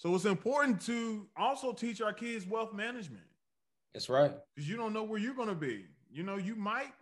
So 0.00 0.14
it's 0.14 0.24
important 0.24 0.80
to 0.86 1.26
also 1.36 1.74
teach 1.74 2.00
our 2.00 2.14
kids 2.14 2.46
wealth 2.46 2.72
management. 2.72 3.26
That's 3.92 4.08
right. 4.08 4.32
Because 4.54 4.66
you 4.66 4.78
don't 4.78 4.94
know 4.94 5.02
where 5.02 5.20
you're 5.20 5.34
going 5.34 5.50
to 5.50 5.54
be. 5.54 5.84
You 6.10 6.22
know, 6.22 6.38
you 6.38 6.54
might 6.54 6.94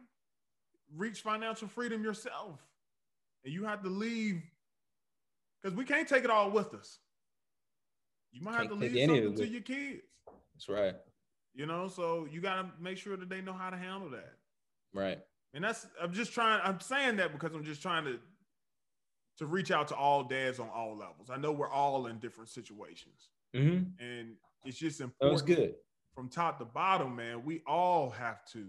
reach 0.96 1.20
financial 1.20 1.68
freedom 1.68 2.02
yourself. 2.02 2.58
And 3.44 3.54
you 3.54 3.62
have 3.62 3.84
to 3.84 3.88
leave 3.88 4.42
because 5.62 5.76
we 5.76 5.84
can't 5.84 6.08
take 6.08 6.24
it 6.24 6.30
all 6.30 6.50
with 6.50 6.74
us. 6.74 6.98
You 8.32 8.42
might 8.42 8.56
can't 8.56 8.62
have 8.62 8.70
to 8.70 8.74
leave 8.74 9.08
something 9.08 9.37
to 9.37 9.46
your 9.46 9.61
kids. 9.61 10.02
That's 10.56 10.68
right. 10.68 10.96
You 11.54 11.66
know, 11.66 11.87
so 11.87 12.26
you 12.28 12.40
got 12.40 12.56
to 12.56 12.66
make 12.82 12.98
sure 12.98 13.16
that 13.16 13.28
they 13.28 13.40
know 13.40 13.52
how 13.52 13.70
to 13.70 13.76
handle 13.76 14.11
that. 14.11 14.34
Right. 14.92 15.20
And 15.54 15.62
that's 15.62 15.87
I'm 16.02 16.12
just 16.12 16.32
trying. 16.32 16.61
I'm 16.64 16.80
saying 16.80 17.14
that 17.18 17.30
because 17.30 17.54
I'm 17.54 17.64
just 17.64 17.80
trying 17.80 18.06
to 18.06 18.18
to 19.38 19.46
reach 19.46 19.70
out 19.70 19.88
to 19.88 19.96
all 19.96 20.24
dads 20.24 20.59
on 20.59 20.68
all 20.68 20.96
levels. 20.96 21.31
I 21.31 21.37
know 21.37 21.53
we're 21.53 21.70
all 21.70 22.07
in 22.07 22.18
different 22.18 22.51
situations, 22.51 23.31
mm-hmm. 23.55 23.85
and 24.05 24.35
it's 24.64 24.79
just 24.79 25.01
important. 25.01 25.20
That 25.20 25.33
was 25.33 25.57
good. 25.57 25.74
From 26.14 26.29
top 26.29 26.59
to 26.59 26.64
bottom, 26.64 27.14
man, 27.16 27.44
we 27.44 27.62
all 27.66 28.11
have 28.11 28.44
to 28.53 28.66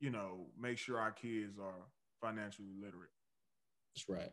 you 0.00 0.10
know, 0.10 0.46
make 0.58 0.78
sure 0.78 0.98
our 0.98 1.12
kids 1.12 1.58
are 1.58 1.86
financially 2.20 2.72
literate. 2.80 3.10
That's 3.94 4.08
right. 4.08 4.32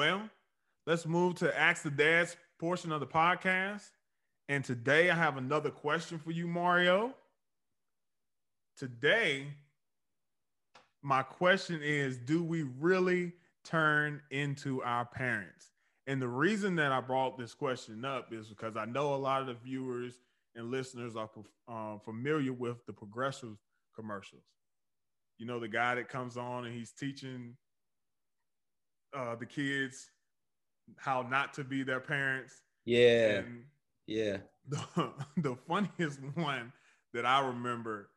Well, 0.00 0.30
let's 0.86 1.04
move 1.04 1.34
to 1.40 1.60
Ask 1.60 1.82
the 1.82 1.90
Dads 1.90 2.34
portion 2.58 2.90
of 2.90 3.00
the 3.00 3.06
podcast. 3.06 3.90
And 4.48 4.64
today 4.64 5.10
I 5.10 5.14
have 5.14 5.36
another 5.36 5.68
question 5.68 6.18
for 6.18 6.30
you, 6.30 6.46
Mario. 6.46 7.12
Today, 8.78 9.48
my 11.02 11.22
question 11.22 11.82
is 11.82 12.16
Do 12.16 12.42
we 12.42 12.62
really 12.62 13.34
turn 13.62 14.22
into 14.30 14.82
our 14.84 15.04
parents? 15.04 15.70
And 16.06 16.22
the 16.22 16.28
reason 16.28 16.76
that 16.76 16.92
I 16.92 17.02
brought 17.02 17.36
this 17.36 17.52
question 17.52 18.02
up 18.06 18.32
is 18.32 18.48
because 18.48 18.78
I 18.78 18.86
know 18.86 19.12
a 19.12 19.16
lot 19.16 19.42
of 19.42 19.48
the 19.48 19.56
viewers 19.62 20.14
and 20.56 20.70
listeners 20.70 21.14
are 21.14 21.28
uh, 21.68 21.98
familiar 21.98 22.54
with 22.54 22.86
the 22.86 22.94
progressive 22.94 23.58
commercials. 23.94 24.46
You 25.36 25.44
know, 25.44 25.60
the 25.60 25.68
guy 25.68 25.96
that 25.96 26.08
comes 26.08 26.38
on 26.38 26.64
and 26.64 26.74
he's 26.74 26.92
teaching 26.92 27.58
uh, 29.14 29.36
the 29.36 29.46
kids 29.46 30.10
how 30.96 31.22
not 31.22 31.52
to 31.54 31.64
be 31.64 31.82
their 31.82 32.00
parents. 32.00 32.62
Yeah. 32.84 33.38
And 33.38 33.64
yeah. 34.06 34.38
The, 34.68 35.10
the 35.38 35.56
funniest 35.66 36.20
one 36.34 36.72
that 37.12 37.26
I 37.26 37.44
remember 37.44 38.10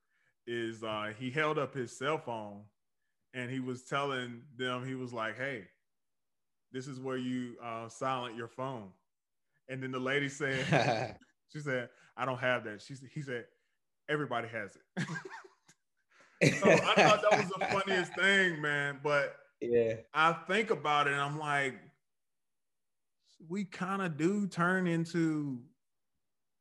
is 0.46 0.84
uh, 0.84 1.12
he 1.18 1.32
held 1.32 1.58
up 1.58 1.74
his 1.74 1.98
cell 1.98 2.20
phone 2.20 2.64
and 3.34 3.50
he 3.50 3.60
was 3.60 3.84
telling 3.84 4.42
them 4.56 4.86
he 4.86 4.94
was 4.94 5.14
like, 5.14 5.36
"Hey, 5.36 5.64
this 6.72 6.88
is 6.88 7.00
where 7.00 7.18
you 7.18 7.56
uh, 7.64 7.88
silent 7.90 8.36
your 8.36 8.50
phone." 8.50 8.90
And 9.70 9.82
then 9.82 9.92
the 9.92 10.00
lady 10.00 10.30
said, 10.30 11.18
"She 11.54 11.60
said 11.60 11.90
I 12.16 12.26
don't 12.26 12.40
have 12.40 12.66
that." 12.66 12.82
She 12.82 12.94
he 13.12 13.22
said, 13.22 13.46
"Everybody 14.08 14.50
has 14.50 14.76
it." 14.76 15.08
so 16.60 16.70
I 16.70 16.76
thought 16.78 17.24
that 17.32 17.38
was 17.40 17.50
the 17.50 17.66
funniest 17.66 18.14
thing, 18.16 18.62
man. 18.62 19.00
But 19.02 19.38
yeah, 19.64 19.94
I 20.14 20.34
think 20.48 20.70
about 20.70 21.08
it 21.08 21.14
and 21.14 21.22
I'm 21.22 21.40
like, 21.40 21.76
we 23.48 23.66
kind 23.66 24.02
of 24.02 24.18
do 24.18 24.48
turn 24.48 24.88
into 24.88 25.60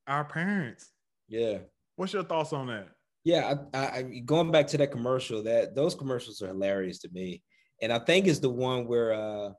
our 0.07 0.25
parents. 0.25 0.91
Yeah. 1.29 1.59
What's 1.97 2.13
your 2.13 2.25
thoughts 2.25 2.53
on 2.53 2.67
that? 2.69 2.89
Yeah, 3.25 3.55
I, 3.73 3.79
I, 3.79 4.03
going 4.25 4.51
back 4.51 4.67
to 4.69 4.79
that 4.79 4.91
commercial, 4.91 5.43
that 5.45 5.77
those 5.77 5.95
commercials 5.95 6.43
are 6.43 6.49
hilarious 6.49 6.99
to 7.01 7.09
me, 7.13 7.43
and 7.81 7.93
I 7.93 8.01
think 8.01 8.27
it's 8.27 8.41
the 8.41 8.51
one 8.51 8.89
where 8.89 9.13
uh, 9.13 9.51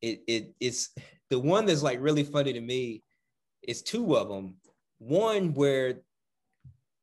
it 0.00 0.22
it 0.26 0.54
it's 0.58 0.90
the 1.28 1.38
one 1.38 1.66
that's 1.66 1.82
like 1.82 2.00
really 2.00 2.24
funny 2.24 2.54
to 2.54 2.60
me. 2.60 3.02
It's 3.62 3.82
two 3.82 4.16
of 4.16 4.28
them. 4.28 4.54
One 4.98 5.52
where 5.52 6.00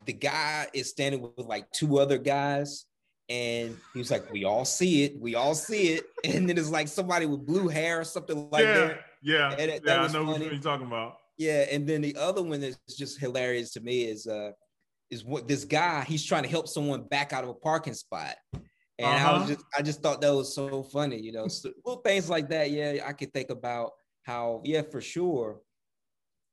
the 0.05 0.13
guy 0.13 0.67
is 0.73 0.89
standing 0.89 1.21
with 1.21 1.45
like 1.45 1.69
two 1.71 1.99
other 1.99 2.17
guys, 2.17 2.85
and 3.29 3.77
he 3.93 3.99
was 3.99 4.11
like, 4.11 4.31
"We 4.31 4.43
all 4.43 4.65
see 4.65 5.03
it, 5.03 5.19
we 5.19 5.35
all 5.35 5.55
see 5.55 5.93
it," 5.93 6.05
and 6.23 6.49
then 6.49 6.57
it's 6.57 6.69
like 6.69 6.87
somebody 6.87 7.25
with 7.25 7.45
blue 7.45 7.67
hair 7.67 8.01
or 8.01 8.03
something 8.03 8.49
like 8.51 8.65
yeah, 8.65 8.73
that. 8.73 8.99
Yeah, 9.21 9.55
yeah, 9.57 9.79
yeah. 9.83 10.01
I 10.01 10.07
know 10.07 10.25
funny. 10.25 10.45
what 10.45 10.51
you're 10.51 10.61
talking 10.61 10.87
about. 10.87 11.17
Yeah, 11.37 11.65
and 11.71 11.87
then 11.87 12.01
the 12.01 12.15
other 12.17 12.43
one 12.43 12.59
that's 12.59 12.97
just 12.97 13.19
hilarious 13.19 13.71
to 13.73 13.81
me 13.81 14.03
is 14.03 14.27
uh 14.27 14.51
is 15.09 15.23
what 15.25 15.47
this 15.47 15.65
guy 15.65 16.03
he's 16.03 16.23
trying 16.23 16.43
to 16.43 16.49
help 16.49 16.67
someone 16.67 17.03
back 17.03 17.33
out 17.33 17.43
of 17.43 17.49
a 17.49 17.53
parking 17.53 17.93
spot 17.93 18.35
and 18.53 18.63
uh-huh. 19.07 19.29
i 19.29 19.33
was 19.33 19.41
uh-huh. 19.43 19.53
just 19.53 19.65
i 19.77 19.81
just 19.81 20.01
thought 20.01 20.21
that 20.21 20.33
was 20.33 20.53
so 20.53 20.83
funny 20.83 21.19
you 21.19 21.31
know 21.31 21.47
so 21.47 21.71
little 21.85 22.01
things 22.01 22.29
like 22.29 22.49
that 22.49 22.71
yeah 22.71 23.03
i 23.05 23.13
could 23.13 23.33
think 23.33 23.49
about 23.49 23.91
how 24.23 24.61
yeah 24.63 24.81
for 24.81 25.01
sure 25.01 25.59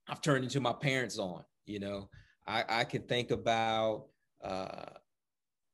i've 0.09 0.21
turned 0.21 0.45
into 0.45 0.61
my 0.61 0.73
parents 0.73 1.19
on 1.19 1.43
you 1.67 1.79
know 1.79 2.09
i 2.47 2.65
i 2.69 2.85
can 2.85 3.03
think 3.03 3.31
about 3.31 4.07
uh 4.43 4.87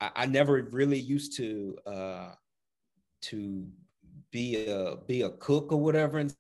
I, 0.02 0.10
I 0.16 0.26
never 0.26 0.68
really 0.72 0.98
used 0.98 1.36
to 1.36 1.78
uh, 1.86 2.30
to 3.22 3.66
be 4.32 4.66
a 4.66 4.96
be 5.06 5.22
a 5.22 5.30
cook 5.30 5.72
or 5.72 5.80
whatever 5.80 6.18
and 6.18 6.34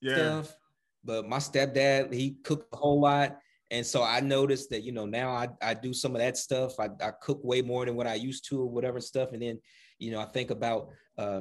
yeah. 0.00 0.14
stuff. 0.14 0.56
But 1.04 1.28
my 1.28 1.38
stepdad, 1.38 2.12
he 2.12 2.36
cooked 2.44 2.72
a 2.72 2.76
whole 2.76 3.00
lot. 3.00 3.38
And 3.70 3.84
so 3.84 4.02
I 4.02 4.20
noticed 4.20 4.70
that, 4.70 4.82
you 4.82 4.92
know, 4.92 5.06
now 5.06 5.30
I, 5.30 5.48
I 5.62 5.74
do 5.74 5.92
some 5.92 6.14
of 6.14 6.20
that 6.20 6.36
stuff. 6.36 6.78
I, 6.78 6.88
I 7.00 7.10
cook 7.20 7.40
way 7.42 7.62
more 7.62 7.84
than 7.86 7.96
what 7.96 8.06
I 8.06 8.14
used 8.14 8.48
to 8.50 8.60
or 8.60 8.68
whatever 8.68 9.00
stuff. 9.00 9.32
And 9.32 9.42
then, 9.42 9.58
you 9.98 10.12
know, 10.12 10.20
I 10.20 10.26
think 10.26 10.50
about 10.50 10.90
uh, 11.18 11.40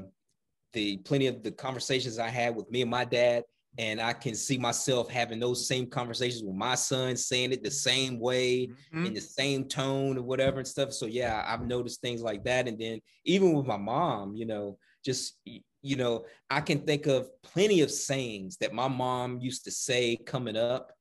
the 0.73 0.97
plenty 0.97 1.27
of 1.27 1.43
the 1.43 1.51
conversations 1.51 2.19
I 2.19 2.29
had 2.29 2.55
with 2.55 2.71
me 2.71 2.81
and 2.81 2.89
my 2.89 3.05
dad 3.05 3.43
and 3.77 4.01
I 4.01 4.13
can 4.13 4.35
see 4.35 4.57
myself 4.57 5.09
having 5.09 5.39
those 5.39 5.67
same 5.67 5.87
conversations 5.87 6.43
with 6.43 6.55
my 6.55 6.75
son, 6.75 7.15
saying 7.15 7.53
it 7.53 7.63
the 7.63 7.71
same 7.71 8.19
way 8.19 8.67
mm-hmm. 8.67 9.05
in 9.05 9.13
the 9.13 9.21
same 9.21 9.65
tone 9.65 10.17
or 10.17 10.23
whatever 10.23 10.57
and 10.57 10.67
stuff. 10.67 10.91
So 10.91 11.05
yeah, 11.05 11.45
I've 11.47 11.65
noticed 11.65 12.01
things 12.01 12.21
like 12.21 12.43
that. 12.43 12.67
And 12.67 12.77
then 12.77 12.99
even 13.23 13.53
with 13.53 13.65
my 13.65 13.77
mom, 13.77 14.35
you 14.35 14.45
know, 14.45 14.77
just 15.05 15.39
you 15.83 15.95
know, 15.95 16.25
I 16.49 16.61
can 16.61 16.79
think 16.79 17.07
of 17.07 17.29
plenty 17.41 17.81
of 17.81 17.89
sayings 17.91 18.57
that 18.57 18.73
my 18.73 18.87
mom 18.87 19.39
used 19.39 19.63
to 19.65 19.71
say 19.71 20.15
coming 20.15 20.57
up. 20.57 20.91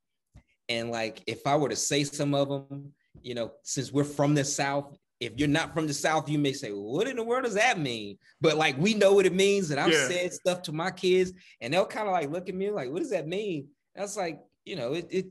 And 0.69 0.91
like 0.91 1.23
if 1.27 1.47
I 1.47 1.57
were 1.57 1.69
to 1.69 1.77
say 1.77 2.05
some 2.05 2.35
of 2.35 2.49
them, 2.49 2.93
you 3.21 3.35
know, 3.35 3.53
since 3.65 3.93
we're 3.93 4.05
from 4.05 4.35
the 4.35 4.45
South, 4.45 4.97
if 5.21 5.33
you're 5.37 5.49
not 5.49 5.75
from 5.75 5.87
the 5.87 5.95
South, 5.95 6.29
you 6.29 6.39
may 6.39 6.55
say, 6.55 6.71
what 6.71 7.07
in 7.07 7.17
the 7.17 7.23
world 7.23 7.45
does 7.45 7.55
that 7.55 7.79
mean? 7.79 8.17
But 8.41 8.57
like 8.57 8.79
we 8.79 8.95
know 8.95 9.13
what 9.13 9.27
it 9.27 9.35
means. 9.35 9.71
And 9.71 9.79
I've 9.79 9.93
yeah. 9.93 10.09
said 10.09 10.33
stuff 10.33 10.63
to 10.63 10.73
my 10.73 10.91
kids, 10.91 11.33
and 11.61 11.73
they'll 11.73 11.87
kind 11.87 12.09
of 12.09 12.13
like 12.13 12.31
look 12.31 12.49
at 12.49 12.55
me 12.55 12.71
like, 12.71 12.91
what 12.91 13.01
does 13.01 13.11
that 13.11 13.29
mean? 13.29 13.69
That's 13.95 14.17
like, 14.17 14.41
you 14.65 14.77
know, 14.77 14.95
it, 14.95 15.07
it, 15.11 15.27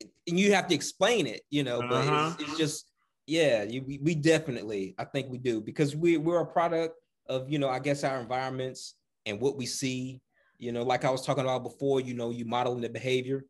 it, 0.00 0.10
and 0.28 0.38
you 0.38 0.52
have 0.52 0.68
to 0.68 0.74
explain 0.74 1.26
it, 1.26 1.42
you 1.50 1.64
know, 1.64 1.80
but 1.80 2.06
uh-huh. 2.06 2.34
it's, 2.38 2.48
it's, 2.48 2.58
just, 2.58 2.86
yeah, 3.26 3.64
you, 3.64 3.82
we, 3.82 3.98
we 3.98 4.14
definitely, 4.14 4.94
I 4.98 5.04
think 5.04 5.30
we 5.30 5.38
do 5.38 5.60
because 5.60 5.96
we, 5.96 6.16
we're 6.16 6.40
a 6.40 6.46
product 6.46 6.94
of, 7.28 7.50
you 7.50 7.58
know, 7.58 7.68
I 7.68 7.80
guess 7.80 8.04
our 8.04 8.20
environments 8.20 8.94
and 9.26 9.40
what 9.40 9.56
we 9.56 9.66
see, 9.66 10.20
you 10.58 10.70
know, 10.70 10.82
like 10.82 11.04
I 11.04 11.10
was 11.10 11.26
talking 11.26 11.44
about 11.44 11.64
before, 11.64 12.00
you 12.00 12.14
know, 12.14 12.30
you 12.30 12.44
modeling 12.44 12.82
the 12.82 12.88
behavior 12.88 13.44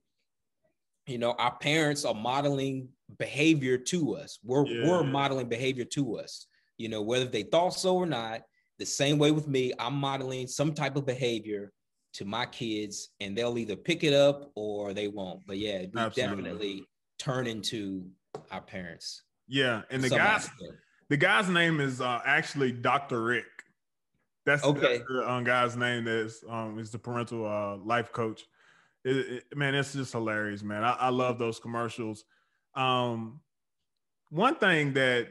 you 1.06 1.18
know 1.18 1.32
our 1.32 1.54
parents 1.56 2.04
are 2.04 2.14
modeling 2.14 2.88
behavior 3.18 3.76
to 3.76 4.14
us 4.14 4.38
we're, 4.44 4.66
yeah. 4.66 4.88
we're 4.88 5.04
modeling 5.04 5.48
behavior 5.48 5.84
to 5.84 6.16
us 6.16 6.46
you 6.78 6.88
know 6.88 7.02
whether 7.02 7.26
they 7.26 7.42
thought 7.42 7.74
so 7.74 7.96
or 7.96 8.06
not 8.06 8.42
the 8.78 8.86
same 8.86 9.18
way 9.18 9.30
with 9.30 9.46
me 9.46 9.72
i'm 9.78 9.94
modeling 9.94 10.46
some 10.46 10.72
type 10.72 10.96
of 10.96 11.06
behavior 11.06 11.72
to 12.12 12.24
my 12.24 12.46
kids 12.46 13.10
and 13.20 13.36
they'll 13.36 13.58
either 13.58 13.76
pick 13.76 14.04
it 14.04 14.14
up 14.14 14.50
or 14.54 14.92
they 14.92 15.08
won't 15.08 15.40
but 15.46 15.58
yeah 15.58 15.80
we 15.80 16.00
Absolutely. 16.00 16.22
definitely 16.22 16.84
turn 17.18 17.46
into 17.46 18.06
our 18.50 18.60
parents 18.60 19.22
yeah 19.46 19.82
and 19.90 20.02
the 20.02 20.08
guy 20.08 20.40
the 21.10 21.16
guy's 21.16 21.48
name 21.48 21.80
is 21.80 22.00
uh, 22.00 22.20
actually 22.24 22.72
dr 22.72 23.22
rick 23.22 23.44
that's, 24.46 24.64
okay. 24.64 24.98
that's 24.98 25.08
the 25.08 25.30
um, 25.30 25.44
guy's 25.44 25.76
name 25.76 26.04
that 26.04 26.16
is 26.16 26.44
um, 26.48 26.78
is 26.78 26.90
the 26.90 26.98
parental 26.98 27.46
uh, 27.46 27.76
life 27.76 28.12
coach 28.12 28.44
it, 29.04 29.16
it, 29.16 29.56
man, 29.56 29.74
it's 29.74 29.92
just 29.92 30.12
hilarious, 30.12 30.62
man. 30.62 30.82
I, 30.82 30.92
I 30.92 31.08
love 31.10 31.38
those 31.38 31.58
commercials. 31.58 32.24
Um, 32.74 33.40
one 34.30 34.56
thing 34.56 34.94
that 34.94 35.28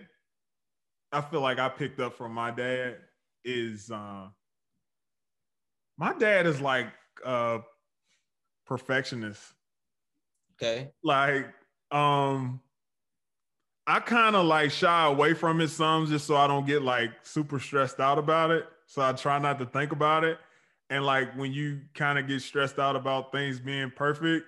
I 1.11 1.21
feel 1.21 1.41
like 1.41 1.59
I 1.59 1.69
picked 1.69 1.99
up 1.99 2.15
from 2.15 2.33
my 2.33 2.51
dad 2.51 2.97
is 3.43 3.91
uh, 3.91 4.27
my 5.97 6.13
dad 6.13 6.45
is 6.47 6.61
like 6.61 6.87
a 7.25 7.59
perfectionist. 8.65 9.41
Okay. 10.55 10.91
Like, 11.03 11.53
um, 11.91 12.61
I 13.85 13.99
kind 13.99 14.35
of 14.35 14.45
like 14.45 14.71
shy 14.71 15.05
away 15.05 15.33
from 15.33 15.59
it 15.59 15.67
some 15.67 16.07
just 16.07 16.25
so 16.25 16.35
I 16.35 16.47
don't 16.47 16.65
get 16.65 16.81
like 16.81 17.11
super 17.23 17.59
stressed 17.59 17.99
out 17.99 18.17
about 18.17 18.51
it. 18.51 18.65
So 18.87 19.01
I 19.01 19.11
try 19.11 19.39
not 19.39 19.59
to 19.59 19.65
think 19.65 19.91
about 19.91 20.23
it. 20.23 20.37
And 20.89 21.05
like 21.05 21.35
when 21.35 21.51
you 21.51 21.81
kind 21.93 22.17
of 22.17 22.27
get 22.27 22.41
stressed 22.41 22.79
out 22.79 22.95
about 22.95 23.31
things 23.31 23.59
being 23.59 23.91
perfect, 23.91 24.45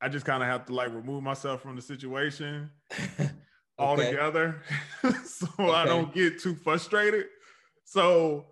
I 0.00 0.08
just 0.08 0.24
kind 0.24 0.42
of 0.42 0.48
have 0.48 0.66
to 0.66 0.74
like 0.74 0.92
remove 0.94 1.22
myself 1.22 1.62
from 1.62 1.76
the 1.76 1.82
situation 1.82 2.70
altogether 3.78 4.62
so 5.24 5.46
okay. 5.58 5.70
I 5.70 5.84
don't 5.84 6.12
get 6.14 6.40
too 6.40 6.54
frustrated. 6.54 7.26
So 7.84 8.46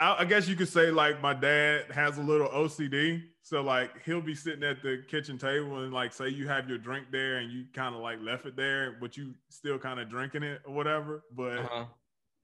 I, 0.00 0.16
I, 0.20 0.24
guess 0.24 0.48
you 0.48 0.56
could 0.56 0.68
say 0.68 0.90
like 0.90 1.22
my 1.22 1.34
dad 1.34 1.90
has 1.90 2.18
a 2.18 2.22
little 2.22 2.48
OCD. 2.48 3.22
So 3.42 3.62
like 3.62 3.90
he'll 4.04 4.20
be 4.20 4.34
sitting 4.34 4.62
at 4.62 4.82
the 4.82 5.02
kitchen 5.08 5.38
table 5.38 5.82
and 5.82 5.92
like 5.92 6.12
say 6.12 6.28
you 6.28 6.46
have 6.48 6.68
your 6.68 6.78
drink 6.78 7.06
there 7.10 7.38
and 7.38 7.50
you 7.50 7.64
kind 7.74 7.94
of 7.94 8.00
like 8.00 8.18
left 8.20 8.46
it 8.46 8.56
there, 8.56 8.96
but 9.00 9.16
you 9.16 9.34
still 9.48 9.78
kind 9.78 9.98
of 9.98 10.10
drinking 10.10 10.42
it 10.42 10.60
or 10.66 10.74
whatever. 10.74 11.22
But 11.34 11.58
uh-huh. 11.58 11.84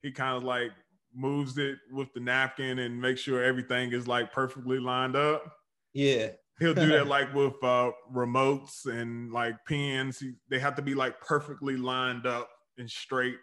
he 0.01 0.11
kind 0.11 0.35
of 0.35 0.43
like 0.43 0.71
moves 1.13 1.57
it 1.57 1.77
with 1.91 2.11
the 2.13 2.19
napkin 2.19 2.79
and 2.79 2.99
makes 2.99 3.21
sure 3.21 3.43
everything 3.43 3.93
is 3.93 4.07
like 4.07 4.33
perfectly 4.33 4.79
lined 4.79 5.15
up. 5.15 5.43
Yeah. 5.93 6.29
He'll 6.59 6.73
do 6.73 6.87
that 6.87 7.07
like 7.07 7.33
with 7.33 7.61
uh, 7.63 7.91
remotes 8.13 8.85
and 8.85 9.31
like 9.31 9.55
pins. 9.65 10.19
He, 10.19 10.33
they 10.49 10.59
have 10.59 10.75
to 10.75 10.81
be 10.81 10.95
like 10.95 11.19
perfectly 11.21 11.77
lined 11.77 12.25
up 12.25 12.49
and 12.77 12.89
straight. 12.89 13.37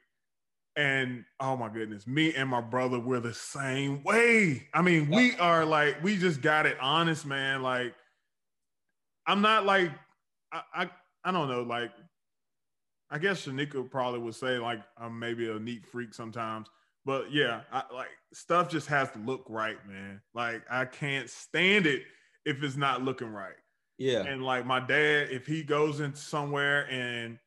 And 0.75 1.25
oh 1.39 1.57
my 1.57 1.69
goodness, 1.69 2.07
me 2.07 2.35
and 2.35 2.49
my 2.49 2.63
brother, 2.63 2.99
we're 2.99 3.21
the 3.21 3.35
same 3.35 4.03
way. 4.03 4.69
I 4.73 4.81
mean, 4.81 5.11
we 5.11 5.37
are 5.37 5.67
like, 5.67 6.03
we 6.03 6.17
just 6.17 6.41
got 6.41 6.65
it 6.65 6.79
honest, 6.81 7.27
man. 7.27 7.63
Like, 7.63 7.95
I'm 9.27 9.43
not 9.43 9.67
like, 9.67 9.91
I, 10.51 10.63
I, 10.75 10.91
I 11.25 11.33
don't 11.33 11.49
know, 11.49 11.63
like, 11.63 11.91
I 13.11 13.19
guess 13.19 13.45
Shanika 13.45 13.91
probably 13.91 14.21
would 14.21 14.35
say 14.35 14.57
like 14.57 14.81
I'm 14.97 15.19
maybe 15.19 15.51
a 15.51 15.59
neat 15.59 15.85
freak 15.87 16.15
sometimes 16.15 16.69
but 17.05 17.33
yeah, 17.33 17.63
I, 17.73 17.83
like 17.93 18.11
stuff 18.33 18.71
just 18.71 18.87
has 18.89 19.11
to 19.11 19.19
look 19.19 19.45
right, 19.49 19.77
man. 19.89 20.21
Like 20.35 20.63
I 20.71 20.85
can't 20.85 21.29
stand 21.29 21.87
it 21.87 22.03
if 22.45 22.63
it's 22.63 22.77
not 22.77 23.03
looking 23.03 23.29
right. 23.29 23.55
Yeah. 23.99 24.21
And 24.21 24.43
like 24.43 24.67
my 24.67 24.81
dad, 24.81 25.29
if 25.31 25.47
he 25.47 25.63
goes 25.63 26.01
into 26.01 26.19
somewhere 26.19 26.91
and 26.91 27.39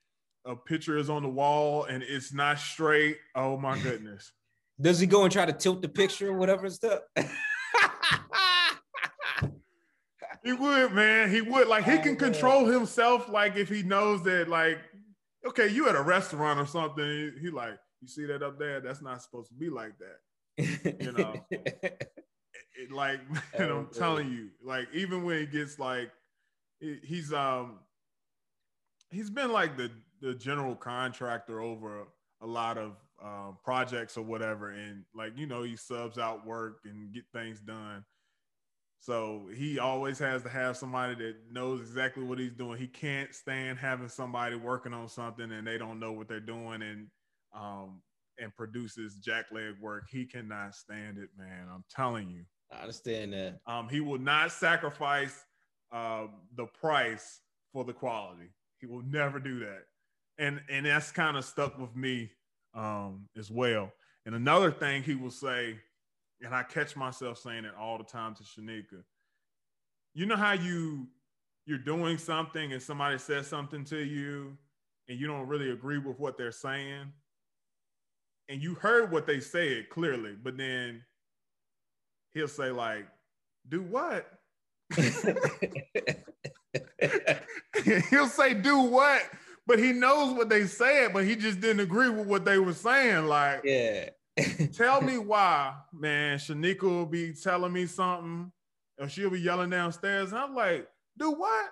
a 0.45 0.55
picture 0.55 0.97
is 0.97 1.09
on 1.09 1.23
the 1.23 1.29
wall 1.29 1.85
and 1.85 2.03
it's 2.03 2.33
not 2.33 2.59
straight, 2.59 3.17
oh 3.35 3.57
my 3.57 3.77
goodness. 3.83 4.31
Does 4.79 4.99
he 4.99 5.07
go 5.07 5.23
and 5.23 5.31
try 5.31 5.45
to 5.45 5.53
tilt 5.53 5.81
the 5.81 5.89
picture 5.89 6.29
or 6.29 6.37
whatever 6.37 6.69
stuff? 6.69 6.99
he 10.43 10.53
would, 10.53 10.91
man. 10.93 11.29
He 11.29 11.41
would. 11.41 11.67
Like 11.67 11.85
he 11.85 11.97
can 11.97 12.17
control 12.17 12.65
himself. 12.65 13.29
Like 13.29 13.55
if 13.55 13.69
he 13.69 13.83
knows 13.83 14.21
that, 14.23 14.49
like, 14.49 14.79
okay, 15.47 15.69
you 15.69 15.87
at 15.87 15.95
a 15.95 16.01
restaurant 16.01 16.59
or 16.59 16.65
something. 16.65 17.05
He, 17.05 17.31
he 17.43 17.49
like, 17.49 17.77
you 18.01 18.07
see 18.07 18.25
that 18.25 18.43
up 18.43 18.59
there? 18.59 18.81
That's 18.81 19.01
not 19.01 19.21
supposed 19.23 19.47
to 19.49 19.55
be 19.55 19.69
like 19.69 19.93
that. 19.99 20.19
You 21.01 21.11
know, 21.13 21.45
it, 22.85 22.91
it, 22.91 22.95
like 22.95 23.19
and 23.57 23.71
I'm 23.71 23.87
telling 23.87 24.29
you, 24.31 24.49
like 24.63 24.87
even 24.93 25.23
when 25.23 25.39
he 25.39 25.45
gets 25.45 25.79
like, 25.79 26.11
he's 26.79 27.33
um, 27.33 27.79
he's 29.11 29.29
been 29.29 29.51
like 29.51 29.77
the 29.77 29.91
the 30.21 30.33
general 30.33 30.75
contractor 30.75 31.61
over 31.61 32.07
a 32.41 32.47
lot 32.47 32.77
of 32.77 32.93
um, 33.23 33.57
projects 33.63 34.17
or 34.17 34.23
whatever, 34.23 34.69
and 34.71 35.03
like 35.13 35.37
you 35.37 35.47
know 35.47 35.63
he 35.63 35.75
subs 35.75 36.17
out 36.17 36.45
work 36.45 36.79
and 36.85 37.13
get 37.13 37.23
things 37.33 37.59
done. 37.59 38.03
So 38.99 39.49
he 39.55 39.77
always 39.77 40.17
has 40.17 40.41
to 40.43 40.49
have 40.49 40.77
somebody 40.77 41.13
that 41.15 41.35
knows 41.51 41.81
exactly 41.81 42.23
what 42.23 42.39
he's 42.39 42.53
doing. 42.53 42.79
He 42.79 42.87
can't 42.87 43.35
stand 43.35 43.77
having 43.77 44.09
somebody 44.09 44.55
working 44.55 44.93
on 44.93 45.07
something 45.09 45.51
and 45.51 45.67
they 45.67 45.77
don't 45.77 45.99
know 45.99 46.11
what 46.11 46.27
they're 46.27 46.39
doing 46.39 46.81
and 46.81 47.07
um, 47.55 48.01
and 48.39 48.55
produces 48.55 49.17
jackleg 49.17 49.79
work, 49.79 50.05
he 50.09 50.25
cannot 50.25 50.75
stand 50.75 51.17
it, 51.17 51.29
man. 51.37 51.67
I'm 51.73 51.83
telling 51.89 52.29
you. 52.29 52.43
I 52.77 52.81
understand 52.81 53.33
that. 53.33 53.59
Um, 53.67 53.89
he 53.89 53.99
will 53.99 54.19
not 54.19 54.51
sacrifice 54.51 55.43
uh, 55.91 56.27
the 56.55 56.65
price 56.65 57.41
for 57.71 57.83
the 57.83 57.93
quality. 57.93 58.49
He 58.79 58.85
will 58.85 59.03
never 59.03 59.39
do 59.39 59.59
that, 59.59 59.83
and 60.37 60.61
and 60.69 60.85
that's 60.85 61.11
kind 61.11 61.37
of 61.37 61.45
stuck 61.45 61.79
with 61.79 61.95
me 61.95 62.31
um, 62.73 63.27
as 63.37 63.49
well. 63.49 63.91
And 64.25 64.35
another 64.35 64.71
thing 64.71 65.03
he 65.03 65.15
will 65.15 65.31
say, 65.31 65.77
and 66.41 66.53
I 66.53 66.63
catch 66.63 66.95
myself 66.95 67.37
saying 67.37 67.65
it 67.65 67.73
all 67.79 67.97
the 67.97 68.03
time 68.03 68.35
to 68.35 68.43
Shanika. 68.43 69.03
You 70.13 70.25
know 70.25 70.35
how 70.35 70.53
you 70.53 71.07
you're 71.65 71.77
doing 71.77 72.17
something 72.17 72.73
and 72.73 72.81
somebody 72.81 73.17
says 73.17 73.47
something 73.47 73.83
to 73.85 73.97
you, 73.97 74.57
and 75.07 75.19
you 75.19 75.27
don't 75.27 75.47
really 75.47 75.71
agree 75.71 75.97
with 75.97 76.19
what 76.19 76.37
they're 76.37 76.51
saying 76.51 77.11
and 78.49 78.61
you 78.61 78.75
heard 78.75 79.11
what 79.11 79.25
they 79.25 79.39
said 79.39 79.89
clearly, 79.89 80.35
but 80.41 80.57
then 80.57 81.01
he'll 82.35 82.47
say 82.47 82.69
like, 82.69 83.07
"Do 83.67 83.81
what?" 83.81 84.31
he'll 88.11 88.27
say, 88.27 88.53
"Do 88.53 88.81
what?" 88.81 89.23
But 89.65 89.79
he 89.79 89.93
knows 89.93 90.35
what 90.35 90.49
they 90.49 90.67
said, 90.67 91.11
but 91.11 91.25
he 91.25 91.35
just 91.35 91.59
didn't 91.59 91.79
agree 91.79 92.09
with 92.09 92.27
what 92.27 92.45
they 92.45 92.59
were 92.59 92.73
saying. 92.73 93.25
Like, 93.25 93.61
yeah. 93.63 94.09
tell 94.73 95.01
me 95.01 95.17
why, 95.17 95.73
man. 95.91 96.37
Shanika 96.37 96.83
will 96.83 97.07
be 97.07 97.33
telling 97.33 97.73
me 97.73 97.87
something, 97.87 98.51
or 98.99 99.09
she'll 99.09 99.31
be 99.31 99.41
yelling 99.41 99.71
downstairs, 99.71 100.31
and 100.31 100.39
I'm 100.39 100.53
like, 100.53 100.87
"Do 101.17 101.31
what?" 101.31 101.69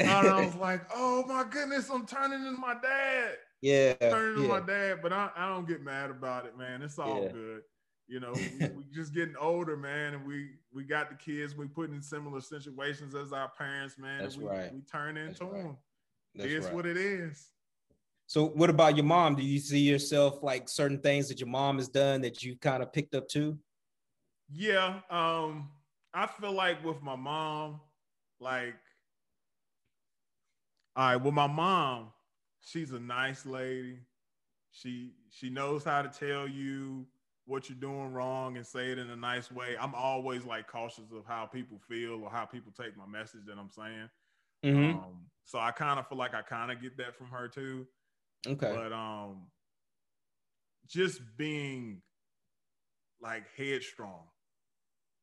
And 0.00 0.10
I 0.10 0.44
was 0.44 0.54
like, 0.56 0.82
"Oh 0.92 1.24
my 1.28 1.44
goodness, 1.48 1.88
I'm 1.90 2.06
turning 2.06 2.44
into 2.44 2.58
my 2.58 2.74
dad." 2.82 3.36
Yeah. 3.62 3.92
Turn 3.94 4.30
into 4.30 4.42
yeah. 4.42 4.48
my 4.48 4.60
dad, 4.60 4.98
but 5.02 5.12
I, 5.12 5.28
I 5.36 5.48
don't 5.48 5.68
get 5.68 5.82
mad 5.82 6.10
about 6.10 6.46
it, 6.46 6.56
man. 6.56 6.80
It's 6.80 6.98
all 6.98 7.24
Yeah. 7.24 7.32
good. 7.32 7.62
You 8.10 8.18
know, 8.18 8.32
we, 8.32 8.66
we 8.76 8.84
just 8.92 9.14
getting 9.14 9.36
older, 9.36 9.76
man, 9.76 10.14
and 10.14 10.26
we 10.26 10.50
we 10.74 10.82
got 10.82 11.10
the 11.10 11.14
kids. 11.14 11.54
We 11.54 11.66
put 11.68 11.90
in 11.90 12.02
similar 12.02 12.40
situations 12.40 13.14
as 13.14 13.32
our 13.32 13.48
parents, 13.48 13.98
man. 13.98 14.22
That's 14.22 14.36
we, 14.36 14.46
right. 14.46 14.74
We 14.74 14.80
turn 14.80 15.16
into 15.16 15.28
That's 15.28 15.40
right. 15.42 15.62
them. 15.62 15.76
That's 16.34 16.50
It's 16.50 16.66
right. 16.66 16.74
what 16.74 16.86
it 16.86 16.96
is. 16.96 17.52
So 18.26 18.46
what 18.48 18.68
about 18.68 18.96
your 18.96 19.06
mom? 19.06 19.36
Do 19.36 19.42
you 19.42 19.60
see 19.60 19.78
yourself 19.78 20.42
like 20.42 20.68
certain 20.68 20.98
things 20.98 21.28
that 21.28 21.38
your 21.38 21.48
mom 21.48 21.78
has 21.78 21.88
done 21.88 22.20
that 22.22 22.42
you 22.42 22.56
kind 22.56 22.82
of 22.82 22.92
picked 22.92 23.14
up 23.14 23.28
too? 23.28 23.56
Yeah. 24.52 25.00
Um, 25.08 25.70
I 26.12 26.26
feel 26.26 26.52
like 26.52 26.84
with 26.84 27.02
my 27.02 27.16
mom, 27.16 27.80
like, 28.40 28.74
all 30.96 31.12
right, 31.12 31.16
with 31.16 31.34
my 31.34 31.46
mom, 31.46 32.08
she's 32.60 32.90
a 32.90 32.98
nice 32.98 33.46
lady. 33.46 34.00
She 34.72 35.12
she 35.30 35.48
knows 35.48 35.84
how 35.84 36.02
to 36.02 36.08
tell 36.08 36.48
you 36.48 37.06
what 37.50 37.68
you're 37.68 37.78
doing 37.78 38.12
wrong 38.12 38.56
and 38.56 38.64
say 38.64 38.92
it 38.92 38.98
in 38.98 39.10
a 39.10 39.16
nice 39.16 39.50
way. 39.50 39.76
I'm 39.78 39.94
always 39.94 40.44
like 40.44 40.68
cautious 40.68 41.10
of 41.12 41.26
how 41.26 41.46
people 41.46 41.78
feel 41.88 42.22
or 42.22 42.30
how 42.30 42.44
people 42.46 42.72
take 42.72 42.96
my 42.96 43.06
message 43.06 43.44
that 43.46 43.58
I'm 43.58 43.70
saying. 43.70 44.08
Mhm. 44.64 44.94
Um, 44.94 45.30
so 45.44 45.58
I 45.58 45.72
kind 45.72 45.98
of 45.98 46.06
feel 46.06 46.16
like 46.16 46.32
I 46.32 46.42
kind 46.42 46.70
of 46.70 46.80
get 46.80 46.96
that 46.98 47.16
from 47.16 47.26
her 47.28 47.48
too. 47.48 47.86
okay. 48.46 48.72
But 48.72 48.92
um 48.92 49.48
just 50.86 51.20
being 51.36 52.02
like 53.20 53.44
headstrong. 53.56 54.24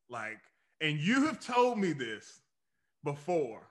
Like, 0.10 0.40
and 0.82 1.00
you 1.00 1.26
have 1.26 1.40
told 1.40 1.78
me 1.80 1.94
this 1.94 2.42
before, 3.04 3.68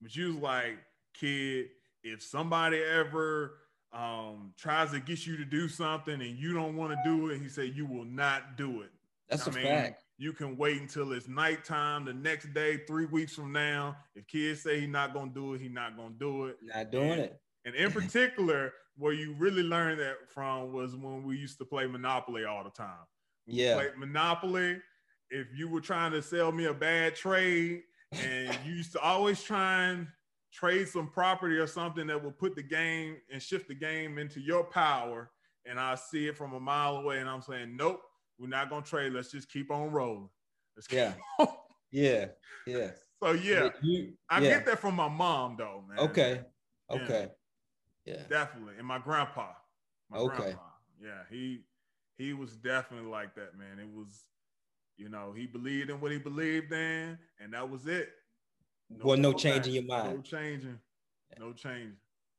but 0.00 0.14
you 0.14 0.34
was 0.34 0.42
like, 0.42 0.78
kid, 1.14 1.66
if 2.02 2.22
somebody 2.22 2.78
ever 2.82 3.58
um 3.92 4.52
tries 4.58 4.90
to 4.90 5.00
get 5.00 5.26
you 5.26 5.36
to 5.36 5.44
do 5.44 5.68
something 5.68 6.20
and 6.20 6.38
you 6.38 6.52
don't 6.52 6.76
want 6.76 6.92
to 6.92 6.98
do 7.04 7.30
it, 7.30 7.40
he 7.40 7.48
said 7.48 7.74
you 7.74 7.86
will 7.86 8.04
not 8.04 8.56
do 8.56 8.82
it. 8.82 8.90
That's 9.28 9.46
a 9.46 9.50
a 9.50 9.52
fact. 9.52 10.04
You 10.18 10.32
can 10.32 10.56
wait 10.56 10.80
until 10.80 11.12
it's 11.12 11.28
nighttime 11.28 12.04
the 12.04 12.12
next 12.12 12.52
day, 12.52 12.78
three 12.86 13.06
weeks 13.06 13.34
from 13.34 13.52
now. 13.52 13.96
If 14.14 14.26
kids 14.26 14.62
say 14.62 14.80
he's 14.80 14.88
not 14.88 15.14
gonna 15.14 15.30
do 15.32 15.54
it, 15.54 15.60
he's 15.60 15.70
not 15.70 15.96
gonna 15.96 16.14
do 16.18 16.46
it. 16.46 16.56
Not 16.62 16.90
doing 16.90 17.18
it. 17.20 17.40
And 17.64 17.74
in 17.74 17.92
particular, 18.00 18.72
where 18.96 19.12
you 19.12 19.34
really 19.38 19.62
learned 19.62 20.00
that 20.00 20.16
from 20.28 20.72
was 20.72 20.96
when 20.96 21.22
we 21.22 21.36
used 21.36 21.58
to 21.58 21.64
play 21.64 21.86
Monopoly 21.86 22.44
all 22.44 22.64
the 22.64 22.70
time. 22.70 23.06
We 23.46 23.54
Yeah. 23.54 23.80
Monopoly. 23.96 24.78
If 25.30 25.46
you 25.54 25.68
were 25.68 25.80
trying 25.80 26.12
to 26.12 26.22
sell 26.22 26.50
me 26.52 26.64
a 26.64 26.74
bad 26.74 27.14
trade 27.14 27.82
and 28.12 28.58
you 28.64 28.72
used 28.72 28.92
to 28.92 29.00
always 29.00 29.42
try 29.42 29.84
and 29.84 30.08
trade 30.52 30.88
some 30.88 31.08
property 31.08 31.56
or 31.56 31.66
something 31.66 32.06
that 32.06 32.22
will 32.22 32.32
put 32.32 32.54
the 32.56 32.62
game 32.62 33.16
and 33.32 33.42
shift 33.42 33.68
the 33.68 33.74
game 33.74 34.18
into 34.18 34.40
your 34.40 34.64
power, 34.64 35.30
and 35.66 35.78
I 35.78 35.94
see 35.94 36.26
it 36.26 36.36
from 36.36 36.54
a 36.54 36.60
mile 36.60 36.96
away, 36.96 37.18
and 37.18 37.28
I'm 37.28 37.42
saying, 37.42 37.76
nope, 37.76 38.00
we're 38.38 38.48
not 38.48 38.70
gonna 38.70 38.82
trade. 38.84 39.12
Let's 39.12 39.30
just 39.30 39.50
keep 39.50 39.70
on 39.70 39.90
rolling. 39.90 40.28
Let's 40.76 40.86
keep 40.86 40.98
Yeah. 40.98 41.14
on. 41.38 41.48
Yeah. 41.90 42.26
Yeah. 42.66 42.90
So 43.22 43.32
yeah, 43.32 43.70
You, 43.82 44.12
I 44.30 44.40
yeah. 44.40 44.50
get 44.50 44.66
that 44.66 44.78
from 44.78 44.94
my 44.94 45.08
mom 45.08 45.56
though, 45.58 45.82
man. 45.88 45.98
Okay. 45.98 46.42
Yeah. 46.90 46.96
Okay. 46.96 47.28
Yeah. 48.04 48.22
Definitely. 48.28 48.74
And 48.78 48.86
my 48.86 48.98
grandpa. 48.98 49.48
My 50.08 50.18
Okay. 50.18 50.36
grandpa. 50.36 50.60
Yeah, 51.02 51.22
he 51.30 51.64
he 52.16 52.32
was 52.32 52.56
definitely 52.56 53.10
like 53.10 53.34
that, 53.36 53.56
man. 53.56 53.78
It 53.78 53.88
was, 53.88 54.24
you 54.96 55.08
know, 55.08 55.32
he 55.32 55.46
believed 55.46 55.90
in 55.90 56.00
what 56.00 56.10
he 56.12 56.18
believed 56.18 56.72
in, 56.72 57.18
and 57.40 57.52
that 57.52 57.68
was 57.68 57.86
it. 57.86 58.10
Well, 58.90 59.16
no 59.16 59.32
change 59.32 59.58
back. 59.58 59.66
in 59.66 59.72
your 59.72 59.84
mind. 59.84 60.16
No 60.16 60.22
changing. 60.22 60.78
No 61.38 61.52
change. 61.52 61.94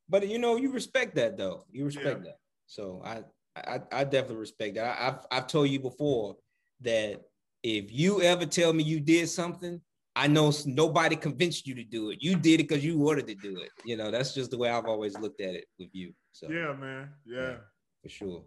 But 0.08 0.28
you 0.28 0.39
know, 0.39 0.56
you 0.56 0.72
respect 0.72 1.16
that 1.16 1.38
though. 1.38 1.66
You 1.72 1.86
respect 1.86 2.24
that. 2.24 2.38
So 2.66 3.02
I, 3.06 3.24
I 3.56 3.80
I 3.91 4.04
definitely 4.04 4.38
respect 4.38 4.76
that. 4.76 4.86
I, 4.86 5.08
I've 5.08 5.20
I've 5.32 5.47
told 5.47 5.70
you 5.70 5.80
before 5.80 6.36
that 6.82 7.22
if 7.64 7.91
you 7.91 8.22
ever 8.22 8.45
tell 8.45 8.74
me 8.74 8.84
you 8.84 9.00
did 9.00 9.30
something, 9.30 9.82
I 10.16 10.28
know 10.28 10.52
nobody 10.66 11.16
convinced 11.16 11.68
you 11.68 11.76
to 11.76 11.84
do 11.84 12.10
it. 12.10 12.22
You 12.22 12.36
did 12.36 12.60
it 12.60 12.68
because 12.68 12.84
you 12.84 12.97
wanted 12.97 13.28
to 13.28 13.36
do 13.36 13.60
it. 13.60 13.70
You 13.86 13.97
know, 13.97 14.12
that's 14.12 14.34
just 14.34 14.52
the 14.52 14.58
way 14.58 14.70
I've 14.70 14.86
always 14.86 15.18
looked 15.18 15.41
at 15.41 15.56
it 15.56 15.66
with 15.78 15.89
you. 15.93 16.14
So 16.32 16.50
Yeah, 16.50 16.74
man. 16.74 17.10
Yeah. 17.26 17.41
Yeah. 17.41 17.56
for 18.02 18.10
sure. 18.10 18.43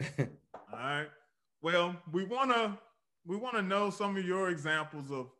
All 0.18 0.78
right. 0.78 1.08
Well, 1.62 1.96
we 2.12 2.24
wanna 2.24 2.78
we 3.24 3.36
wanna 3.36 3.62
know 3.62 3.90
some 3.90 4.16
of 4.16 4.24
your 4.24 4.50
examples 4.50 5.10
of 5.10 5.30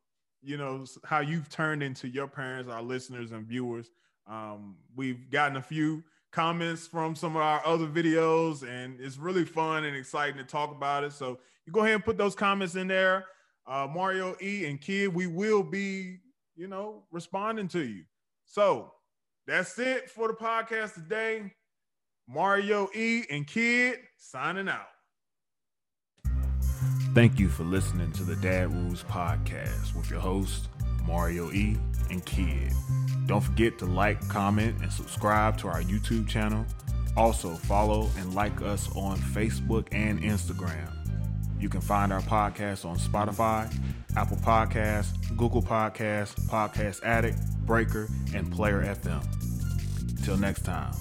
you 0.43 0.57
know 0.57 0.84
how 1.05 1.20
you've 1.20 1.49
turned 1.49 1.82
into 1.82 2.09
your 2.09 2.26
parents, 2.26 2.70
our 2.70 2.82
listeners 2.82 3.32
and 3.32 3.47
viewers. 3.47 3.90
Um, 4.26 4.76
we've 4.95 5.30
gotten 5.30 5.57
a 5.57 5.62
few 5.62 6.03
comments 6.32 6.86
from 6.86 7.14
some 7.14 7.36
of 7.36 7.43
our 7.43 7.64
other 7.66 7.86
videos, 7.86 8.66
and 8.66 8.99
it's 9.01 9.18
really 9.18 9.45
fun 9.45 9.84
and 9.84 9.97
exciting 9.97 10.38
to 10.38 10.45
talk 10.45 10.70
about 10.70 11.05
it. 11.05 11.12
So 11.12 11.38
you 11.66 11.72
go 11.72 11.80
ahead 11.80 11.95
and 11.95 12.05
put 12.05 12.16
those 12.16 12.34
comments 12.34 12.74
in 12.74 12.88
there. 12.88 13.26
Uh, 13.66 13.86
Mario 13.93 14.36
E 14.43 14.66
and 14.66 14.80
Kid, 14.80 15.14
we 15.14 15.26
will 15.26 15.62
be, 15.62 16.18
you 16.57 16.66
know, 16.66 17.05
responding 17.11 17.68
to 17.68 17.84
you. 17.84 18.03
So 18.45 18.93
that's 19.47 19.78
it 19.78 20.11
for 20.11 20.28
the 20.28 20.34
podcast 20.34 20.95
today. 20.95 21.53
Mario 22.28 22.88
E 22.95 23.24
and 23.30 23.47
Kid 23.47 23.99
signing 24.16 24.68
out. 24.68 24.91
Thank 27.14 27.38
you 27.38 27.50
for 27.50 27.64
listening 27.64 28.10
to 28.12 28.22
the 28.22 28.36
Dad 28.36 28.72
Rules 28.72 29.02
podcast 29.02 29.94
with 29.94 30.08
your 30.08 30.18
host, 30.18 30.70
Mario 31.06 31.52
E 31.52 31.76
and 32.08 32.24
Kid. 32.24 32.72
Don't 33.26 33.42
forget 33.42 33.78
to 33.80 33.84
like, 33.84 34.26
comment, 34.30 34.80
and 34.80 34.90
subscribe 34.90 35.58
to 35.58 35.68
our 35.68 35.82
YouTube 35.82 36.26
channel. 36.26 36.64
Also, 37.14 37.50
follow 37.50 38.08
and 38.16 38.34
like 38.34 38.62
us 38.62 38.88
on 38.96 39.18
Facebook 39.18 39.88
and 39.92 40.22
Instagram. 40.22 40.90
You 41.60 41.68
can 41.68 41.82
find 41.82 42.14
our 42.14 42.22
podcast 42.22 42.86
on 42.86 42.96
Spotify, 42.96 43.70
Apple 44.16 44.38
Podcasts, 44.38 45.12
Google 45.36 45.62
Podcasts, 45.62 46.34
Podcast 46.46 47.02
Addict, 47.04 47.38
Breaker, 47.66 48.08
and 48.34 48.50
Player 48.50 48.82
FM. 48.82 50.24
Till 50.24 50.38
next 50.38 50.64
time. 50.64 50.94